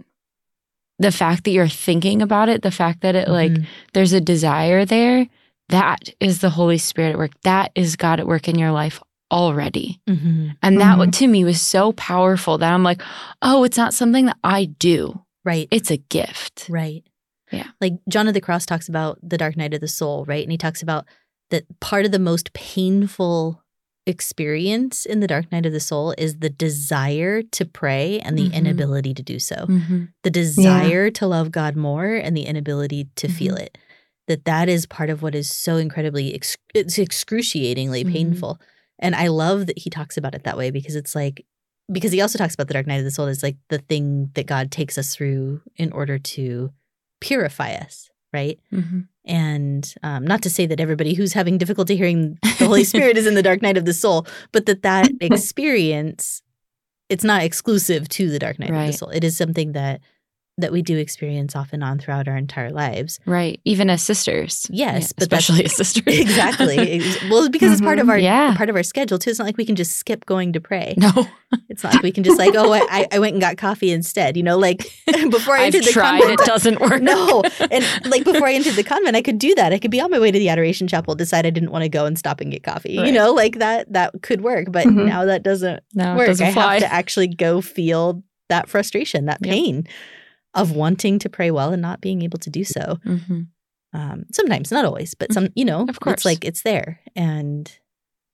the 0.98 1.12
fact 1.12 1.44
that 1.44 1.50
you're 1.50 1.68
thinking 1.68 2.22
about 2.22 2.48
it, 2.48 2.62
the 2.62 2.70
fact 2.70 3.02
that 3.02 3.14
it 3.14 3.28
like 3.28 3.52
mm-hmm. 3.52 3.64
there's 3.92 4.12
a 4.12 4.20
desire 4.20 4.84
there, 4.84 5.26
that 5.68 6.08
is 6.20 6.40
the 6.40 6.50
Holy 6.50 6.78
Spirit 6.78 7.10
at 7.10 7.18
work. 7.18 7.32
That 7.42 7.72
is 7.74 7.96
God 7.96 8.20
at 8.20 8.26
work 8.26 8.48
in 8.48 8.58
your 8.58 8.72
life 8.72 9.00
already. 9.30 10.00
Mm-hmm. 10.08 10.50
And 10.62 10.80
that 10.80 10.98
mm-hmm. 10.98 11.10
to 11.10 11.26
me 11.26 11.44
was 11.44 11.60
so 11.60 11.92
powerful 11.92 12.58
that 12.58 12.72
I'm 12.72 12.82
like, 12.82 13.02
oh, 13.42 13.64
it's 13.64 13.76
not 13.76 13.94
something 13.94 14.26
that 14.26 14.38
I 14.44 14.66
do. 14.66 15.20
Right. 15.44 15.68
It's 15.70 15.90
a 15.90 15.96
gift. 15.96 16.66
Right. 16.68 17.04
Yeah. 17.52 17.68
Like 17.80 17.94
John 18.08 18.28
of 18.28 18.34
the 18.34 18.40
Cross 18.40 18.66
talks 18.66 18.88
about 18.88 19.18
the 19.22 19.38
dark 19.38 19.56
night 19.56 19.74
of 19.74 19.80
the 19.80 19.88
soul, 19.88 20.24
right? 20.24 20.42
And 20.42 20.50
he 20.50 20.58
talks 20.58 20.82
about 20.82 21.06
that 21.50 21.64
part 21.80 22.04
of 22.04 22.12
the 22.12 22.18
most 22.18 22.52
painful 22.52 23.62
experience 24.06 25.04
in 25.04 25.20
the 25.20 25.26
dark 25.26 25.50
night 25.50 25.66
of 25.66 25.72
the 25.72 25.80
soul 25.80 26.14
is 26.16 26.38
the 26.38 26.48
desire 26.48 27.42
to 27.42 27.64
pray 27.64 28.20
and 28.20 28.38
the 28.38 28.44
mm-hmm. 28.44 28.54
inability 28.54 29.12
to 29.14 29.22
do 29.22 29.38
so. 29.38 29.56
Mm-hmm. 29.56 30.04
The 30.22 30.30
desire 30.30 31.06
yeah. 31.06 31.10
to 31.10 31.26
love 31.26 31.50
God 31.50 31.74
more 31.76 32.14
and 32.14 32.36
the 32.36 32.44
inability 32.44 33.08
to 33.16 33.26
mm-hmm. 33.26 33.36
feel 33.36 33.56
it. 33.56 33.76
That 34.28 34.44
that 34.44 34.68
is 34.68 34.86
part 34.86 35.10
of 35.10 35.22
what 35.22 35.34
is 35.34 35.50
so 35.50 35.76
incredibly 35.76 36.34
ex- 36.34 36.56
it's 36.74 36.98
excruciatingly 36.98 38.04
mm-hmm. 38.04 38.12
painful. 38.12 38.60
And 38.98 39.14
I 39.14 39.28
love 39.28 39.66
that 39.66 39.78
he 39.78 39.90
talks 39.90 40.16
about 40.16 40.34
it 40.34 40.44
that 40.44 40.56
way 40.56 40.70
because 40.70 40.96
it's 40.96 41.14
like 41.14 41.44
because 41.92 42.12
he 42.12 42.20
also 42.20 42.38
talks 42.38 42.54
about 42.54 42.68
the 42.68 42.74
dark 42.74 42.86
night 42.86 42.98
of 42.98 43.04
the 43.04 43.10
soul 43.10 43.26
as 43.26 43.42
like 43.42 43.56
the 43.68 43.78
thing 43.78 44.30
that 44.34 44.46
God 44.46 44.70
takes 44.70 44.98
us 44.98 45.14
through 45.14 45.60
in 45.76 45.92
order 45.92 46.18
to 46.18 46.72
purify 47.20 47.74
us, 47.74 48.10
right? 48.32 48.58
And 49.26 49.92
um, 50.02 50.24
not 50.24 50.42
to 50.42 50.50
say 50.50 50.66
that 50.66 50.80
everybody 50.80 51.14
who's 51.14 51.32
having 51.32 51.58
difficulty 51.58 51.96
hearing 51.96 52.38
the 52.42 52.66
Holy 52.66 52.84
Spirit 52.92 53.16
is 53.16 53.26
in 53.26 53.34
the 53.34 53.42
dark 53.42 53.60
night 53.60 53.76
of 53.76 53.84
the 53.84 53.92
soul, 53.92 54.26
but 54.52 54.66
that 54.66 54.82
that 54.82 55.10
experience, 55.20 56.42
it's 57.08 57.24
not 57.24 57.42
exclusive 57.42 58.08
to 58.10 58.30
the 58.30 58.38
dark 58.38 58.58
night 58.58 58.70
right. 58.70 58.82
of 58.82 58.86
the 58.92 58.98
soul. 58.98 59.08
It 59.10 59.24
is 59.24 59.36
something 59.36 59.72
that 59.72 60.00
that 60.58 60.72
we 60.72 60.80
do 60.80 60.96
experience 60.96 61.54
off 61.54 61.72
and 61.72 61.84
on 61.84 61.98
throughout 61.98 62.28
our 62.28 62.36
entire 62.36 62.70
lives. 62.70 63.20
Right. 63.26 63.60
Even 63.64 63.90
as 63.90 64.02
sisters. 64.02 64.66
Yes. 64.70 65.02
Yeah, 65.02 65.08
but 65.16 65.22
especially 65.24 65.64
as 65.66 65.76
sisters. 65.76 66.04
exactly. 66.18 67.02
Well, 67.30 67.50
because 67.50 67.66
mm-hmm. 67.66 67.72
it's 67.72 67.80
part 67.82 67.98
of 67.98 68.04
mm-hmm. 68.04 68.10
our 68.10 68.18
yeah. 68.18 68.56
part 68.56 68.70
of 68.70 68.76
our 68.76 68.82
schedule 68.82 69.18
too. 69.18 69.30
It's 69.30 69.38
not 69.38 69.44
like 69.44 69.58
we 69.58 69.66
can 69.66 69.76
just 69.76 69.98
skip 69.98 70.24
going 70.24 70.54
to 70.54 70.60
pray. 70.60 70.94
No. 70.96 71.28
It's 71.68 71.84
not 71.84 71.92
like 71.94 72.02
we 72.02 72.10
can 72.10 72.24
just 72.24 72.38
like, 72.38 72.54
oh, 72.56 72.72
I, 72.72 73.06
I 73.12 73.18
went 73.18 73.34
and 73.34 73.40
got 73.40 73.58
coffee 73.58 73.92
instead. 73.92 74.36
You 74.36 74.42
know, 74.42 74.56
like 74.56 74.78
before 75.30 75.56
I 75.56 75.66
entered 75.66 75.84
the 75.84 75.92
tried, 75.92 76.20
convent. 76.20 76.40
It 76.40 76.46
doesn't 76.46 76.80
work. 76.80 77.02
No. 77.02 77.42
And 77.70 77.84
like 78.06 78.24
before 78.24 78.46
I 78.46 78.54
entered 78.54 78.74
the 78.74 78.82
convent, 78.82 79.14
I 79.14 79.22
could 79.22 79.38
do 79.38 79.54
that. 79.56 79.74
I 79.74 79.78
could 79.78 79.90
be 79.90 80.00
on 80.00 80.10
my 80.10 80.18
way 80.18 80.30
to 80.30 80.38
the 80.38 80.48
adoration 80.48 80.88
chapel, 80.88 81.14
decide 81.14 81.44
I 81.44 81.50
didn't 81.50 81.70
want 81.70 81.82
to 81.82 81.90
go 81.90 82.06
and 82.06 82.18
stop 82.18 82.40
and 82.40 82.50
get 82.50 82.62
coffee. 82.62 82.96
Right. 82.96 83.06
You 83.06 83.12
know, 83.12 83.32
like 83.32 83.58
that 83.58 83.92
that 83.92 84.14
could 84.22 84.40
work. 84.40 84.68
But 84.70 84.86
mm-hmm. 84.86 85.06
now 85.06 85.26
that 85.26 85.42
doesn't 85.42 85.82
no, 85.92 86.16
work. 86.16 86.28
Doesn't 86.28 86.46
I 86.46 86.50
have 86.50 86.80
to 86.80 86.92
actually 86.92 87.28
go 87.28 87.60
feel 87.60 88.22
that 88.48 88.68
frustration, 88.70 89.26
that 89.26 89.42
pain. 89.42 89.82
Yep 89.84 89.94
of 90.56 90.72
wanting 90.72 91.18
to 91.20 91.28
pray 91.28 91.50
well 91.50 91.72
and 91.72 91.82
not 91.82 92.00
being 92.00 92.22
able 92.22 92.38
to 92.38 92.50
do 92.50 92.64
so. 92.64 92.98
Mm-hmm. 93.04 93.42
Um, 93.92 94.24
sometimes, 94.32 94.72
not 94.72 94.84
always, 94.84 95.14
but 95.14 95.32
some, 95.32 95.48
you 95.54 95.64
know, 95.64 95.86
of 95.88 96.00
course. 96.00 96.14
it's 96.14 96.24
like 96.24 96.44
it's 96.44 96.62
there. 96.62 97.00
And 97.14 97.70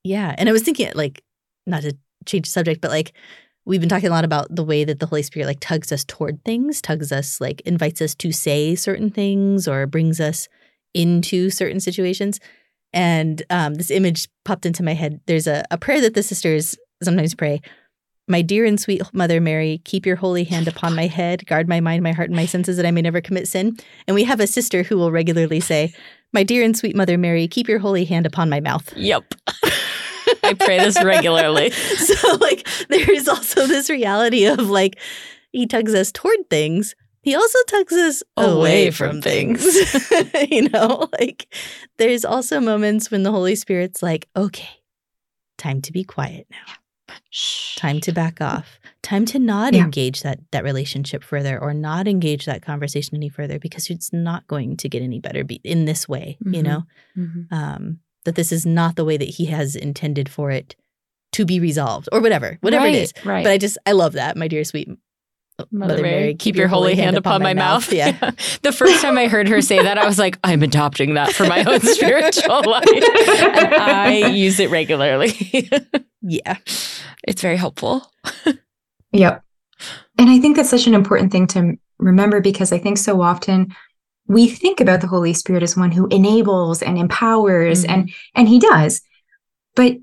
yeah. 0.02 0.34
And 0.38 0.48
I 0.48 0.52
was 0.52 0.62
thinking, 0.62 0.90
like, 0.94 1.22
not 1.66 1.82
to 1.82 1.96
change 2.26 2.46
the 2.48 2.52
subject, 2.52 2.80
but 2.80 2.90
like, 2.90 3.12
we've 3.64 3.80
been 3.80 3.88
talking 3.88 4.08
a 4.08 4.12
lot 4.12 4.24
about 4.24 4.54
the 4.54 4.64
way 4.64 4.84
that 4.84 4.98
the 4.98 5.06
Holy 5.06 5.22
Spirit 5.22 5.46
like 5.46 5.60
tugs 5.60 5.92
us 5.92 6.04
toward 6.04 6.44
things, 6.44 6.80
tugs 6.80 7.12
us, 7.12 7.40
like, 7.40 7.60
invites 7.60 8.00
us 8.00 8.14
to 8.16 8.32
say 8.32 8.74
certain 8.74 9.10
things 9.10 9.68
or 9.68 9.86
brings 9.86 10.20
us 10.20 10.48
into 10.94 11.50
certain 11.50 11.80
situations. 11.80 12.40
And 12.92 13.42
um, 13.50 13.74
this 13.74 13.90
image 13.90 14.28
popped 14.44 14.66
into 14.66 14.82
my 14.82 14.94
head. 14.94 15.20
There's 15.26 15.46
a, 15.46 15.64
a 15.70 15.78
prayer 15.78 16.00
that 16.00 16.14
the 16.14 16.22
sisters 16.22 16.76
sometimes 17.02 17.34
pray 17.34 17.60
my 18.28 18.42
dear 18.42 18.64
and 18.64 18.80
sweet 18.80 19.02
Mother 19.12 19.40
Mary, 19.40 19.80
keep 19.84 20.06
your 20.06 20.16
holy 20.16 20.44
hand 20.44 20.68
upon 20.68 20.94
my 20.94 21.06
head, 21.06 21.46
guard 21.46 21.68
my 21.68 21.80
mind, 21.80 22.02
my 22.02 22.12
heart, 22.12 22.28
and 22.28 22.36
my 22.36 22.46
senses 22.46 22.76
that 22.76 22.86
I 22.86 22.90
may 22.90 23.02
never 23.02 23.20
commit 23.20 23.48
sin. 23.48 23.76
And 24.06 24.14
we 24.14 24.24
have 24.24 24.40
a 24.40 24.46
sister 24.46 24.82
who 24.82 24.96
will 24.96 25.10
regularly 25.10 25.60
say, 25.60 25.92
My 26.32 26.42
dear 26.42 26.62
and 26.62 26.76
sweet 26.76 26.96
Mother 26.96 27.18
Mary, 27.18 27.48
keep 27.48 27.68
your 27.68 27.78
holy 27.78 28.04
hand 28.04 28.26
upon 28.26 28.48
my 28.48 28.60
mouth. 28.60 28.92
Yep. 28.96 29.34
I 30.44 30.54
pray 30.54 30.78
this 30.78 31.02
regularly. 31.02 31.70
so, 31.70 32.36
like, 32.36 32.66
there 32.88 33.10
is 33.10 33.28
also 33.28 33.66
this 33.66 33.90
reality 33.90 34.46
of 34.46 34.70
like, 34.70 34.98
he 35.50 35.66
tugs 35.66 35.94
us 35.94 36.12
toward 36.12 36.48
things. 36.48 36.94
He 37.22 37.34
also 37.34 37.58
tugs 37.68 37.92
us 37.92 38.22
away, 38.36 38.50
away 38.52 38.90
from, 38.90 39.10
from 39.10 39.22
things. 39.22 39.64
you 40.50 40.68
know, 40.70 41.08
like, 41.20 41.54
there's 41.96 42.24
also 42.24 42.60
moments 42.60 43.10
when 43.10 43.22
the 43.22 43.30
Holy 43.30 43.54
Spirit's 43.54 44.02
like, 44.02 44.28
okay, 44.36 44.68
time 45.56 45.80
to 45.82 45.92
be 45.92 46.02
quiet 46.02 46.46
now. 46.50 46.72
Shh. 47.30 47.76
Time 47.76 48.00
to 48.00 48.12
back 48.12 48.40
off. 48.40 48.78
Time 49.02 49.24
to 49.26 49.38
not 49.38 49.74
Yeah. 49.74 49.84
engage 49.84 50.22
that 50.22 50.38
that 50.52 50.64
relationship 50.64 51.22
further 51.24 51.58
or 51.58 51.74
not 51.74 52.06
engage 52.06 52.44
that 52.46 52.62
conversation 52.62 53.16
any 53.16 53.28
further 53.28 53.58
because 53.58 53.90
it's 53.90 54.12
not 54.12 54.46
going 54.46 54.76
to 54.78 54.88
get 54.88 55.02
any 55.02 55.18
better 55.18 55.44
be- 55.44 55.60
in 55.64 55.84
this 55.84 56.08
way, 56.08 56.36
you 56.44 56.60
Mhm. 56.60 56.62
know? 56.62 56.82
Mhm. 57.16 57.52
Um, 57.52 57.98
that 58.24 58.36
this 58.36 58.52
is 58.52 58.64
not 58.64 58.96
the 58.96 59.04
way 59.04 59.16
that 59.16 59.28
he 59.28 59.46
has 59.46 59.74
intended 59.74 60.28
for 60.28 60.50
it 60.50 60.76
to 61.32 61.44
be 61.44 61.58
resolved 61.58 62.08
or 62.12 62.20
whatever, 62.20 62.58
whatever 62.60 62.84
right, 62.84 62.94
it 62.94 63.02
is. 63.02 63.12
Right. 63.24 63.42
But 63.42 63.52
I 63.52 63.58
just, 63.58 63.78
I 63.86 63.92
love 63.92 64.12
that, 64.12 64.36
my 64.36 64.46
dear 64.48 64.62
sweet 64.64 64.88
Mother, 65.70 66.02
Mary, 66.02 66.34
keep, 66.34 66.56
your 66.56 66.68
holy 66.68 66.94
hand 66.94 67.16
upon 67.16 67.42
my 67.42 67.54
mouth. 67.54 67.92
Yeah. 67.92 68.12
the 68.62 68.72
first 68.72 69.02
time 69.02 69.18
I 69.18 69.28
heard 69.28 69.48
her 69.48 69.60
say 69.60 69.82
that, 69.82 69.98
I 69.98 70.06
was 70.06 70.18
like, 70.18 70.38
I'm 70.42 70.62
adopting 70.62 71.14
that 71.14 71.32
for 71.32 71.46
my 71.46 71.62
own 71.64 71.80
spiritual 71.82 72.62
life. 72.64 72.86
And 72.88 73.74
I 73.74 74.28
use 74.28 74.58
it 74.58 74.70
regularly. 74.70 75.68
yeah. 76.22 76.56
it's 77.26 77.42
very 77.42 77.56
helpful. 77.56 78.10
Yep. 79.12 79.44
And 80.18 80.30
I 80.30 80.38
think 80.38 80.56
that's 80.56 80.70
such 80.70 80.86
an 80.86 80.94
important 80.94 81.32
thing 81.32 81.46
to 81.48 81.74
remember 81.98 82.40
because 82.40 82.72
I 82.72 82.78
think 82.78 82.98
so 82.98 83.20
often 83.22 83.74
we 84.26 84.48
think 84.48 84.80
about 84.80 85.00
the 85.00 85.06
Holy 85.06 85.34
Spirit 85.34 85.62
as 85.62 85.76
one 85.76 85.90
who 85.90 86.06
enables 86.08 86.82
and 86.82 86.98
empowers 86.98 87.82
mm-hmm. 87.82 87.92
and 87.92 88.12
and 88.34 88.48
he 88.48 88.58
does. 88.58 89.00
But 89.74 89.96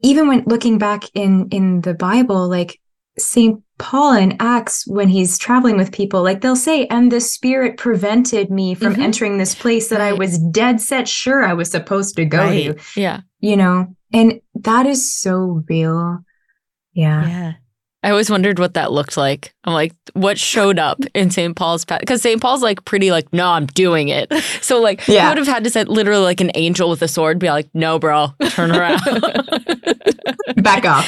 even 0.00 0.28
when 0.28 0.44
looking 0.46 0.78
back 0.78 1.04
in 1.14 1.48
in 1.50 1.80
the 1.80 1.94
Bible 1.94 2.48
like 2.48 2.80
St. 3.18 3.62
Paul 3.78 4.12
in 4.14 4.36
Acts 4.40 4.86
when 4.86 5.08
he's 5.08 5.36
traveling 5.36 5.76
with 5.76 5.90
people 5.92 6.22
like 6.22 6.40
they'll 6.40 6.54
say 6.56 6.86
and 6.86 7.10
the 7.10 7.20
spirit 7.20 7.76
prevented 7.76 8.50
me 8.50 8.74
from 8.74 8.94
Mhm. 8.94 9.02
entering 9.02 9.38
this 9.38 9.54
place 9.54 9.88
that 9.88 10.00
I 10.00 10.12
was 10.12 10.38
dead 10.38 10.80
set 10.80 11.08
sure 11.08 11.44
I 11.44 11.54
was 11.54 11.70
supposed 11.70 12.14
to 12.16 12.24
go 12.24 12.38
Right. 12.38 12.78
to, 12.78 13.00
Yeah. 13.00 13.20
you 13.40 13.56
know. 13.56 13.88
And 14.12 14.40
that 14.54 14.86
is 14.86 15.12
so 15.12 15.62
real. 15.68 16.20
Yeah. 16.92 17.26
Yeah. 17.26 17.52
I 18.04 18.10
always 18.10 18.28
wondered 18.30 18.58
what 18.58 18.74
that 18.74 18.92
looked 18.92 19.16
like. 19.16 19.54
I'm 19.64 19.72
like, 19.72 19.94
what 20.12 20.38
showed 20.38 20.78
up 20.78 20.98
in 21.14 21.30
St. 21.30 21.56
Paul's 21.56 21.84
path? 21.86 22.00
Because 22.00 22.20
St. 22.20 22.40
Paul's 22.40 22.62
like 22.62 22.84
pretty 22.84 23.10
like, 23.10 23.32
no, 23.32 23.48
I'm 23.48 23.66
doing 23.66 24.08
it. 24.08 24.30
So 24.60 24.80
like, 24.80 25.06
Yeah. 25.08 25.24
you 25.24 25.28
would 25.30 25.38
have 25.38 25.46
had 25.46 25.64
to 25.64 25.70
say 25.70 25.84
literally 25.84 26.22
like 26.22 26.40
an 26.40 26.50
angel 26.54 26.88
with 26.90 27.02
a 27.02 27.08
sword, 27.08 27.38
be 27.38 27.48
like, 27.48 27.68
no, 27.74 27.98
bro, 27.98 28.28
turn 28.50 28.70
around. 28.72 29.00
Back 30.56 30.84
off. 30.84 31.06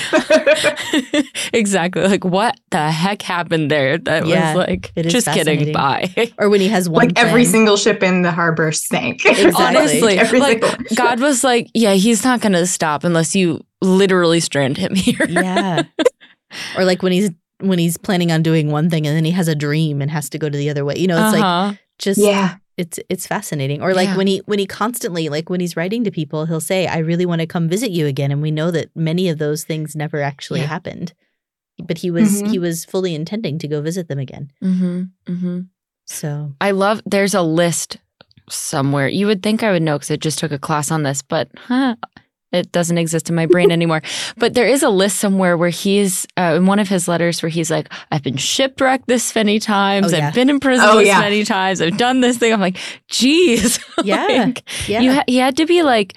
exactly. 1.53 2.03
Like, 2.03 2.25
what 2.25 2.59
the 2.71 2.91
heck 2.91 3.23
happened 3.23 3.71
there? 3.71 3.99
That 3.99 4.27
Yeah, 4.27 4.55
was 4.55 4.67
like, 4.67 4.93
just 4.97 5.27
kidding. 5.29 5.73
fascinating. 5.73 5.73
Bye. 5.75 6.33
Or 6.39 6.49
when 6.49 6.61
he 6.61 6.69
has 6.69 6.89
one 6.89 7.09
like 7.09 7.19
every 7.19 7.45
single 7.45 7.77
ship 7.77 8.03
in 8.03 8.23
the 8.23 8.33
harbor 8.33 8.73
sank. 8.73 9.25
Exactly. 9.25 9.65
Honestly, 9.65 10.19
Every 10.19 10.41
like 10.41 10.65
single. 10.65 10.85
God 10.97 11.21
was 11.21 11.45
like, 11.45 11.69
yeah, 11.75 11.93
he's 11.95 12.25
not 12.25 12.41
going 12.41 12.53
to 12.55 12.67
stop 12.67 13.05
unless 13.05 13.35
you 13.37 13.63
literally 13.83 14.41
strand 14.41 14.77
him 14.79 14.95
here. 14.95 15.27
yeah. 15.29 15.83
Or 16.77 16.85
like 16.85 17.03
when 17.03 17.13
he's 17.13 17.31
when 17.61 17.79
he's 17.79 17.97
planning 17.97 18.31
on 18.31 18.43
doing 18.43 18.71
one 18.71 18.91
thing 18.91 19.07
and 19.07 19.17
then 19.17 19.25
he 19.25 19.31
has 19.33 19.49
a 19.49 19.55
dream 19.55 20.03
and 20.03 20.11
has 20.11 20.29
to 20.31 20.39
go 20.39 20.49
to 20.49 20.57
the 20.59 20.69
other 20.71 20.85
way. 20.85 20.97
You 20.99 21.07
know, 21.07 21.17
it's 21.17 21.33
like 21.33 21.45
Uh-huh. 21.45 21.75
just 21.99 22.19
Yeah. 22.21 22.57
it's 22.77 22.99
it's 23.09 23.27
fascinating. 23.27 23.81
Or 23.81 23.95
like 23.95 24.09
Yeah. 24.11 24.17
when 24.19 24.27
he 24.27 24.39
when 24.47 24.59
he 24.59 24.67
constantly 24.67 25.29
like 25.31 25.49
when 25.49 25.61
he's 25.61 25.77
writing 25.77 26.05
to 26.05 26.11
people, 26.11 26.45
he'll 26.47 26.61
say, 26.61 26.87
"I 26.87 26.99
really 26.99 27.25
want 27.25 27.41
to 27.41 27.47
come 27.47 27.69
visit 27.69 27.91
you 27.91 28.07
again," 28.07 28.31
and 28.31 28.43
we 28.43 28.51
know 28.51 28.71
that 28.71 28.95
many 28.95 29.29
of 29.31 29.39
those 29.39 29.65
things 29.65 29.97
never 29.97 30.21
actually 30.21 30.61
Yeah. 30.61 30.67
happened. 30.67 31.15
But 31.83 31.99
he 31.99 32.11
was 32.11 32.43
Mhm. 32.43 32.51
he 32.51 32.59
was 32.59 32.85
fully 32.85 33.15
intending 33.15 33.59
to 33.61 33.69
go 33.69 33.81
visit 33.81 34.09
them 34.09 34.19
again. 34.19 34.51
hmm 34.61 35.03
hmm 35.27 35.61
So 36.07 36.53
I 36.61 36.71
love, 36.73 37.01
there's 37.07 37.35
a 37.35 37.43
list 37.43 37.97
somewhere. 38.49 39.09
You 39.09 39.27
would 39.27 39.43
think 39.43 39.63
I 39.63 39.73
would 39.73 39.83
know 39.83 39.97
because 39.97 40.11
I 40.11 40.17
just 40.17 40.39
took 40.39 40.53
a 40.53 40.59
class 40.59 40.91
on 40.91 41.03
this, 41.03 41.21
but 41.23 41.49
huh, 41.57 41.97
it 42.53 42.71
doesn't 42.73 42.97
exist 42.99 43.29
in 43.29 43.35
my 43.35 43.47
brain 43.47 43.71
anymore. 43.79 44.03
But 44.37 44.55
there 44.55 44.67
is 44.67 44.83
a 44.83 44.89
list 44.89 45.19
somewhere 45.19 45.57
where 45.57 45.69
he's, 45.69 46.27
uh, 46.39 46.55
in 46.57 46.67
one 46.67 46.79
of 46.79 46.89
his 46.89 47.09
letters, 47.09 47.43
where 47.43 47.51
he's 47.51 47.71
like, 47.71 47.93
I've 48.11 48.23
been 48.23 48.37
shipwrecked 48.37 49.09
this 49.09 49.35
many 49.35 49.59
times. 49.59 50.13
Oh, 50.13 50.17
yeah. 50.17 50.29
I've 50.29 50.35
been 50.35 50.49
in 50.51 50.61
prison 50.61 50.87
Oh, 50.89 50.99
this 50.99 51.09
yeah. 51.09 51.21
many 51.21 51.45
times. 51.45 51.81
I've 51.83 51.97
done 51.99 52.21
this 52.21 52.39
thing. 52.39 52.53
I'm 52.53 52.61
like, 52.61 52.79
geez. 53.09 53.79
Yeah. 54.05 54.27
Like, 54.27 54.89
yeah, 54.89 55.01
You 55.01 55.13
ha- 55.15 55.25
he 55.27 55.39
had 55.39 55.57
to 55.57 55.67
be 55.67 55.83
like, 55.83 56.15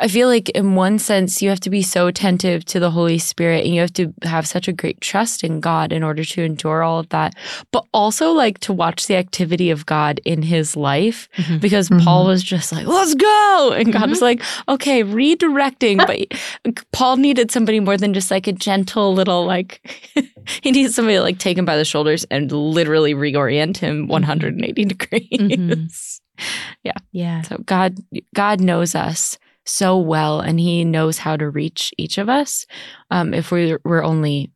I 0.00 0.06
feel 0.08 0.28
like 0.28 0.48
in 0.50 0.74
one 0.76 0.98
sense, 0.98 1.42
you 1.42 1.48
have 1.48 1.60
to 1.60 1.70
be 1.70 1.82
so 1.82 2.06
attentive 2.06 2.64
to 2.66 2.78
the 2.78 2.90
Holy 2.90 3.18
Spirit 3.18 3.64
and 3.64 3.74
you 3.74 3.80
have 3.80 3.92
to 3.94 4.14
have 4.22 4.46
such 4.46 4.68
a 4.68 4.72
great 4.72 5.00
trust 5.00 5.42
in 5.42 5.60
God 5.60 5.92
in 5.92 6.02
order 6.04 6.24
to 6.24 6.42
endure 6.44 6.82
all 6.84 7.00
of 7.00 7.08
that. 7.08 7.34
But 7.72 7.84
also, 7.92 8.30
like, 8.30 8.58
to 8.60 8.72
watch 8.72 9.06
the 9.08 9.16
activity 9.16 9.70
of 9.70 9.86
God 9.86 10.20
in 10.24 10.42
his 10.42 10.76
life 10.76 11.28
Mhm. 11.36 11.60
because 11.60 11.88
Mhm. 11.90 12.04
Paul 12.04 12.26
was 12.26 12.42
just 12.44 12.70
like, 12.70 12.86
let's 12.86 13.14
go. 13.14 13.72
And 13.76 13.92
God 13.92 14.04
Mhm. 14.06 14.10
was 14.10 14.22
like, 14.22 14.42
okay, 14.68 15.02
redirecting. 15.02 16.06
But 16.06 16.84
Paul 16.92 17.16
needed 17.16 17.50
somebody 17.50 17.80
more 17.80 17.96
than 17.96 18.14
just 18.14 18.30
like 18.30 18.46
a 18.46 18.52
gentle 18.52 19.12
little, 19.14 19.44
like, 19.46 19.80
he 20.62 20.70
needs 20.70 20.94
somebody 20.94 21.16
to 21.16 21.22
like 21.22 21.38
take 21.38 21.58
him 21.58 21.64
by 21.64 21.76
the 21.76 21.84
shoulders 21.84 22.24
and 22.30 22.50
literally 22.52 23.14
reorient 23.14 23.76
him 23.78 24.06
180 24.08 24.84
degrees. 24.84 25.28
Mhm. 25.38 25.90
yeah, 27.12 27.42
So 27.42 27.56
God 27.66 27.98
God 28.34 28.60
knows 28.60 28.94
us 28.94 29.38
so 29.68 29.98
well 29.98 30.40
and 30.40 30.58
he 30.58 30.84
knows 30.84 31.18
how 31.18 31.36
to 31.36 31.48
reach 31.50 31.92
each 31.98 32.18
of 32.18 32.28
us 32.28 32.66
um, 33.10 33.34
if 33.34 33.50
we 33.52 33.76
we're 33.84 34.02
only 34.04 34.50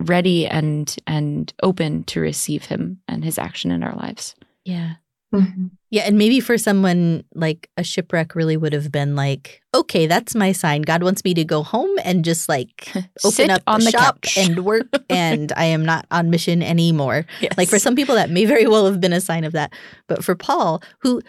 ready 0.00 0.46
and 0.46 0.96
and 1.06 1.52
open 1.62 2.04
to 2.04 2.20
receive 2.20 2.64
him 2.66 3.00
and 3.08 3.24
his 3.24 3.38
action 3.38 3.70
in 3.70 3.82
our 3.82 3.94
lives. 3.96 4.34
yeah. 4.64 4.94
Mhm. 5.34 5.72
Yeah, 5.90 6.04
and 6.06 6.16
maybe 6.16 6.40
for 6.40 6.56
someone 6.56 7.22
like 7.34 7.68
a 7.76 7.84
shipwreck 7.84 8.34
really 8.34 8.56
would 8.56 8.72
have 8.72 8.90
been 8.90 9.14
like, 9.14 9.60
okay, 9.74 10.06
that's 10.06 10.34
my 10.34 10.52
sign. 10.52 10.80
God 10.80 11.02
wants 11.02 11.22
me 11.22 11.34
to 11.34 11.44
go 11.44 11.62
home 11.62 11.90
and 12.02 12.24
just 12.24 12.48
like 12.48 12.90
open 13.24 13.50
up 13.50 13.60
on 13.66 13.80
the 13.80 13.86
the 13.86 13.90
shop 13.90 14.22
couch. 14.22 14.38
and 14.38 14.64
work, 14.64 14.86
and 15.10 15.52
I 15.54 15.66
am 15.66 15.84
not 15.84 16.06
on 16.10 16.30
mission 16.30 16.62
anymore. 16.62 17.26
Yes. 17.42 17.52
Like 17.58 17.68
for 17.68 17.78
some 17.78 17.94
people, 17.94 18.14
that 18.14 18.30
may 18.30 18.46
very 18.46 18.66
well 18.66 18.86
have 18.86 19.02
been 19.02 19.12
a 19.12 19.20
sign 19.20 19.44
of 19.44 19.52
that. 19.52 19.74
But 20.06 20.24
for 20.24 20.34
Paul, 20.34 20.82
who, 21.00 21.20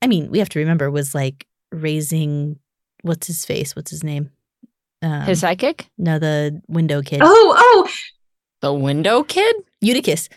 I 0.00 0.06
mean, 0.06 0.30
we 0.30 0.38
have 0.38 0.48
to 0.50 0.60
remember 0.60 0.88
was 0.88 1.12
like 1.12 1.44
raising, 1.72 2.58
what's 3.02 3.26
his 3.26 3.44
face? 3.44 3.74
What's 3.76 3.90
his 3.90 4.02
name? 4.04 4.30
Um, 5.02 5.22
his 5.22 5.42
sidekick, 5.42 5.86
no, 5.96 6.18
the 6.18 6.60
window 6.68 7.00
kid, 7.02 7.20
Oh, 7.22 7.54
oh, 7.56 7.88
the 8.60 8.72
window 8.72 9.22
kid. 9.22 9.56
Eutychus. 9.80 10.28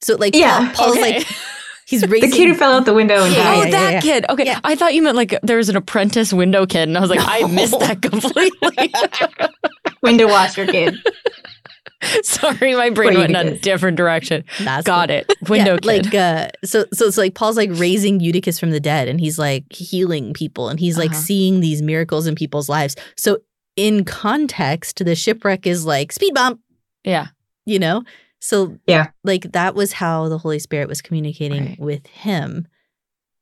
So 0.00 0.14
like, 0.16 0.36
Yeah, 0.36 0.70
Paul, 0.74 0.86
Paul's 0.86 0.98
okay. 0.98 1.18
like 1.18 1.26
he's 1.86 2.06
raising. 2.06 2.30
the 2.30 2.36
kid 2.36 2.46
who 2.48 2.54
fell 2.54 2.72
out 2.72 2.84
the 2.84 2.94
window 2.94 3.24
and 3.24 3.34
Yeah, 3.34 3.40
oh, 3.56 3.62
died. 3.62 3.64
yeah, 3.64 3.70
that 3.70 3.92
yeah. 3.94 4.00
kid. 4.00 4.24
Okay, 4.30 4.44
Yeah. 4.46 4.60
I 4.62 4.76
thought 4.76 4.94
you 4.94 5.02
meant 5.02 5.16
like 5.16 5.34
there 5.42 5.56
was 5.56 5.68
an 5.68 5.74
apprentice 5.76 6.32
window 6.32 6.66
kid, 6.66 6.88
and 6.88 6.96
I 6.96 7.00
was 7.00 7.10
like, 7.10 7.18
I 7.20 7.44
missed 7.48 7.78
that 7.80 8.00
completely. 8.02 8.92
Window 10.02 10.28
washer 10.28 10.66
kid. 10.66 10.96
Sorry, 12.22 12.74
my 12.74 12.90
brain 12.90 13.14
went 13.16 13.30
in 13.36 13.48
a 13.48 13.58
different 13.58 13.96
direction. 13.96 14.44
That's 14.60 14.86
Got 14.86 15.08
cool. 15.08 15.18
it. 15.18 15.32
Window 15.48 15.74
yeah, 15.74 15.78
kid. 16.00 16.04
Like 16.06 16.14
uh 16.14 16.48
so 16.64 16.84
so 16.92 17.06
it's 17.06 17.16
like 17.18 17.34
Paul's 17.34 17.56
like 17.56 17.70
raising 17.74 18.20
Eutychus 18.20 18.58
from 18.58 18.70
the 18.70 18.80
dead 18.80 19.08
and 19.08 19.20
he's 19.20 19.38
like 19.38 19.72
healing 19.72 20.32
people 20.34 20.68
and 20.68 20.78
he's 20.80 20.98
like 20.98 21.10
Uh-huh. 21.12 21.20
seeing 21.20 21.60
these 21.60 21.82
miracles 21.82 22.26
in 22.26 22.34
people's 22.34 22.68
lives. 22.68 22.96
So 23.16 23.38
in 23.76 24.04
context, 24.04 25.04
the 25.04 25.14
shipwreck 25.14 25.66
is 25.66 25.86
like 25.86 26.12
speed 26.12 26.34
bump, 26.34 26.60
yeah. 27.04 27.28
you 27.66 27.78
know? 27.78 28.02
So 28.40 28.76
Yeah. 28.86 29.08
like 29.24 29.52
that 29.52 29.74
was 29.74 29.92
how 29.92 30.28
the 30.28 30.38
Holy 30.38 30.58
Spirit 30.58 30.88
was 30.88 31.00
communicating 31.00 31.64
Right. 31.66 31.80
with 31.80 32.06
him. 32.08 32.66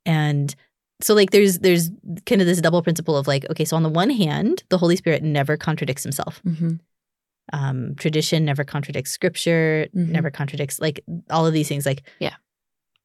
And 0.06 0.54
so 1.02 1.14
like 1.14 1.30
there's 1.30 1.61
there's 1.61 1.90
kind 2.26 2.40
of 2.42 2.46
this 2.46 2.61
double 2.61 2.82
principle 2.82 3.16
of 3.16 3.26
like, 3.26 3.46
okay, 3.50 3.64
so 3.64 3.74
on 3.76 3.82
the 3.82 3.88
one 3.88 4.11
hand, 4.11 4.64
the 4.68 4.76
Holy 4.78 4.96
Spirit 4.96 5.22
never 5.22 5.56
contradicts 5.56 6.02
himself. 6.02 6.40
hmm 6.44 6.74
Um, 7.53 7.94
tradition 7.96 8.44
never 8.44 8.64
contradicts 8.64 9.11
scripture, 9.11 9.88
Mhm. 9.94 10.09
never 10.09 10.30
contradicts 10.30 10.78
like 10.80 11.01
all 11.30 11.46
of 11.46 11.53
these 11.53 11.68
things. 11.68 11.84
Like 11.86 12.03
Yeah. 12.20 12.34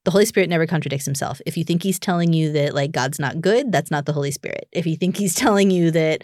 the 0.03 0.11
Holy 0.11 0.25
Spirit 0.25 0.49
never 0.49 0.67
contradicts 0.67 1.05
himself. 1.05 1.41
If 1.45 1.57
you 1.57 1.63
think 1.63 1.81
he's 1.83 1.97
telling 1.99 2.31
you 2.33 2.51
that 2.51 2.75
like 2.75 2.91
God's 2.91 3.19
not 3.19 3.41
good, 3.41 3.71
that's 3.71 3.89
not 3.91 4.05
the 4.05 4.13
Holy 4.13 4.31
Spirit. 4.31 4.67
If 4.71 4.85
you 4.85 4.95
think 4.95 5.17
he's 5.17 5.33
telling 5.45 5.71
you 5.71 5.91
that 5.91 6.23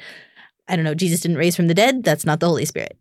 I 0.67 0.75
don't 0.75 0.85
know, 0.85 0.93
Jesus 0.93 1.19
didn't 1.21 1.37
raise 1.37 1.55
from 1.55 1.67
the 1.67 1.73
dead, 1.73 2.03
that's 2.03 2.25
not 2.25 2.39
the 2.39 2.47
Holy 2.47 2.65
Spirit. 2.65 2.97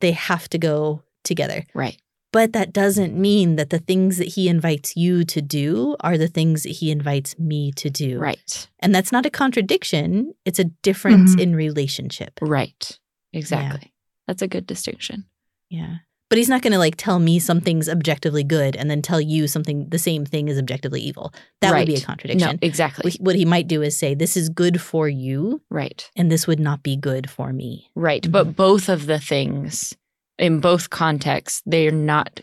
They 0.00 0.12
have 0.12 0.48
to 0.50 0.58
go 0.58 1.02
together. 1.24 1.64
Right. 1.74 2.00
But 2.32 2.52
that 2.52 2.72
doesn't 2.72 3.14
mean 3.14 3.56
that 3.56 3.70
the 3.70 3.78
things 3.78 4.18
that 4.18 4.28
he 4.28 4.48
invites 4.48 4.96
you 4.96 5.24
to 5.24 5.40
do 5.40 5.96
are 6.00 6.18
the 6.18 6.28
things 6.28 6.64
that 6.64 6.70
he 6.70 6.90
invites 6.90 7.38
me 7.38 7.72
to 7.72 7.88
do. 7.88 8.18
Right. 8.18 8.68
And 8.80 8.94
that's 8.94 9.12
not 9.12 9.24
a 9.24 9.30
contradiction, 9.30 10.34
it's 10.44 10.58
a 10.58 10.64
difference 10.64 11.34
Mhm. 11.36 11.40
in 11.40 11.56
relationship. 11.56 12.38
Right. 12.42 12.98
Exactly. 13.32 13.92
That's 14.26 14.42
a 14.42 14.48
good 14.48 14.66
distinction. 14.66 15.24
Yeah. 15.68 15.96
But 16.28 16.38
he's 16.38 16.48
not 16.48 16.62
going 16.62 16.72
to 16.72 16.78
like 16.78 16.96
tell 16.96 17.20
me 17.20 17.38
something's 17.38 17.88
objectively 17.88 18.42
good 18.42 18.74
and 18.74 18.90
then 18.90 19.00
tell 19.00 19.20
you 19.20 19.46
something 19.46 19.88
the 19.90 19.98
same 19.98 20.24
thing 20.24 20.48
is 20.48 20.58
objectively 20.58 21.00
evil. 21.00 21.32
That 21.60 21.72
would 21.72 21.86
be 21.86 21.94
a 21.94 22.00
contradiction. 22.00 22.50
No, 22.54 22.58
exactly. 22.62 23.12
What- 23.20 23.36
he 23.36 23.44
might 23.44 23.68
do 23.68 23.82
is 23.82 23.96
say, 23.96 24.14
this 24.14 24.36
is 24.36 24.48
good 24.48 24.80
for 24.80 25.08
you 25.08 25.62
right. 25.70 26.10
and 26.16 26.30
this 26.30 26.46
would 26.46 26.58
not 26.58 26.82
be 26.82 26.96
good 26.96 27.30
for 27.30 27.52
me. 27.52 27.90
Right. 27.94 28.22
Mm-hmm. 28.22 28.32
But 28.32 28.56
both 28.56 28.88
of 28.88 29.06
the 29.06 29.20
things 29.20 29.94
in 30.38 30.60
both 30.60 30.90
contexts, 30.90 31.62
they're 31.64 31.92
not 31.92 32.40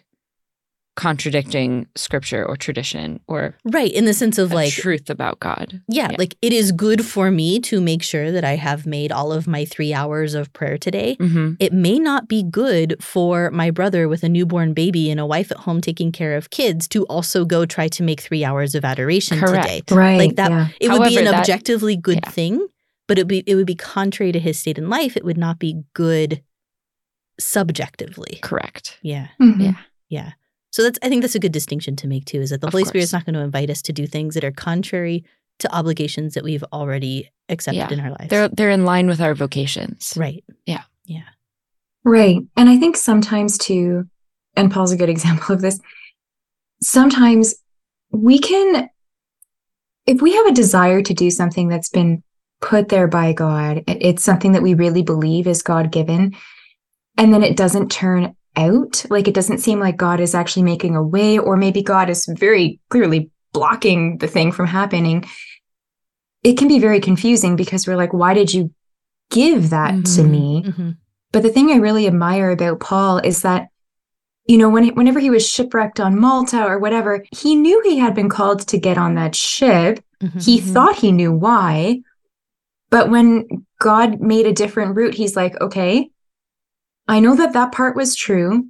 contradicting 0.96 1.88
scripture 1.96 2.46
or 2.46 2.56
tradition 2.56 3.20
or 3.28 3.56
Right. 3.66 3.92
In 3.92 4.06
the 4.06 4.14
sense 4.14 4.38
of 4.38 4.52
like, 4.52 4.72
truth 4.72 5.10
about 5.10 5.40
God. 5.40 5.82
yeah, 5.88 6.10
yeah. 6.12 6.18
like 6.20 6.36
it 6.42 6.54
is 6.54 6.72
good 6.72 7.04
for 7.06 7.32
me 7.32 7.60
to 7.62 7.82
make 7.82 8.04
sure 8.04 8.32
that 8.32 8.44
I 8.44 8.56
have 8.58 8.86
made 8.86 9.12
all 9.12 9.34
of 9.34 9.48
my 9.48 9.66
three 9.66 9.94
hours 9.94 10.36
of 10.36 10.54
prayer 10.54 10.78
today. 10.78 11.18
Mm-hmm. 11.20 11.54
It 11.60 11.74
may 11.74 11.98
not 11.98 12.28
be 12.28 12.44
good 12.44 12.96
for 13.02 13.50
my 13.52 13.72
brother 13.72 14.08
with 14.08 14.24
a 14.24 14.30
newborn 14.30 14.74
baby 14.74 15.10
and 15.10 15.20
a 15.20 15.26
wife 15.26 15.50
at 15.52 15.58
home 15.58 15.82
taking 15.82 16.12
care 16.12 16.36
of 16.36 16.52
kids 16.52 16.88
to 16.90 17.06
also 17.06 17.44
go 17.44 17.66
try 17.66 17.88
to 17.88 18.04
make 18.04 18.22
three 18.22 18.46
hours 18.46 18.76
of 18.76 18.86
adoration 18.86 19.40
today. 19.40 19.82
Right. 19.90 20.18
Like 20.20 20.36
that, 20.36 20.52
yeah. 20.52 20.68
it 20.80 20.90
would 20.90 21.00
be 21.00 21.16
However, 21.16 21.20
an 21.20 21.26
that- 21.26 21.40
objectively 21.40 21.96
good 21.98 22.20
yeah. 22.24 22.30
thing, 22.30 22.68
but 23.08 23.18
it 23.18 23.22
would 23.22 23.28
be 23.30 23.44
it 23.48 23.56
would 23.56 23.66
be 23.68 23.76
contrary 23.76 24.32
to 24.32 24.40
his 24.40 24.60
state 24.60 24.78
in 24.78 24.90
life. 24.90 25.18
It 25.18 25.26
would 25.26 25.38
not 25.38 25.58
be 25.58 25.82
good 25.94 26.44
subjectively. 27.40 28.40
Correct. 28.42 29.00
Yeah. 29.02 29.28
Mhm. 29.42 29.60
Yeah. 29.62 29.74
Yeah. 30.10 30.32
So 30.74 30.82
that's 30.82 30.98
I 31.04 31.08
think 31.10 31.22
that's 31.22 31.36
a 31.36 31.40
good 31.40 31.52
distinction 31.52 31.96
to 31.98 32.08
make 32.08 32.26
too, 32.26 32.42
is 32.42 32.50
that 32.50 32.62
the 32.62 32.68
Of 32.68 32.74
Holy 32.74 32.84
Spirit 32.84 33.04
is 33.04 33.14
not 33.14 33.26
going 33.26 33.36
to 33.36 33.42
invite 33.42 33.70
us 33.70 33.82
to 33.84 33.94
do 33.94 34.08
things 34.08 34.34
that 34.34 34.44
are 34.44 34.52
contrary 34.52 35.24
to 35.60 35.72
obligations 35.74 36.34
that 36.34 36.44
we've 36.44 36.64
already 36.74 37.30
accepted 37.48 37.78
Yeah. 37.78 37.94
in 37.94 38.00
our 38.00 38.10
lives. 38.10 38.30
They're 38.30 38.48
they're 38.50 38.72
in 38.72 38.84
line 38.84 39.06
with 39.08 39.22
our 39.22 39.36
vocations. 39.36 40.14
right. 40.18 40.44
Yeah. 40.66 40.82
Yeah. 41.06 41.22
Right. 42.04 42.40
And 42.58 42.70
I 42.70 42.78
think 42.78 42.98
sometimes 42.98 43.58
too, 43.60 44.06
and 44.56 44.72
Paul's 44.72 44.92
a 44.92 44.98
good 44.98 45.10
example 45.16 45.54
of 45.54 45.62
this, 45.62 45.80
sometimes 46.82 47.54
we 48.12 48.40
can, 48.40 48.90
if 50.08 50.22
we 50.22 50.34
have 50.34 50.48
a 50.48 50.52
desire 50.54 51.02
to 51.04 51.14
do 51.14 51.30
something 51.30 51.68
that's 51.68 51.90
been 51.90 52.24
put 52.62 52.90
there 52.90 53.08
by 53.08 53.34
God, 53.34 53.84
it's 53.88 54.24
something 54.24 54.54
that 54.54 54.64
we 54.64 54.74
really 54.74 55.04
believe 55.04 55.46
is 55.48 55.62
God 55.62 55.92
given, 55.92 56.36
and 57.18 57.34
then 57.34 57.44
it 57.44 57.58
doesn't 57.58 57.92
turn 57.92 58.36
out, 58.56 59.06
like 59.10 59.28
it 59.28 59.34
doesn't 59.34 59.60
seem 59.60 59.80
like 59.80 59.98
God 59.98 60.20
is 60.20 60.36
actually 60.36 60.64
making 60.64 60.96
a 60.96 61.04
way, 61.04 61.38
or 61.38 61.58
maybe 61.58 61.82
God 61.82 62.10
is 62.10 62.26
very 62.28 62.80
clearly 62.90 63.30
blocking 63.52 64.18
the 64.18 64.28
thing 64.28 64.52
from 64.52 64.68
happening. 64.68 65.26
It 66.44 66.58
can 66.58 66.68
be 66.68 66.80
very 66.80 67.00
confusing 67.00 67.56
because 67.56 67.88
we're 67.88 67.96
like, 67.96 68.14
why 68.14 68.34
did 68.34 68.54
you 68.54 68.72
give 69.30 69.70
that 69.70 70.06
to 70.06 70.22
Mhm. 70.22 70.30
me? 70.30 70.64
Mhm. 70.66 70.98
But 71.32 71.44
the 71.44 71.50
thing 71.50 71.72
I 71.72 71.78
really 71.78 72.06
admire 72.06 72.52
about 72.52 72.80
Paul 72.80 73.20
is 73.20 73.42
that, 73.42 73.70
you 74.46 74.58
know, 74.58 74.70
when 74.70 74.90
whenever 74.90 75.20
he 75.20 75.30
was 75.30 75.48
shipwrecked 75.48 76.00
on 76.00 76.20
Malta 76.20 76.64
or 76.66 76.78
whatever, 76.80 77.24
he 77.32 77.56
knew 77.56 77.82
he 77.84 77.98
had 77.98 78.14
been 78.14 78.30
called 78.30 78.68
to 78.68 78.78
get 78.78 78.98
on 78.98 79.16
that 79.16 79.36
ship. 79.36 80.00
Mhm. 80.22 80.44
He 80.44 80.60
Mhm. 80.60 80.74
thought 80.74 80.96
he 80.98 81.12
knew 81.12 81.32
why. 81.32 82.02
But 82.90 83.10
when 83.10 83.66
God 83.80 84.20
made 84.20 84.46
a 84.46 84.54
different 84.54 84.96
route, 84.96 85.16
he's 85.16 85.36
like, 85.36 85.60
okay, 85.62 86.12
I 87.08 87.20
know 87.20 87.36
that 87.36 87.54
that 87.54 87.72
part 87.72 87.96
was 87.96 88.16
true. 88.16 88.68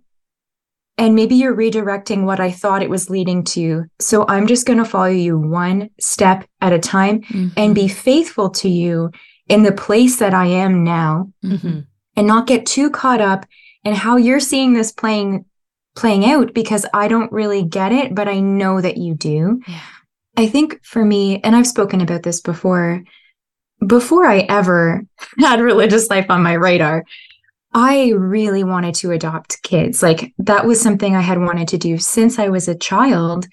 And 0.98 1.16
maybe 1.16 1.36
you're 1.36 1.56
redirecting 1.56 2.24
what 2.26 2.40
I 2.40 2.52
thought 2.52 2.84
it 2.84 2.90
was 2.90 3.10
leading 3.10 3.44
to. 3.46 3.86
So 4.00 4.26
I'm 4.28 4.46
just 4.46 4.68
going 4.68 4.78
to 4.78 4.86
follow 4.86 5.08
you 5.08 5.40
one 5.40 5.90
step 6.00 6.46
at 6.62 6.72
a 6.74 6.78
time 6.80 7.22
Mhm. 7.24 7.52
and 7.58 7.74
be 7.76 7.88
faithful 7.88 8.50
to 8.52 8.70
you 8.70 9.10
in 9.48 9.64
the 9.64 9.72
place 9.72 10.18
that 10.18 10.34
I 10.36 10.46
am 10.46 10.84
now 10.84 11.32
Mhm. 11.44 11.86
and 12.16 12.28
not 12.28 12.46
get 12.48 12.66
too 12.68 12.90
caught 12.92 13.22
up 13.22 13.46
in 13.84 13.96
how 13.96 14.18
you're 14.18 14.40
seeing 14.40 14.74
this 14.74 14.92
playing 14.92 15.46
playing 15.96 16.26
out 16.26 16.56
because 16.56 16.88
I 16.92 17.08
don't 17.08 17.32
really 17.32 17.62
get 17.62 17.92
it, 17.92 18.16
but 18.16 18.28
I 18.28 18.40
know 18.40 18.82
that 18.82 18.98
you 18.98 19.14
do. 19.14 19.62
Yeah. 19.68 19.80
I 20.38 20.48
think 20.48 20.80
for 20.84 21.06
me, 21.06 21.40
and 21.44 21.56
I've 21.56 21.68
spoken 21.68 22.02
about 22.02 22.24
this 22.24 22.42
before, 22.42 23.04
before 23.86 24.26
I 24.26 24.40
ever 24.50 25.04
had 25.40 25.60
religious 25.62 26.10
life 26.10 26.26
on 26.30 26.42
my 26.42 26.54
radar, 26.54 27.04
I 27.74 28.10
really 28.12 28.64
wanted 28.64 28.96
to 28.96 29.12
adopt 29.12 29.64
kids. 29.64 30.04
Like 30.04 30.34
that 30.40 30.66
was 30.66 30.80
something 30.80 31.16
I 31.16 31.22
had 31.22 31.40
wanted 31.40 31.68
to 31.70 31.78
do 31.78 31.98
since 31.98 32.38
I 32.40 32.50
was 32.50 32.68
a 32.68 32.76
child. 32.76 33.48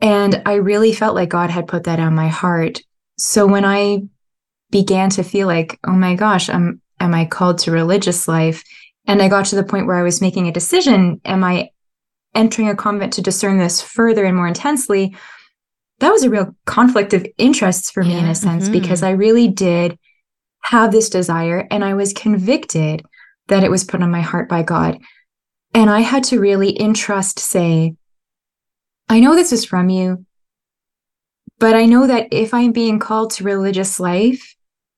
And 0.00 0.42
I 0.46 0.54
really 0.54 0.94
felt 0.94 1.14
like 1.14 1.28
God 1.28 1.50
had 1.50 1.68
put 1.68 1.84
that 1.84 2.00
on 2.00 2.14
my 2.14 2.28
heart. 2.28 2.80
So 3.18 3.46
when 3.46 3.64
I 3.66 4.02
began 4.70 5.10
to 5.10 5.22
feel 5.22 5.46
like, 5.46 5.78
oh 5.86 5.92
my 5.92 6.14
gosh, 6.14 6.48
am 6.48 6.80
am 7.00 7.14
I 7.14 7.24
called 7.24 7.58
to 7.60 7.70
religious 7.70 8.28
life? 8.28 8.62
And 9.06 9.20
I 9.20 9.28
got 9.28 9.46
to 9.46 9.56
the 9.56 9.64
point 9.64 9.86
where 9.86 9.96
I 9.96 10.02
was 10.02 10.20
making 10.20 10.48
a 10.48 10.52
decision, 10.52 11.20
am 11.24 11.42
I 11.42 11.70
entering 12.34 12.68
a 12.68 12.76
convent 12.76 13.14
to 13.14 13.22
discern 13.22 13.58
this 13.58 13.82
further 13.82 14.24
and 14.24 14.36
more 14.36 14.46
intensely? 14.46 15.16
That 15.98 16.12
was 16.12 16.22
a 16.22 16.30
real 16.30 16.54
conflict 16.64 17.12
of 17.12 17.26
interests 17.36 17.90
for 17.90 18.02
me 18.04 18.16
in 18.18 18.24
a 18.26 18.34
sense 18.34 18.68
Mhm. 18.68 18.72
because 18.72 19.02
I 19.02 19.10
really 19.10 19.48
did 19.48 19.98
have 20.62 20.92
this 20.92 21.10
desire 21.10 21.66
and 21.70 21.84
I 21.84 21.94
was 21.94 22.12
convicted 22.12 23.02
that 23.50 23.62
it 23.62 23.70
was 23.70 23.84
put 23.84 24.02
on 24.02 24.10
my 24.10 24.22
heart 24.22 24.48
by 24.48 24.62
God. 24.62 24.98
And 25.74 25.90
I 25.90 26.00
had 26.00 26.24
to 26.24 26.40
really 26.40 26.70
in 26.70 26.94
trust 26.94 27.38
say, 27.38 27.94
I 29.08 29.20
know 29.20 29.34
this 29.34 29.52
is 29.52 29.64
from 29.64 29.88
you, 29.88 30.24
but 31.58 31.74
I 31.74 31.84
know 31.84 32.06
that 32.06 32.28
if 32.32 32.54
I'm 32.54 32.72
being 32.72 32.98
called 32.98 33.32
to 33.32 33.44
religious 33.44 34.00
life, 34.00 34.56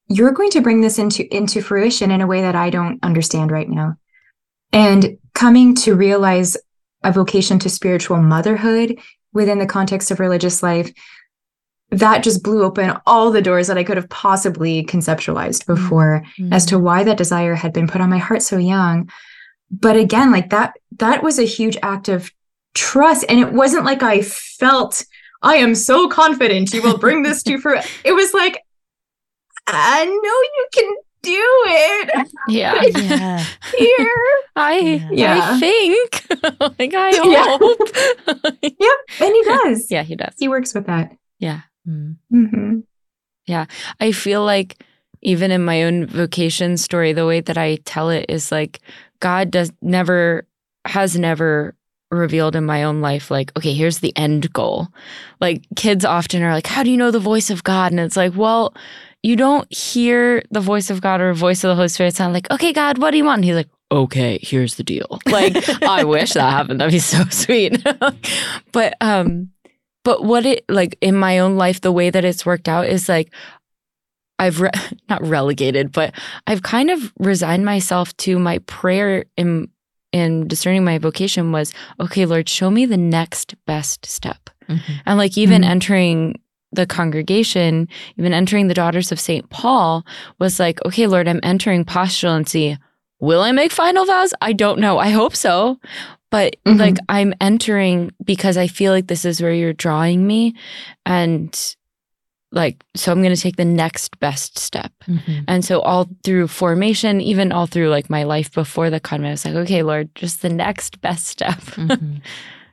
you're 0.08 0.32
going 0.32 0.50
to 0.50 0.60
bring 0.60 0.80
this 0.80 0.98
into 0.98 1.24
into 1.34 1.62
fruition 1.62 2.10
in 2.10 2.20
a 2.20 2.26
way 2.26 2.42
that 2.42 2.54
I 2.54 2.70
don't 2.70 3.02
understand 3.02 3.50
right 3.50 3.68
now. 3.68 3.96
And 4.72 5.18
coming 5.34 5.74
to 5.76 5.94
realize 5.94 6.56
a 7.02 7.12
vocation 7.12 7.58
to 7.60 7.70
spiritual 7.70 8.20
motherhood 8.20 8.98
within 9.32 9.58
the 9.58 9.66
context 9.66 10.10
of 10.10 10.20
religious 10.20 10.62
life, 10.62 10.92
that 11.92 12.22
just 12.22 12.42
blew 12.42 12.62
open 12.62 12.96
all 13.06 13.30
the 13.30 13.42
doors 13.42 13.66
that 13.66 13.76
I 13.76 13.84
could 13.84 13.98
have 13.98 14.08
possibly 14.08 14.82
conceptualized 14.84 15.66
before 15.66 16.24
mm-hmm. 16.38 16.52
as 16.52 16.64
to 16.66 16.78
why 16.78 17.04
that 17.04 17.18
desire 17.18 17.54
had 17.54 17.74
been 17.74 17.86
put 17.86 18.00
on 18.00 18.08
my 18.08 18.16
heart 18.18 18.42
so 18.42 18.56
young. 18.56 19.10
But 19.70 19.96
again, 19.96 20.32
like 20.32 20.50
that, 20.50 20.74
that 20.98 21.22
was 21.22 21.38
a 21.38 21.44
huge 21.44 21.76
act 21.82 22.08
of 22.08 22.32
trust. 22.74 23.26
And 23.28 23.38
it 23.38 23.52
wasn't 23.52 23.84
like 23.84 24.02
I 24.02 24.22
felt, 24.22 25.04
I 25.42 25.56
am 25.56 25.74
so 25.74 26.08
confident 26.08 26.72
you 26.72 26.82
will 26.82 26.96
bring 26.96 27.22
this 27.22 27.42
to 27.42 27.58
fruition. 27.60 27.90
It 28.04 28.12
was 28.12 28.32
like, 28.32 28.58
I 29.66 30.06
know 30.06 30.12
you 30.12 30.68
can 30.74 30.96
do 31.22 31.30
it 31.66 32.28
Yeah. 32.48 32.82
yeah. 32.96 33.44
here. 33.76 34.20
I 34.56 35.08
Yeah. 35.12 35.40
I 35.52 35.60
think. 35.60 36.26
like 36.78 36.94
I 36.94 37.10
Yeah. 37.22 37.58
hope. 37.60 38.58
yep. 38.62 38.98
And 39.20 39.34
he 39.34 39.42
does. 39.44 39.90
yeah, 39.90 40.02
he 40.04 40.16
does. 40.16 40.34
He 40.38 40.48
works 40.48 40.72
with 40.74 40.86
that. 40.86 41.14
Mm. 41.88 42.16
hmm 42.30 42.80
Yeah. 43.46 43.66
I 44.00 44.12
feel 44.12 44.44
like 44.44 44.84
even 45.22 45.50
in 45.50 45.64
my 45.64 45.84
own 45.84 46.06
vocation 46.06 46.76
story, 46.76 47.12
the 47.12 47.26
way 47.26 47.40
that 47.40 47.56
I 47.58 47.76
tell 47.84 48.10
it 48.10 48.26
is 48.28 48.50
like 48.52 48.80
God 49.20 49.50
does 49.50 49.72
never 49.80 50.46
has 50.84 51.16
never 51.16 51.74
revealed 52.10 52.54
in 52.56 52.64
my 52.66 52.82
own 52.82 53.00
life 53.00 53.30
like 53.30 53.56
okay 53.56 53.72
here's 53.72 54.00
the 54.00 54.14
end 54.16 54.52
goal. 54.52 54.88
Like 55.40 55.62
kids 55.76 56.04
often 56.04 56.42
are 56.42 56.52
like 56.52 56.66
how 56.66 56.82
do 56.82 56.90
you 56.90 56.96
know 56.96 57.10
the 57.10 57.18
voice 57.18 57.50
of 57.50 57.64
god? 57.64 57.90
And 57.92 58.00
it's 58.00 58.16
like 58.16 58.34
well 58.36 58.74
you 59.22 59.36
don't 59.36 59.72
hear 59.72 60.42
the 60.50 60.60
voice 60.60 60.90
of 60.90 61.00
god 61.00 61.20
or 61.20 61.32
voice 61.32 61.62
of 61.64 61.68
the 61.68 61.76
holy 61.76 61.88
spirit 61.88 62.14
sound 62.16 62.34
like 62.34 62.50
okay 62.50 62.72
god 62.72 62.98
what 62.98 63.12
do 63.12 63.16
you 63.16 63.24
want 63.24 63.38
and 63.38 63.44
he's 63.44 63.54
like 63.54 63.68
okay 63.90 64.38
here's 64.42 64.74
the 64.74 64.82
deal. 64.84 65.18
Like 65.26 65.56
i 65.84 66.04
wish 66.04 66.32
that 66.32 66.50
happened. 66.50 66.80
That'd 66.80 66.92
be 66.92 66.98
so 66.98 67.24
sweet. 67.30 67.82
But 68.72 68.94
um 69.00 69.50
but 70.04 70.24
what 70.24 70.44
it 70.46 70.64
like 70.68 70.96
in 71.00 71.16
my 71.16 71.38
own 71.38 71.56
life 71.56 71.80
the 71.80 71.92
way 71.92 72.10
that 72.10 72.24
it's 72.24 72.44
worked 72.46 72.68
out 72.68 72.86
is 72.86 73.08
like 73.08 73.32
I've 74.38 74.60
re- 74.60 74.70
not 75.08 75.24
relegated, 75.24 75.92
but 75.92 76.14
I've 76.46 76.62
kind 76.62 76.90
of 76.90 77.12
resigned 77.18 77.64
myself 77.64 78.16
to 78.18 78.38
my 78.38 78.58
prayer 78.66 79.24
in 79.36 79.68
in 80.12 80.46
discerning 80.46 80.84
my 80.84 80.98
vocation 80.98 81.52
was 81.52 81.72
okay, 82.00 82.26
Lord, 82.26 82.48
show 82.48 82.70
me 82.70 82.84
the 82.84 82.96
next 82.98 83.54
best 83.66 84.04
step. 84.04 84.50
Mhm. 84.68 84.80
And 85.06 85.18
like 85.18 85.38
even 85.38 85.62
Mhm. 85.62 85.66
entering 85.70 86.40
the 86.72 86.86
congregation, 86.86 87.88
even 88.18 88.32
entering 88.32 88.68
the 88.68 88.74
Daughters 88.74 89.12
of 89.12 89.20
St. 89.20 89.48
Paul 89.50 90.04
was 90.38 90.58
like, 90.58 90.84
okay, 90.86 91.06
Lord, 91.06 91.28
I'm 91.28 91.40
entering 91.42 91.84
postulancy. 91.84 92.78
Will 93.22 93.40
I 93.40 93.52
make 93.52 93.72
final 93.72 94.04
vows? 94.04 94.34
I 94.42 94.52
don't 94.52 94.78
know. 94.80 94.98
I 94.98 95.10
hope 95.10 95.34
so. 95.36 95.78
But 96.30 96.56
Mhm. 96.66 96.78
like 96.78 96.96
I'm 97.08 97.32
entering 97.40 98.10
because 98.24 98.56
I 98.56 98.66
feel 98.66 98.92
like 98.92 99.06
this 99.06 99.24
is 99.24 99.40
where 99.40 99.52
you're 99.54 99.72
drawing 99.72 100.26
me. 100.26 100.54
And 101.06 101.56
like, 102.50 102.82
so 102.94 103.12
I'm 103.12 103.22
going 103.22 103.34
to 103.34 103.40
take 103.40 103.56
the 103.56 103.64
next 103.64 104.18
best 104.20 104.58
step. 104.58 104.92
Mhm. 105.08 105.44
And 105.48 105.64
so 105.64 105.80
all 105.80 106.08
through 106.24 106.48
formation, 106.48 107.20
even 107.20 107.52
all 107.52 107.66
through 107.66 107.88
like 107.90 108.10
my 108.10 108.24
life 108.24 108.52
before 108.52 108.90
the 108.90 109.00
convent, 109.00 109.28
I 109.28 109.32
was 109.32 109.44
like, 109.46 109.54
okay, 109.64 109.82
Lord, 109.82 110.12
just 110.14 110.42
the 110.42 110.48
next 110.50 111.00
best 111.00 111.26
step. 111.28 111.60
Mhm. 111.76 112.20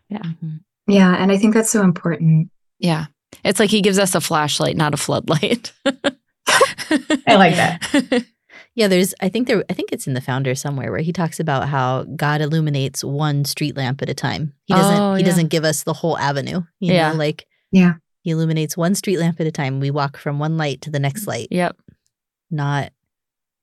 Yeah. 0.10 0.24
Mhm. 0.44 0.60
Yeah. 0.88 1.16
And 1.18 1.32
I 1.32 1.38
think 1.38 1.54
that's 1.54 1.70
so 1.72 1.82
important. 1.84 2.50
yeah. 2.80 3.06
It's 3.44 3.60
like 3.60 3.70
he 3.70 3.82
gives 3.82 4.00
us 4.00 4.16
a 4.16 4.22
flashlight, 4.22 4.76
not 4.76 4.96
a 4.96 4.98
floodlight. 4.98 5.72
I 7.28 7.36
like 7.36 7.56
that. 7.56 8.26
Yeah, 8.80 8.88
there's 8.88 9.14
I 9.20 9.28
think 9.28 9.50
there 9.50 9.62
I 9.70 9.74
think 9.74 9.92
it's 9.92 10.08
in 10.08 10.14
the 10.14 10.22
founder 10.22 10.56
somewhere 10.56 10.90
where 10.90 11.02
he 11.02 11.12
talks 11.12 11.38
about 11.42 11.68
how 11.68 12.04
God 12.16 12.40
illuminates 12.40 13.04
one 13.04 13.44
street 13.44 13.76
lamp 13.76 14.02
at 14.02 14.08
a 14.08 14.14
time. 14.14 14.54
He 14.68 14.74
doesn't 14.74 14.98
Oh, 15.02 15.16
he 15.16 15.20
yeah. 15.22 15.26
doesn't 15.28 15.50
give 15.50 15.66
us 15.66 15.84
the 15.84 15.92
whole 15.92 16.18
avenue. 16.18 16.62
You 16.80 16.94
Yeah. 16.94 17.12
know, 17.12 17.18
like 17.18 17.46
Yeah. 17.74 17.96
he 18.22 18.32
illuminates 18.32 18.78
one 18.78 18.96
street 18.96 19.20
lamp 19.20 19.42
at 19.42 19.48
a 19.48 19.52
time. 19.52 19.82
We 19.82 19.92
walk 19.92 20.16
from 20.16 20.40
one 20.40 20.56
light 20.56 20.80
to 20.84 20.90
the 20.90 20.98
next 21.00 21.24
mm-hmm. 21.24 21.30
light, 21.32 21.48
yep. 21.52 21.76
not 22.50 22.94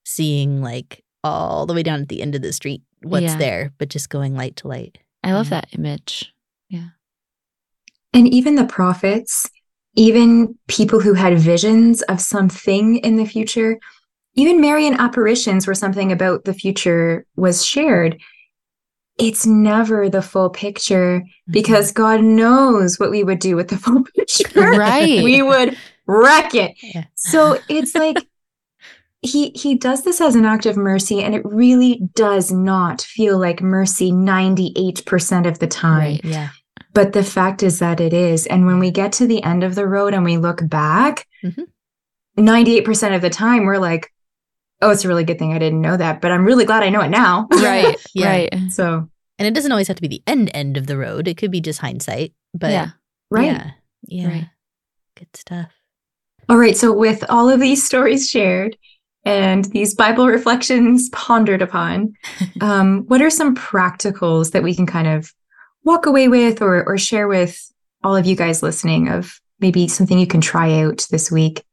seeing 0.05 0.61
like 0.61 1.03
all 1.25 1.65
the 1.65 1.73
way 1.73 1.83
down 1.83 2.03
at 2.03 2.09
the 2.11 2.21
end 2.21 2.35
of 2.35 2.43
the 2.43 2.53
street 2.53 2.83
what's 3.03 3.23
Yeah. 3.25 3.39
there, 3.39 3.73
but 3.79 3.89
just 3.89 4.11
going 4.11 4.35
light 4.35 4.57
to 4.57 4.69
light. 4.69 4.99
I 5.25 5.33
love 5.33 5.47
Yeah. 5.47 5.63
that 5.63 5.69
image. 5.73 6.31
Yeah. 6.69 6.89
And 8.13 8.29
even 8.29 8.57
the 8.57 8.67
prophets, 8.67 9.49
even 9.95 10.59
people 10.69 11.01
who 11.01 11.15
had 11.15 11.39
visions 11.39 12.03
of 12.03 12.21
something 12.21 12.97
in 12.99 13.17
the 13.17 13.25
future, 13.25 13.79
even 14.37 14.61
Marian 14.61 14.95
apparitions 14.95 15.67
where 15.67 15.75
something 15.75 16.13
about 16.13 16.45
the 16.45 16.55
future 16.55 17.27
was 17.37 17.65
shared, 17.65 18.21
it's 19.19 19.47
never 19.47 20.09
the 20.09 20.23
full 20.23 20.51
picture 20.51 21.21
Mm-hmm. 21.21 21.53
because 21.53 21.93
God 21.93 22.23
knows 22.23 22.99
what 22.99 23.11
we 23.11 23.23
would 23.25 23.39
do 23.39 23.55
with 23.57 23.69
the 23.69 23.77
full 23.85 24.03
picture. 24.17 24.49
Right. 24.61 25.23
we 25.23 25.43
would 25.43 25.77
wreck 26.07 26.55
it. 26.55 26.75
Yeah. 26.83 27.05
So 27.15 27.59
it's 27.69 27.95
like 28.05 28.17
he 29.23 29.51
he 29.55 29.75
does 29.77 30.03
this 30.05 30.21
as 30.21 30.35
an 30.35 30.45
act 30.45 30.67
of 30.67 30.77
mercy 30.77 31.23
and 31.23 31.35
it 31.35 31.45
really 31.45 32.03
does 32.15 32.53
not 32.53 33.01
feel 33.03 33.39
like 33.39 33.63
mercy 33.63 34.13
98% 34.13 35.47
of 35.49 35.59
the 35.61 35.67
time. 35.67 35.99
Right. 35.99 36.25
Yeah. 36.25 36.49
But 36.93 37.13
the 37.13 37.25
fact 37.25 37.63
is 37.63 37.79
that 37.79 38.01
it 38.01 38.13
is. 38.13 38.47
And 38.47 38.67
when 38.67 38.79
we 38.79 38.91
get 38.91 39.13
to 39.13 39.27
the 39.27 39.43
end 39.43 39.65
of 39.65 39.75
the 39.75 39.87
road 39.87 40.15
and 40.15 40.25
we 40.25 40.37
look 40.37 40.69
back, 40.69 41.27
Mhm. 41.45 41.67
98% 42.39 43.15
of 43.15 43.23
the 43.23 43.31
time 43.31 43.65
we're 43.65 43.79
like, 43.79 44.13
oh, 44.83 44.91
it's 44.91 45.05
a 45.05 45.09
really 45.09 45.25
good 45.25 45.39
thing 45.39 45.53
I 45.53 45.59
didn't 45.59 45.81
know 45.81 45.97
that, 45.97 46.21
but 46.21 46.31
I'm 46.31 46.45
really 46.45 46.65
glad 46.65 46.83
I 46.83 46.91
know 46.91 47.01
it 47.01 47.11
now. 47.11 47.49
Right. 47.53 47.97
Yeah. 48.15 48.29
Right. 48.29 48.55
so, 48.71 49.09
And 49.39 49.47
it 49.47 49.55
doesn't 49.55 49.73
always 49.73 49.89
have 49.89 49.97
to 49.97 50.03
be 50.03 50.09
the 50.09 50.23
end 50.27 50.51
end 50.55 50.77
of 50.77 50.87
the 50.87 50.97
road. 50.97 51.29
It 51.29 51.37
could 51.37 51.51
be 51.51 51.61
just 51.61 51.81
hindsight. 51.81 52.33
But 52.55 52.71
yeah. 52.71 52.91
right. 53.31 53.47
yeah. 53.47 53.71
Yeah. 54.07 54.29
Right. 54.29 54.47
Good 55.17 55.29
stuff. 55.35 55.73
All 56.49 56.57
right. 56.57 56.77
So, 56.77 56.93
with 56.93 57.25
all 57.29 57.49
of 57.49 57.61
these 57.61 57.85
stories 57.85 58.29
shared 58.29 58.77
and 59.25 59.65
these 59.67 59.95
Bible 59.95 60.29
reflections 60.29 61.09
pondered 61.11 61.61
upon, 61.63 62.15
um, 62.61 63.05
what 63.09 63.21
are 63.21 63.31
some 63.31 63.55
practicals 63.55 64.53
that 64.53 64.63
we 64.63 64.75
can 64.75 64.87
kind 64.87 65.09
of 65.09 65.33
walk 65.85 66.07
away 66.07 66.29
with 66.29 66.63
or, 66.63 66.85
or 66.85 66.97
share 66.99 67.29
with 67.29 67.61
all 68.03 68.17
of 68.17 68.27
you 68.27 68.37
guys 68.37 68.63
listening 68.63 69.09
of 69.09 69.41
maybe 69.61 69.89
something 69.89 70.19
you 70.19 70.27
can 70.27 70.41
try 70.41 70.81
out 70.81 71.07
this 71.11 71.31
week? 71.31 71.65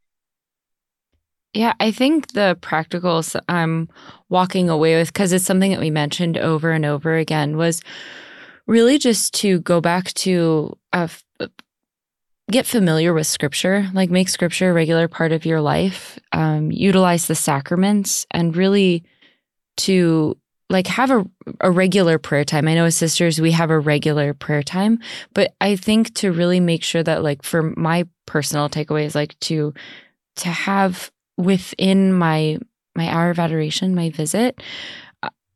Yeah, 1.53 1.73
I 1.79 1.91
think 1.91 2.33
the 2.33 2.57
practicals 2.61 3.39
I'm 3.47 3.87
walking 4.29 4.69
away 4.69 4.97
with, 4.97 5.13
because 5.13 5.31
it's 5.31 5.45
something 5.45 5.71
that 5.71 5.79
we 5.79 5.91
mentioned 5.91 6.37
over 6.37 6.71
and 6.71 6.83
over 6.83 7.15
again, 7.15 7.57
was 7.57 7.81
really 8.65 8.97
just 8.97 9.35
to 9.35 9.59
go 9.59 9.79
back 9.79 10.13
to 10.13 10.75
uh, 10.93 11.07
get 12.49 12.65
familiar 12.65 13.13
with 13.13 13.27
scripture, 13.27 13.87
like 13.93 14.09
make 14.09 14.29
scripture 14.29 14.71
a 14.71 14.73
regular 14.73 15.07
part 15.07 15.31
of 15.31 15.45
your 15.45 15.61
life, 15.61 16.17
um, 16.31 16.71
utilize 16.71 17.27
the 17.27 17.35
sacraments, 17.35 18.25
and 18.31 18.57
really 18.57 19.03
to 19.77 20.35
like 20.71 20.87
have 20.87 21.11
a, 21.11 21.23
a 21.61 21.69
regular 21.69 22.17
prayer 22.17 22.43
time. 22.45 22.67
I 22.67 22.73
know 22.73 22.85
as 22.85 22.97
sisters, 22.97 23.39
we 23.39 23.51
have 23.51 23.69
a 23.69 23.79
regular 23.79 24.33
prayer 24.33 24.63
time, 24.63 24.97
but 25.35 25.53
I 25.61 25.75
think 25.75 26.15
to 26.15 26.31
really 26.31 26.59
make 26.59 26.83
sure 26.83 27.03
that 27.03 27.21
like 27.21 27.43
for 27.43 27.73
my 27.77 28.07
personal 28.25 28.69
takeaway 28.69 29.05
is 29.05 29.13
like 29.13 29.39
to 29.41 29.71
to 30.37 30.49
have 30.49 31.11
within 31.38 32.13
my 32.13 32.57
my 32.95 33.09
hour 33.09 33.31
of 33.31 33.39
adoration, 33.39 33.95
my 33.95 34.11
visit, 34.11 34.61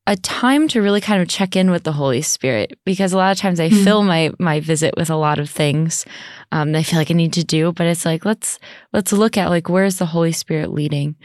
a- 0.08 0.16
time 0.16 0.68
to 0.70 0.82
really 0.82 1.02
kind 1.02 1.22
of 1.22 1.28
check 1.28 1.56
in 1.56 1.70
with 1.70 1.84
the 1.84 1.92
Holy 1.92 2.22
Spirit 2.22 2.80
because 2.86 3.12
a 3.14 3.18
lot 3.18 3.32
of 3.32 3.38
times 3.38 3.60
I 3.60 3.70
Mhm. 3.70 3.84
fill 3.84 4.04
my 4.04 4.32
my 4.40 4.60
visit 4.62 4.96
with 4.98 5.10
a 5.10 5.16
lot 5.18 5.38
of 5.38 5.50
things 5.50 6.06
um, 6.52 6.72
that 6.72 6.80
I 6.80 6.84
feel 6.84 6.98
like 6.98 7.12
I 7.12 7.14
need 7.14 7.34
to 7.34 7.44
do, 7.44 7.74
but 7.74 7.86
it's 7.88 8.06
like 8.06 8.24
let's 8.26 8.58
let's 8.94 9.12
look 9.12 9.38
at 9.38 9.50
like 9.50 9.68
where's 9.70 9.98
the 9.98 10.06
Holy 10.08 10.32
Spirit 10.32 10.72
leading, 10.74 11.16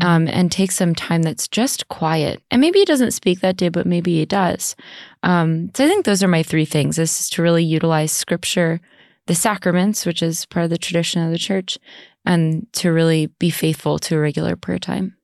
um, 0.00 0.26
and 0.26 0.50
take 0.50 0.72
some 0.72 0.94
time 0.94 1.22
that's 1.22 1.46
just 1.46 1.86
quiet. 1.88 2.42
And 2.50 2.60
maybe 2.62 2.78
he 2.78 2.84
doesn't 2.86 3.10
speak 3.12 3.40
that 3.40 3.58
day, 3.58 3.68
but 3.68 3.86
maybe 3.86 4.16
he 4.18 4.24
does. 4.26 4.74
Um, 5.22 5.70
so 5.74 5.84
I 5.84 5.88
think 5.88 6.04
those 6.06 6.22
are 6.22 6.28
my 6.28 6.42
three 6.42 6.64
things: 6.64 6.98
is 6.98 7.28
to 7.30 7.42
really 7.42 7.62
utilize 7.64 8.10
Scripture, 8.10 8.80
the 9.26 9.34
sacraments, 9.34 10.06
which 10.06 10.22
is 10.22 10.46
part 10.46 10.64
of 10.64 10.70
the 10.70 10.78
tradition 10.78 11.22
of 11.22 11.30
the 11.30 11.38
church, 11.38 11.78
and 12.24 12.66
to 12.74 12.90
really 12.90 13.26
be 13.38 13.50
faithful 13.50 13.98
to 14.00 14.16
a 14.16 14.20
regular 14.20 14.56
prayer 14.56 14.78
time. 14.78 15.16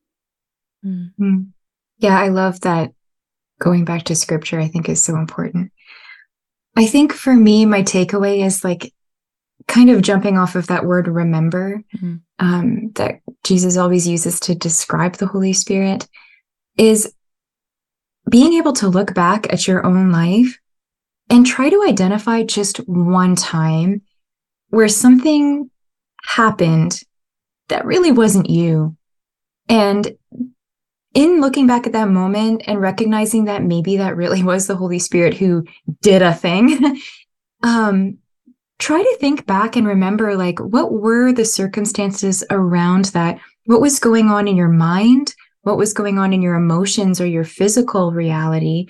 Mm. 0.84 1.12
Mm. 1.20 1.46
Yeah, 1.98 2.18
I 2.18 2.28
love 2.28 2.60
that 2.62 2.90
going 3.58 3.84
back 3.84 4.04
to 4.04 4.14
scripture, 4.14 4.60
I 4.60 4.68
think 4.68 4.88
is 4.88 5.02
so 5.02 5.16
important. 5.16 5.72
I 6.76 6.86
think 6.86 7.12
for 7.12 7.34
me, 7.34 7.64
my 7.64 7.82
takeaway 7.82 8.44
is 8.44 8.62
like 8.64 8.92
kind 9.66 9.90
of 9.90 10.02
jumping 10.02 10.36
off 10.38 10.54
of 10.54 10.66
that 10.68 10.84
word 10.84 11.08
remember 11.08 11.82
Mhm. 11.96 12.20
um, 12.38 12.90
that 12.96 13.20
Jesus 13.44 13.76
always 13.76 14.06
uses 14.06 14.38
to 14.40 14.54
describe 14.54 15.16
the 15.16 15.26
Holy 15.26 15.52
Spirit 15.54 16.06
is 16.76 17.12
being 18.30 18.52
able 18.54 18.74
to 18.74 18.88
look 18.88 19.14
back 19.14 19.50
at 19.52 19.66
your 19.66 19.84
own 19.86 20.10
life 20.12 20.58
and 21.30 21.46
try 21.46 21.70
to 21.70 21.84
identify 21.86 22.42
just 22.42 22.76
one 22.86 23.34
time 23.34 24.02
where 24.68 24.88
something 24.88 25.70
happened 26.26 27.00
that 27.68 27.84
really 27.84 28.12
wasn't 28.12 28.50
you. 28.50 28.96
And 29.68 30.16
in 31.14 31.40
looking 31.40 31.66
back 31.66 31.86
at 31.86 31.92
that 31.94 32.08
moment 32.08 32.62
and 32.66 32.80
recognizing 32.80 33.46
that 33.46 33.62
maybe 33.62 33.96
that 33.96 34.16
really 34.16 34.42
was 34.42 34.66
the 34.66 34.76
Holy 34.76 34.98
Spirit 34.98 35.34
who 35.34 35.64
did 36.02 36.22
a 36.22 36.34
thing, 36.34 37.00
um, 37.62 38.18
try 38.78 39.02
to 39.02 39.16
think 39.18 39.46
back 39.46 39.76
and 39.76 39.86
remember 39.86 40.36
like 40.36 40.58
what 40.58 40.92
were 40.92 41.32
the 41.32 41.44
circumstances 41.44 42.44
around 42.50 43.06
that? 43.06 43.38
What 43.64 43.80
was 43.80 43.98
going 43.98 44.28
on 44.28 44.46
in 44.46 44.56
your 44.56 44.68
mind? 44.68 45.34
What 45.62 45.78
was 45.78 45.92
going 45.92 46.18
on 46.18 46.32
in 46.32 46.42
your 46.42 46.54
emotions 46.54 47.20
or 47.20 47.26
your 47.26 47.44
physical 47.44 48.12
reality? 48.12 48.86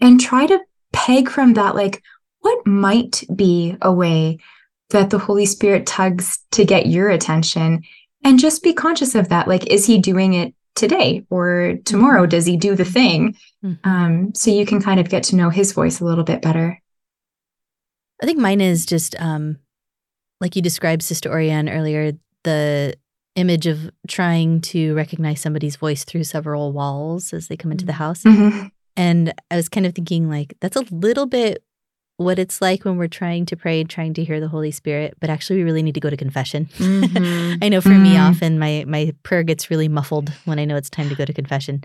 And 0.00 0.20
try 0.20 0.46
to 0.46 0.60
peg 0.92 1.28
from 1.28 1.54
that, 1.54 1.74
like, 1.74 2.02
what 2.40 2.66
might 2.66 3.24
be 3.34 3.76
a 3.82 3.92
way 3.92 4.38
that 4.90 5.10
the 5.10 5.18
Holy 5.18 5.46
Spirit 5.46 5.86
tugs 5.86 6.38
to 6.52 6.64
get 6.64 6.86
your 6.86 7.08
attention? 7.10 7.82
And 8.24 8.38
just 8.38 8.62
be 8.62 8.72
conscious 8.72 9.14
of 9.14 9.28
that. 9.28 9.46
Like, 9.48 9.66
is 9.68 9.86
he 9.86 9.98
doing 9.98 10.34
it 10.34 10.54
today 10.74 11.24
or 11.30 11.74
tomorrow? 11.84 12.26
Does 12.26 12.46
he 12.46 12.56
do 12.56 12.74
the 12.74 12.84
thing? 12.84 13.36
Mhm. 13.64 13.78
Um, 13.84 14.34
so 14.34 14.50
you 14.50 14.66
can 14.66 14.80
kind 14.82 14.98
of 15.00 15.08
get 15.08 15.22
to 15.24 15.36
know 15.36 15.50
his 15.50 15.72
voice 15.72 16.00
a 16.00 16.04
little 16.04 16.24
bit 16.24 16.42
better. 16.42 16.80
I 18.22 18.26
think 18.26 18.38
mine 18.38 18.60
is 18.60 18.84
just 18.86 19.14
um, 19.20 19.58
like 20.40 20.56
you 20.56 20.62
described, 20.62 21.02
Sister 21.02 21.30
Orianne 21.30 21.72
earlier, 21.72 22.12
the 22.44 22.94
image 23.36 23.66
of 23.66 23.90
trying 24.08 24.60
to 24.62 24.94
recognize 24.94 25.40
somebody's 25.40 25.76
voice 25.76 26.02
through 26.04 26.24
several 26.24 26.72
walls 26.72 27.32
as 27.32 27.46
they 27.46 27.56
come 27.56 27.70
into 27.70 27.84
the 27.86 27.92
house. 27.92 28.22
Mhm. 28.24 28.70
And 28.96 29.32
I 29.50 29.56
was 29.56 29.68
kind 29.68 29.86
of 29.86 29.94
thinking, 29.94 30.28
like, 30.28 30.56
that's 30.60 30.76
a 30.76 30.84
little 30.90 31.26
bit 31.26 31.62
what 32.18 32.38
it's 32.38 32.60
like 32.60 32.84
when 32.84 32.96
we're 32.98 33.08
trying 33.08 33.46
to 33.46 33.56
pray, 33.56 33.80
and 33.80 33.88
trying 33.88 34.12
to 34.14 34.24
hear 34.24 34.40
the 34.40 34.48
Holy 34.48 34.70
Spirit, 34.72 35.14
but 35.20 35.30
actually, 35.30 35.56
we 35.58 35.62
really 35.64 35.82
need 35.82 35.94
to 35.94 36.00
go 36.00 36.10
to 36.10 36.16
confession. 36.16 36.66
Mhm. 36.76 37.58
I 37.64 37.68
know 37.70 37.80
for 37.80 37.88
me, 37.90 38.14
Mm. 38.14 38.28
often 38.30 38.58
my 38.58 38.84
my 38.86 39.14
prayer 39.22 39.42
gets 39.44 39.70
really 39.70 39.88
muffled 39.88 40.30
when 40.44 40.58
I 40.58 40.64
know 40.66 40.76
it's 40.76 40.90
time 40.90 41.08
to 41.08 41.14
go 41.14 41.24
to 41.24 41.32
confession. 41.32 41.82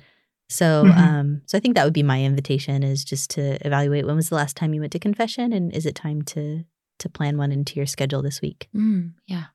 So, 0.50 0.86
Mhm. 0.86 0.98
um, 0.98 1.42
so 1.46 1.58
I 1.58 1.62
think 1.62 1.76
that 1.76 1.86
would 1.86 1.94
be 1.94 2.04
my 2.04 2.22
invitation 2.24 2.84
is 2.84 3.04
just 3.04 3.30
to 3.32 3.66
evaluate 3.66 4.06
when 4.06 4.16
was 4.16 4.30
the 4.30 4.36
last 4.36 4.58
time 4.58 4.74
you 4.74 4.82
went 4.82 4.92
to 4.94 5.00
confession, 5.00 5.54
and 5.54 5.72
is 5.74 5.86
it 5.86 5.96
time 5.96 6.22
to 6.34 6.66
to 7.00 7.10
plan 7.10 7.38
one 7.38 7.52
into 7.52 7.76
your 7.76 7.86
schedule 7.88 8.22
this 8.22 8.42
week? 8.42 8.70
Mm, 8.76 9.14
yeah. 9.28 9.46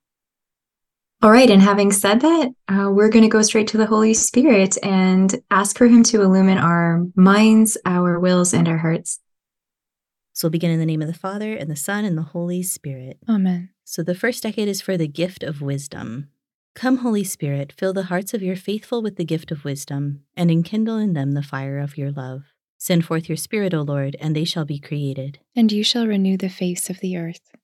All 1.23 1.31
right. 1.33 1.51
And 1.51 1.61
having 1.63 1.91
said 1.93 2.21
that, 2.21 2.49
uh, 2.69 2.91
we're 2.93 3.09
going 3.09 3.25
to 3.25 3.29
go 3.29 3.43
straight 3.43 3.67
to 3.69 3.77
the 3.77 3.87
Holy 3.87 4.15
Spirit 4.15 4.77
and 4.85 5.35
ask 5.51 5.77
for 5.77 5.87
him 5.89 6.03
to 6.05 6.23
illumine 6.23 6.59
our 6.59 7.05
minds, 7.17 7.77
our 7.85 8.21
wills, 8.21 8.55
and 8.55 8.69
our 8.69 8.79
hearts. 8.79 9.19
So 10.39 10.47
we'll 10.47 10.53
begin 10.53 10.71
in 10.71 10.79
the 10.79 10.87
name 10.87 11.03
of 11.03 11.09
the 11.09 11.15
Father 11.15 11.55
and 11.55 11.69
the 11.69 11.75
Son 11.75 12.05
and 12.05 12.17
the 12.17 12.23
Holy 12.23 12.63
Spirit. 12.63 13.19
Amen. 13.29 13.71
So 13.83 14.05
the 14.05 14.15
first 14.15 14.45
decade 14.45 14.69
is 14.69 14.81
for 14.81 14.97
the 14.97 15.09
gift 15.09 15.43
of 15.43 15.61
wisdom. 15.61 16.29
Come, 16.77 16.99
Holy 16.99 17.25
Spirit, 17.25 17.73
fill 17.77 17.93
the 17.93 18.05
hearts 18.05 18.33
of 18.35 18.41
your 18.41 18.55
faithful 18.55 19.03
with 19.03 19.17
the 19.17 19.25
gift 19.25 19.51
of 19.51 19.65
wisdom, 19.65 20.21
and 20.37 20.49
enkindle 20.49 20.97
in 20.97 21.15
them 21.15 21.33
the 21.33 21.43
fire 21.43 21.81
of 21.81 21.99
your 21.99 22.13
love. 22.13 22.43
Send 22.79 23.05
forth 23.05 23.29
your 23.29 23.35
Spirit, 23.37 23.75
O 23.75 23.81
Lord, 23.81 24.15
and 24.21 24.37
they 24.37 24.45
shall 24.45 24.65
be 24.65 24.79
created. 24.79 25.41
and 25.57 25.73
you 25.73 25.83
shall 25.83 26.07
renew 26.07 26.37
the 26.37 26.49
face 26.49 26.89
of 26.89 27.01
the 27.01 27.17
earth. 27.17 27.57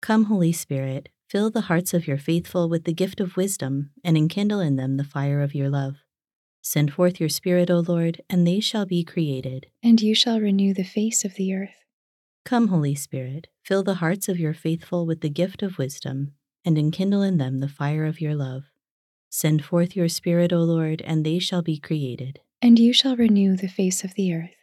Come, 0.00 0.24
Holy 0.24 0.52
Spirit, 0.52 1.10
fill 1.28 1.50
the 1.50 1.68
hearts 1.68 1.92
of 1.92 2.08
your 2.08 2.16
faithful 2.16 2.66
with 2.66 2.84
the 2.84 2.94
gift 2.94 3.20
of 3.20 3.36
wisdom, 3.36 3.90
and 4.02 4.16
enkindle 4.16 4.60
in 4.60 4.76
them 4.76 4.96
the 4.96 5.04
fire 5.04 5.42
of 5.42 5.54
your 5.54 5.68
love. 5.68 5.96
Send 6.62 6.94
forth 6.94 7.20
your 7.20 7.28
Spirit, 7.28 7.70
O 7.70 7.80
Lord, 7.80 8.22
and 8.30 8.46
they 8.46 8.60
shall 8.60 8.86
be 8.86 9.04
created. 9.04 9.66
And 9.82 10.00
you 10.00 10.14
shall 10.14 10.40
renew 10.40 10.72
the 10.72 10.82
face 10.82 11.26
of 11.26 11.34
the 11.34 11.52
earth. 11.52 11.81
Come, 12.44 12.68
Holy 12.68 12.94
Spirit, 12.94 13.48
fill 13.62 13.82
the 13.82 13.94
hearts 13.94 14.28
of 14.28 14.38
your 14.38 14.54
faithful 14.54 15.06
with 15.06 15.20
the 15.20 15.30
gift 15.30 15.62
of 15.62 15.78
wisdom, 15.78 16.32
and 16.64 16.76
enkindle 16.76 17.22
in 17.22 17.38
them 17.38 17.58
the 17.60 17.68
fire 17.68 18.04
of 18.04 18.20
your 18.20 18.34
love. 18.34 18.64
Send 19.30 19.64
forth 19.64 19.96
your 19.96 20.08
Spirit, 20.08 20.52
O 20.52 20.58
Lord, 20.58 21.00
and 21.02 21.24
they 21.24 21.38
shall 21.38 21.62
be 21.62 21.78
created. 21.78 22.40
And 22.60 22.78
you 22.78 22.92
shall 22.92 23.16
renew 23.16 23.56
the 23.56 23.68
face 23.68 24.04
of 24.04 24.14
the 24.14 24.34
earth. 24.34 24.56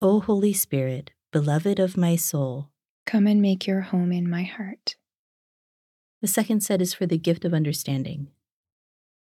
O 0.00 0.20
Holy 0.20 0.52
Spirit, 0.52 1.10
beloved 1.32 1.78
of 1.78 1.96
my 1.96 2.16
soul, 2.16 2.70
Come 3.06 3.26
and 3.26 3.42
make 3.42 3.66
your 3.66 3.82
home 3.82 4.12
in 4.12 4.28
my 4.30 4.44
heart. 4.44 4.96
the 6.22 6.26
second 6.28 6.62
set 6.62 6.80
is 6.80 6.94
for 6.94 7.04
the 7.06 7.18
gift 7.18 7.44
of 7.44 7.52
understanding. 7.52 8.28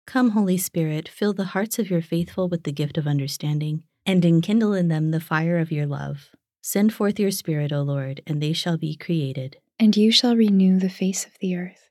Come, 0.07 0.31
Holy 0.31 0.57
Spirit, 0.57 1.07
fill 1.07 1.33
the 1.33 1.45
hearts 1.53 1.77
of 1.77 1.89
your 1.91 2.01
faithful 2.01 2.47
with 2.49 2.63
the 2.63 2.71
gift 2.71 2.97
of 2.97 3.05
understanding, 3.05 3.83
and 4.05 4.25
enkindle 4.25 4.73
in 4.73 4.87
them 4.87 5.11
the 5.11 5.19
fire 5.19 5.59
of 5.59 5.71
your 5.71 5.85
love. 5.85 6.29
Send 6.69 6.93
forth 6.93 7.17
your 7.17 7.31
Spirit, 7.31 7.71
O 7.71 7.81
Lord, 7.81 8.19
and 8.27 8.43
they 8.43 8.51
shall 8.51 8.75
be 8.75 8.93
created. 8.93 9.55
And 9.79 9.95
you 9.95 10.11
shall 10.11 10.35
renew 10.35 10.79
the 10.79 10.89
face 10.89 11.25
of 11.25 11.31
the 11.39 11.55
earth. 11.55 11.89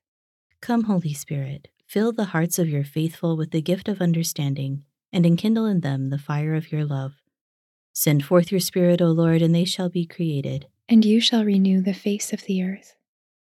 Come, 0.61 0.83
Holy 0.83 1.15
Spirit, 1.15 1.69
fill 1.87 2.13
the 2.13 2.27
hearts 2.27 2.59
of 2.59 2.69
your 2.69 2.85
faithful 2.85 3.39
with 3.39 3.53
the 3.53 3.63
gift 3.63 3.89
of 3.89 4.03
understanding, 4.03 4.83
and 5.11 5.25
enkindle 5.25 5.65
in 5.65 5.81
them 5.81 6.11
the 6.11 6.19
fire 6.19 6.55
of 6.55 6.71
your 6.73 6.85
love. 6.85 7.15
Send 7.95 8.23
forth 8.27 8.53
your 8.53 8.61
Spirit, 8.61 9.01
O 9.01 9.07
Lord, 9.07 9.41
and 9.41 9.55
they 9.55 9.65
shall 9.65 9.89
be 9.89 10.05
created. 10.05 10.67
And 10.91 11.07
you 11.07 11.23
shall 11.23 11.43
renew 11.43 11.81
the 11.81 11.95
face 11.95 12.35
of 12.35 12.43
the 12.43 12.63
earth. 12.63 12.97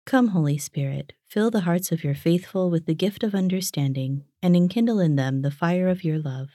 Come, 0.05 0.29
Holy 0.29 0.57
Spirit, 0.57 1.11
fill 1.27 1.51
the 1.51 1.67
hearts 1.67 1.91
of 1.91 2.05
your 2.05 2.15
faithful 2.15 2.69
with 2.69 2.85
the 2.85 2.95
gift 2.95 3.21
of 3.21 3.35
understanding, 3.35 4.23
and 4.41 4.55
enkindle 4.55 5.01
in 5.01 5.17
them 5.17 5.41
the 5.41 5.51
fire 5.51 5.89
of 5.89 6.05
your 6.05 6.19
love. 6.19 6.51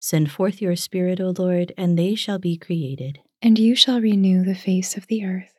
Send 0.00 0.32
forth 0.32 0.60
your 0.60 0.74
Spirit, 0.74 1.20
O 1.20 1.32
Lord, 1.38 1.72
and 1.78 1.96
they 1.96 2.16
shall 2.16 2.40
be 2.40 2.56
created. 2.56 3.20
And 3.42 3.58
you 3.58 3.74
shall 3.74 4.00
renew 4.00 4.44
the 4.44 4.54
face 4.54 4.96
of 4.96 5.06
the 5.06 5.24
earth. 5.24 5.54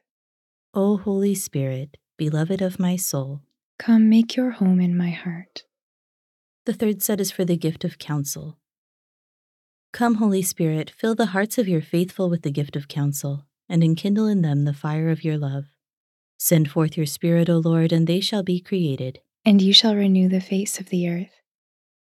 O 0.74 0.98
Holy 0.98 1.34
Spirit, 1.36 1.98
beloved 2.18 2.62
of 2.62 2.80
my 2.80 2.96
soul, 2.96 3.42
Come 3.80 4.08
make 4.10 4.36
your 4.36 4.52
home 4.52 4.80
in 4.80 4.96
my 4.96 5.10
heart. 5.10 5.64
the 6.66 6.74
third 6.74 7.02
set 7.02 7.20
is 7.20 7.32
for 7.32 7.44
the 7.44 7.58
gift 7.58 7.84
of 7.84 7.98
counsel. 7.98 8.60
Come, 9.92 10.16
Holy 10.16 10.44
Spirit, 10.44 10.92
fill 10.92 11.16
the 11.16 11.28
hearts 11.28 11.58
of 11.58 11.68
your 11.68 11.82
faithful 11.82 12.30
with 12.30 12.44
the 12.44 12.52
gift 12.52 12.76
of 12.76 12.88
counsel, 12.88 13.46
and 13.68 13.84
enkindle 13.84 14.28
in 14.28 14.42
them 14.44 14.64
the 14.66 14.74
fire 14.74 15.10
of 15.10 15.24
your 15.24 15.38
love. 15.38 15.66
Send 16.38 16.70
forth 16.70 16.96
your 16.96 17.08
Spirit, 17.08 17.50
O 17.50 17.58
Lord, 17.58 17.92
and 17.92 18.06
they 18.06 18.20
shall 18.20 18.44
be 18.44 18.60
created. 18.60 19.20
And 19.44 19.60
you 19.62 19.74
shall 19.74 19.96
renew 19.96 20.30
the 20.30 20.40
face 20.40 20.80
of 20.80 20.90
the 20.90 21.10
earth. 21.10 21.42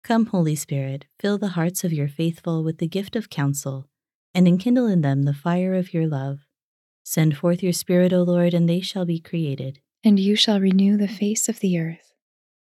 Come, 0.04 0.26
Holy 0.26 0.54
Spirit, 0.54 1.06
fill 1.18 1.38
the 1.38 1.48
hearts 1.48 1.84
of 1.84 1.92
your 1.92 2.08
faithful 2.08 2.62
with 2.62 2.78
the 2.78 2.86
gift 2.88 3.16
of 3.16 3.30
counsel, 3.30 3.88
and 4.34 4.46
enkindle 4.46 4.86
in 4.86 5.00
them 5.00 5.22
the 5.24 5.34
fire 5.34 5.74
of 5.74 5.92
your 5.92 6.06
love. 6.06 6.40
Send 7.02 7.36
forth 7.36 7.62
your 7.62 7.72
Spirit, 7.72 8.12
O 8.12 8.22
Lord, 8.22 8.54
and 8.54 8.68
they 8.68 8.80
shall 8.80 9.04
be 9.04 9.18
created. 9.18 9.80
And 10.04 10.18
you 10.18 10.36
shall 10.36 10.60
renew 10.60 10.96
the 10.96 11.08
face 11.08 11.48
of 11.48 11.60
the 11.60 11.78
earth. 11.78 12.12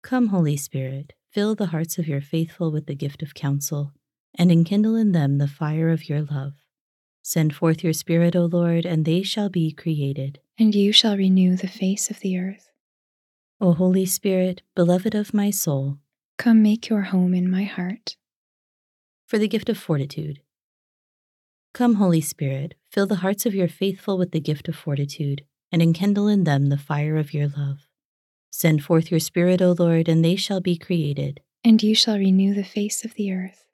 Come, 0.04 0.28
Holy 0.28 0.58
Spirit, 0.58 1.14
fill 1.32 1.56
the 1.56 1.68
hearts 1.68 1.98
of 1.98 2.08
your 2.08 2.22
faithful 2.22 2.72
with 2.72 2.86
the 2.86 2.96
gift 2.96 3.24
of 3.24 3.34
counsel, 3.34 3.94
and 4.38 4.52
enkindle 4.52 4.96
in 4.96 5.12
them 5.14 5.38
the 5.38 5.48
fire 5.48 5.90
of 5.90 6.10
your 6.10 6.22
love. 6.22 6.54
Send 7.24 7.56
forth 7.56 7.84
your 7.84 7.94
Spirit, 7.94 8.36
O 8.36 8.46
Lord, 8.46 8.86
and 8.86 9.06
they 9.06 9.24
shall 9.24 9.50
be 9.50 9.72
created. 9.72 10.40
And 10.60 10.76
you 10.76 10.92
shall 10.92 11.18
renew 11.18 11.56
the 11.56 11.68
face 11.68 12.12
of 12.12 12.20
the 12.20 12.38
earth. 12.38 12.70
O 13.60 13.74
Holy 13.74 14.06
Spirit, 14.06 14.62
beloved 14.76 15.16
of 15.16 15.34
my 15.34 15.50
soul, 15.50 15.98
Come 16.38 16.62
make 16.62 16.90
your 16.90 17.04
home 17.04 17.34
in 17.34 17.50
my 17.50 17.64
heart. 17.64 18.18
for 19.26 19.40
the 19.40 19.48
gift 19.48 19.70
of 19.70 19.78
fortitude. 19.78 20.40
Come, 21.76 21.96
Holy 21.96 22.22
Spirit, 22.22 22.76
fill 22.90 23.06
the 23.06 23.16
hearts 23.18 23.46
of 23.46 23.54
your 23.54 23.68
faithful 23.68 24.18
with 24.18 24.32
the 24.32 24.40
gift 24.40 24.70
of 24.70 24.78
fortitude, 24.78 25.44
and 25.74 25.82
enkindle 25.82 26.26
in 26.26 26.46
them 26.46 26.68
the 26.68 26.78
fire 26.78 27.18
of 27.18 27.34
your 27.34 27.50
love. 27.50 27.80
Send 28.50 28.82
forth 28.82 29.12
your 29.12 29.20
Spirit, 29.20 29.62
O 29.62 29.76
Lord, 29.78 30.08
and 30.08 30.24
they 30.24 30.38
shall 30.38 30.62
be 30.62 30.78
created. 30.78 31.42
And 31.66 31.84
you 31.84 31.94
shall 31.94 32.18
renew 32.18 32.54
the 32.54 32.64
face 32.64 33.04
of 33.04 33.16
the 33.16 33.34
earth. 33.34 33.66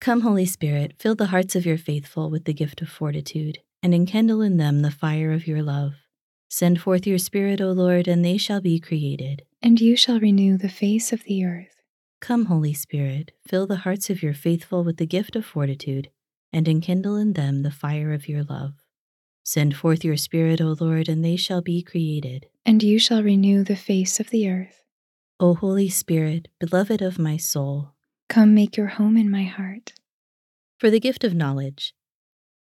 Come, 0.00 0.20
Holy 0.20 0.46
Spirit, 0.46 0.94
fill 1.00 1.16
the 1.16 1.26
hearts 1.26 1.56
of 1.56 1.66
your 1.66 1.78
faithful 1.78 2.30
with 2.30 2.44
the 2.44 2.54
gift 2.54 2.80
of 2.80 2.88
fortitude, 2.88 3.58
and 3.82 3.92
enkindle 3.92 4.40
in 4.40 4.56
them 4.56 4.82
the 4.82 4.92
fire 4.92 5.32
of 5.32 5.48
your 5.48 5.64
love. 5.64 5.94
Send 6.48 6.80
forth 6.80 7.08
your 7.08 7.18
Spirit, 7.18 7.60
O 7.60 7.72
Lord, 7.72 8.06
and 8.06 8.24
they 8.24 8.36
shall 8.36 8.60
be 8.60 8.78
created. 8.78 9.42
And 9.60 9.80
you 9.80 9.96
shall 9.96 10.20
renew 10.20 10.56
the 10.56 10.68
face 10.68 11.12
of 11.12 11.24
the 11.24 11.44
earth. 11.44 11.82
Come, 12.20 12.44
Holy 12.44 12.72
Spirit, 12.72 13.32
fill 13.48 13.66
the 13.66 13.78
hearts 13.78 14.10
of 14.10 14.22
your 14.22 14.32
faithful 14.32 14.84
with 14.84 14.98
the 14.98 15.06
gift 15.06 15.34
of 15.34 15.44
fortitude, 15.44 16.08
and 16.56 16.66
enkindle 16.66 17.16
in 17.16 17.34
them 17.34 17.62
the 17.62 17.70
fire 17.70 18.14
of 18.14 18.28
your 18.28 18.42
love. 18.42 18.72
Send 19.44 19.76
forth 19.76 20.02
your 20.02 20.16
Spirit, 20.16 20.58
O 20.58 20.74
Lord, 20.80 21.06
and 21.06 21.22
they 21.22 21.36
shall 21.36 21.60
be 21.60 21.82
created. 21.82 22.46
And 22.64 22.82
you 22.82 22.98
shall 22.98 23.22
renew 23.22 23.62
the 23.62 23.76
face 23.76 24.18
of 24.18 24.30
the 24.30 24.48
earth. 24.48 24.82
O 25.38 25.54
Holy 25.54 25.90
Spirit, 25.90 26.48
beloved 26.58 27.02
of 27.02 27.18
my 27.18 27.36
soul, 27.36 27.92
Come 28.30 28.54
make 28.54 28.74
your 28.78 28.86
home 28.86 29.18
in 29.18 29.30
my 29.30 29.44
heart. 29.44 29.92
for 30.78 30.88
the 30.90 30.98
gift 31.00 31.24
of 31.24 31.34
knowledge. 31.34 31.94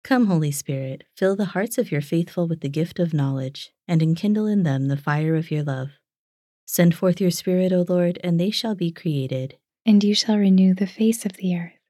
Come, 0.05 0.27
Holy 0.27 0.51
Spirit, 0.51 1.03
fill 1.17 1.35
the 1.35 1.51
hearts 1.53 1.77
of 1.77 1.91
your 1.91 2.01
faithful 2.01 2.47
with 2.47 2.61
the 2.61 2.69
gift 2.69 2.97
of 2.97 3.13
knowledge, 3.13 3.73
and 3.89 4.01
enkindle 4.01 4.47
in 4.47 4.63
them 4.63 4.87
the 4.87 4.97
fire 4.97 5.35
of 5.35 5.51
your 5.51 5.63
love. 5.63 5.89
Send 6.65 6.95
forth 6.95 7.19
your 7.19 7.29
Spirit, 7.31 7.73
O 7.73 7.83
Lord, 7.87 8.19
and 8.23 8.39
they 8.39 8.51
shall 8.51 8.73
be 8.73 8.89
created. 8.91 9.57
And 9.85 10.01
you 10.01 10.15
shall 10.15 10.37
renew 10.37 10.73
the 10.73 10.87
face 10.87 11.25
of 11.25 11.33
the 11.33 11.57
earth. 11.57 11.80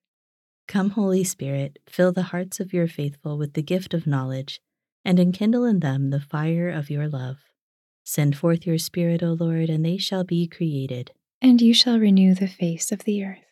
Come, 0.72 0.92
Holy 0.92 1.26
Spirit, 1.26 1.80
fill 1.86 2.14
the 2.14 2.32
hearts 2.32 2.62
of 2.62 2.72
your 2.72 2.88
faithful 2.88 3.38
with 3.38 3.56
the 3.56 3.62
gift 3.62 3.94
of 3.94 4.08
knowledge, 4.08 4.62
and 5.04 5.20
enkindle 5.20 5.66
in 5.66 5.82
them 5.82 6.12
the 6.12 6.22
fire 6.22 6.70
of 6.70 6.90
your 6.90 7.10
love. 7.10 7.40
Send 8.06 8.38
forth 8.38 8.66
your 8.66 8.78
Spirit, 8.78 9.22
O 9.22 9.34
Lord, 9.34 9.70
and 9.70 9.86
they 9.86 9.98
shall 9.98 10.24
be 10.24 10.48
created. 10.48 11.12
And 11.42 11.62
you 11.62 11.74
shall 11.74 12.00
renew 12.00 12.34
the 12.34 12.48
face 12.48 12.94
of 12.94 13.04
the 13.04 13.22
earth. 13.22 13.44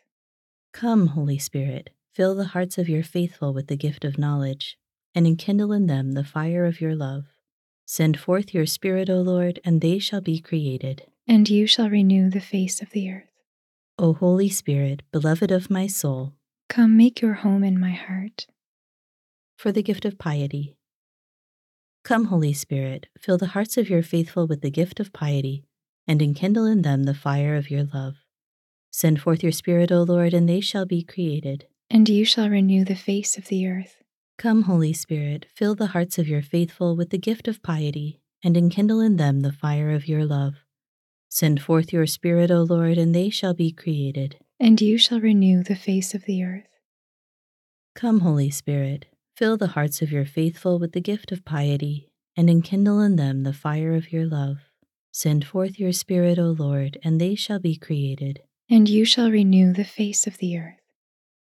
Come, 0.72 1.07
Holy 1.07 1.38
Spirit, 1.38 1.89
fill 2.13 2.36
the 2.36 2.53
hearts 2.55 2.78
of 2.78 2.88
your 2.88 3.03
faithful 3.03 3.53
with 3.53 3.67
the 3.67 3.76
gift 3.76 4.05
of 4.05 4.17
knowledge, 4.17 4.78
and 5.13 5.28
enkindle 5.28 5.74
in 5.74 5.88
them 5.88 6.13
the 6.13 6.24
fire 6.24 6.63
of 6.63 6.80
your 6.80 6.95
love. 6.95 7.26
Send 7.86 8.17
forth 8.17 8.53
your 8.53 8.65
Spirit, 8.65 9.09
O 9.09 9.20
Lord, 9.20 9.59
and 9.65 9.82
they 9.82 9.99
shall 9.99 10.22
be 10.22 10.39
created. 10.39 11.03
And 11.28 11.49
you 11.49 11.67
shall 11.67 11.89
renew 11.89 12.30
the 12.30 12.39
face 12.39 12.82
of 12.82 12.91
the 12.91 13.11
earth. 13.11 13.43
O 13.97 14.13
Holy 14.13 14.47
Spirit, 14.47 15.01
beloved 15.11 15.51
of 15.51 15.70
my 15.70 15.86
soul, 15.86 16.36
Come 16.70 16.95
make 16.95 17.20
your 17.20 17.34
home 17.34 17.63
in 17.63 17.80
my 17.80 17.91
heart. 17.91 18.47
for 19.57 19.74
the 19.74 19.84
gift 19.84 20.05
of 20.05 20.17
piety. 20.17 20.78
Come, 22.05 22.26
Holy 22.26 22.53
Spirit, 22.53 23.07
fill 23.17 23.38
the 23.38 23.47
hearts 23.47 23.76
of 23.78 23.89
your 23.89 24.01
faithful 24.01 24.47
with 24.47 24.61
the 24.61 24.72
gift 24.72 25.01
of 25.01 25.11
piety, 25.11 25.65
and 26.07 26.22
enkindle 26.22 26.65
in 26.65 26.82
them 26.84 27.03
the 27.03 27.13
fire 27.13 27.57
of 27.57 27.70
your 27.70 27.84
love. 27.84 28.15
Send 28.89 29.20
forth 29.22 29.43
your 29.43 29.51
Spirit, 29.51 29.91
O 29.91 30.03
Lord, 30.03 30.34
and 30.34 30.47
they 30.47 30.61
shall 30.61 30.86
be 30.86 31.03
created. 31.03 31.67
And 31.89 32.07
you 32.07 32.24
shall 32.24 32.49
renew 32.49 32.86
the 32.86 32.95
face 32.95 33.38
of 33.38 33.47
the 33.47 33.67
earth. 33.67 34.01
Come, 34.38 34.61
Holy 34.61 34.93
Spirit, 34.93 35.47
fill 35.53 35.76
the 35.76 35.88
hearts 35.88 36.17
of 36.17 36.30
your 36.30 36.41
faithful 36.41 36.95
with 36.95 37.09
the 37.09 37.17
gift 37.17 37.49
of 37.49 37.61
piety, 37.61 38.22
and 38.41 38.55
enkindle 38.55 39.01
in 39.01 39.17
them 39.17 39.41
the 39.41 39.51
fire 39.51 39.91
of 39.91 40.07
your 40.07 40.24
love. 40.24 40.53
Send 41.28 41.61
forth 41.61 41.91
your 41.91 42.07
Spirit, 42.07 42.49
O 42.49 42.61
Lord, 42.61 42.97
and 42.97 43.13
they 43.13 43.30
shall 43.30 43.53
be 43.53 43.74
created. 43.74 44.38
And 44.60 44.82
you 44.82 44.97
shall 44.97 45.20
renew 45.22 45.64
the 45.64 45.76
face 45.76 46.14
of 46.14 46.26
the 46.26 46.43
earth. 46.43 46.68
Come, 47.95 48.22
Holy 48.22 48.49
Spirit, 48.49 49.05
fill 49.36 49.57
the 49.57 49.68
hearts 49.68 50.01
of 50.01 50.12
your 50.12 50.26
faithful 50.26 50.80
with 50.80 50.91
the 50.91 51.01
gift 51.01 51.32
of 51.32 51.45
piety, 51.45 52.12
and 52.36 52.49
enkindle 52.49 52.99
in 53.01 53.16
them 53.16 53.43
the 53.43 53.53
fire 53.53 53.93
of 53.93 54.12
your 54.12 54.26
love. 54.26 54.57
Send 55.12 55.45
forth 55.45 55.80
your 55.80 55.91
Spirit, 55.91 56.38
O 56.38 56.51
Lord, 56.51 56.97
and 57.03 57.20
they 57.20 57.36
shall 57.36 57.60
be 57.60 57.76
created. 57.76 58.41
And 58.70 58.88
you 58.88 59.05
shall 59.05 59.32
renew 59.32 59.74
the 59.74 59.84
face 59.84 60.28
of 60.28 60.38
the 60.38 60.57
earth. 60.57 60.76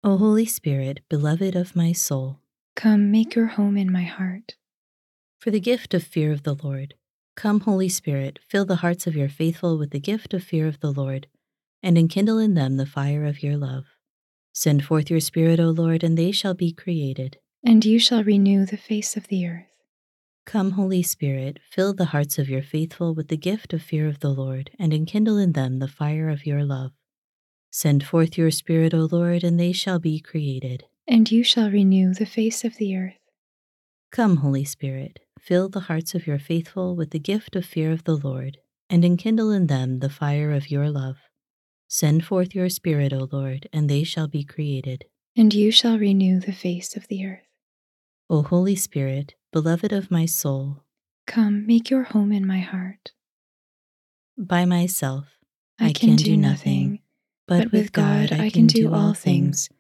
O 0.03 0.17
Holy 0.19 0.45
Spirit, 0.47 1.01
beloved 1.09 1.55
of 1.55 1.77
my 1.77 1.93
soul, 1.93 2.41
Come 2.75 3.11
make 3.11 3.35
your 3.37 3.47
home 3.47 3.77
in 3.77 3.93
my 3.93 4.03
heart. 4.03 4.57
for 5.39 5.51
the 5.51 5.61
gift 5.61 5.93
of 5.95 6.03
fear 6.03 6.33
of 6.33 6.43
the 6.43 6.55
Lord. 6.55 6.95
Come, 7.37 7.61
Holy 7.61 7.89
Spirit, 7.89 8.39
fill 8.49 8.65
the 8.65 8.77
hearts 8.77 9.07
of 9.07 9.15
your 9.15 9.29
faithful 9.29 9.77
with 9.79 9.91
the 9.91 10.01
gift 10.01 10.33
of 10.35 10.43
fear 10.43 10.67
of 10.67 10.81
the 10.81 10.91
Lord, 10.91 11.27
and 11.85 11.99
enkindle 11.99 12.39
in 12.39 12.55
them 12.55 12.79
the 12.79 12.87
fire 12.87 13.27
of 13.27 13.43
your 13.43 13.59
love. 13.59 13.85
Send 14.55 14.85
forth 14.85 15.11
your 15.11 15.21
Spirit, 15.21 15.61
O 15.61 15.69
Lord, 15.69 16.03
and 16.03 16.17
they 16.17 16.33
shall 16.33 16.55
be 16.55 16.73
created. 16.73 17.37
And 17.63 17.85
you 17.85 17.99
shall 17.99 18.25
renew 18.25 18.65
the 18.65 18.79
face 18.79 19.19
of 19.19 19.29
the 19.29 19.47
earth. 19.47 19.67
Come, 20.47 20.73
Holy 20.73 21.03
Spirit, 21.03 21.59
fill 21.71 21.93
the 21.93 22.07
hearts 22.07 22.39
of 22.39 22.49
your 22.49 22.63
faithful 22.63 23.15
with 23.15 23.29
the 23.29 23.37
gift 23.37 23.75
of 23.75 23.83
fear 23.83 24.09
of 24.09 24.21
the 24.21 24.31
Lord, 24.31 24.71
and 24.79 24.95
enkindle 24.95 25.37
in 25.37 25.53
them 25.53 25.79
the 25.79 25.89
fire 25.89 26.31
of 26.31 26.47
your 26.47 26.65
love. 26.65 26.93
Send 27.71 28.03
forth 28.05 28.39
your 28.39 28.51
Spirit, 28.51 28.95
O 28.95 29.07
Lord, 29.11 29.45
and 29.45 29.61
they 29.61 29.73
shall 29.73 29.99
be 29.99 30.21
created. 30.21 30.85
And 31.07 31.31
you 31.31 31.45
shall 31.45 31.71
renew 31.71 32.15
the 32.15 32.25
face 32.25 32.65
of 32.65 32.79
the 32.79 32.97
earth. 32.97 33.19
Come, 34.11 34.39
Holy 34.39 34.65
Spirit, 34.65 35.21
fill 35.39 35.69
the 35.69 35.81
hearts 35.81 36.15
of 36.15 36.27
your 36.27 36.39
faithful 36.39 36.97
with 36.97 37.11
the 37.11 37.19
gift 37.19 37.55
of 37.57 37.67
fear 37.67 37.93
of 37.93 38.05
the 38.05 38.17
Lord, 38.17 38.57
and 38.89 39.05
enkindle 39.05 39.51
in 39.51 39.67
them 39.67 39.99
the 39.99 40.09
fire 40.09 40.51
of 40.51 40.71
your 40.71 40.89
love. 40.89 41.17
Send 41.95 42.25
forth 42.25 42.57
your 42.57 42.69
Spirit, 42.69 43.13
O 43.13 43.29
Lord, 43.31 43.69
and 43.73 43.89
they 43.89 44.03
shall 44.03 44.27
be 44.27 44.43
created. 44.43 45.05
And 45.37 45.55
you 45.55 45.71
shall 45.71 45.97
renew 45.97 46.41
the 46.41 46.51
face 46.51 46.97
of 46.97 47.07
the 47.07 47.25
earth. 47.25 47.47
O 48.29 48.43
Holy 48.43 48.75
Spirit, 48.75 49.37
beloved 49.53 49.93
of 49.93 50.11
my 50.11 50.27
soul, 50.27 50.83
Come 51.29 51.65
make 51.69 51.91
your 51.91 52.03
home 52.03 52.33
in 52.33 52.45
my 52.45 52.59
heart. 52.59 53.13
by 54.37 54.65
myself 54.65 55.39
I, 55.79 55.93
can, 55.93 56.17
do 56.17 56.37
nothing, 56.37 56.99
but 57.47 57.71
with 57.71 57.93
God 57.93 58.33
I 58.33 58.51
can 58.51 58.67
do 58.67 58.93
all 58.93 59.15
things. 59.15 59.71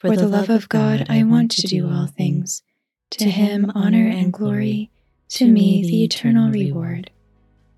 For 0.00 0.16
the 0.16 0.26
love 0.26 0.50
of 0.50 0.68
God, 0.68 1.06
I 1.08 1.22
want 1.22 1.52
to 1.52 1.68
do 1.68 1.88
all 1.88 2.08
things. 2.08 2.64
To 3.12 3.30
him 3.30 3.70
honor 3.76 4.08
and 4.08 4.32
glory, 4.32 4.90
to 5.28 5.46
me 5.46 5.82
the 5.82 6.02
eternal 6.02 6.50
reward. 6.50 7.12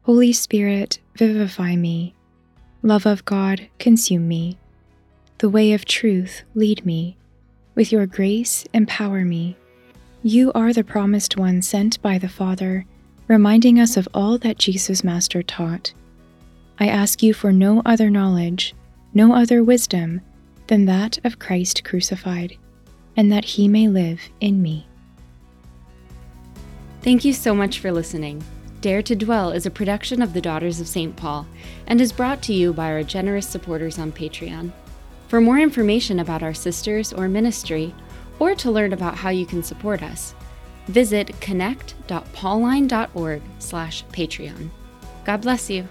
Holy 0.05 0.33
Spirit, 0.33 0.99
vivify 1.15 1.77
me. 1.77 2.15
Love 2.85 3.07
of 3.07 3.25
God, 3.25 3.69
consume 3.79 4.27
me. 4.27 4.59
The 5.39 5.49
way 5.49 5.73
of 5.73 5.85
truth, 5.85 6.43
lead 6.55 6.85
me. 6.85 7.17
With 7.77 7.93
your 7.93 8.07
grace, 8.07 8.65
empower 8.73 9.25
me. 9.25 9.57
You 10.25 10.51
are 10.53 10.73
the 10.73 10.83
promised 10.83 11.37
one 11.37 11.63
sent 11.63 12.03
by 12.03 12.19
the 12.19 12.29
Father, 12.29 12.85
reminding 13.29 13.79
us 13.79 13.97
of 13.97 14.09
all 14.13 14.37
that 14.39 14.59
Jesus 14.59 15.05
Master 15.05 15.45
taught. 15.45 15.93
I 16.81 16.89
ask 16.89 17.23
you 17.23 17.33
for 17.33 17.53
no 17.53 17.83
other 17.87 18.11
knowledge, 18.11 18.75
no 19.15 19.33
other 19.33 19.63
wisdom 19.63 20.21
than 20.67 20.87
that 20.87 21.19
of 21.25 21.39
Christ 21.39 21.85
crucified, 21.85 22.57
and 23.17 23.31
that 23.31 23.45
he 23.45 23.69
may 23.69 23.87
live 23.87 24.21
in 24.41 24.61
me. 24.61 24.89
Thank 27.03 27.25
you 27.25 27.33
so 27.33 27.55
much 27.55 27.79
for 27.79 27.93
listening. 27.93 28.43
Dare 28.83 29.03
to 29.03 29.15
Dwell 29.15 29.53
is 29.53 29.65
a 29.65 29.71
production 29.71 30.21
of 30.21 30.35
the 30.35 30.41
Daughters 30.41 30.81
of 30.81 30.89
St. 30.89 31.15
Paul 31.15 31.47
and 31.87 32.01
is 32.01 32.11
brought 32.11 32.43
to 32.43 32.53
you 32.53 32.73
by 32.73 32.91
our 32.91 33.05
generous 33.05 33.49
supporters 33.49 33.97
on 33.97 34.11
Patreon. 34.11 34.73
For 35.29 35.41
more 35.41 35.61
information 35.61 36.19
about 36.19 36.43
our 36.43 36.53
sisters 36.53 37.13
or 37.13 37.29
ministry, 37.29 37.95
or 38.41 38.57
to 38.57 38.73
learn 38.73 38.93
about 38.93 39.15
how 39.15 39.31
you 39.31 39.47
can 39.47 39.63
support 39.63 40.03
us, 40.03 40.35
visit 40.89 41.41
connect.pauline.org 41.41 43.43
slash 43.61 44.05
Patreon. 44.07 44.71
God 45.25 45.43
bless 45.43 45.71
you. 45.71 45.87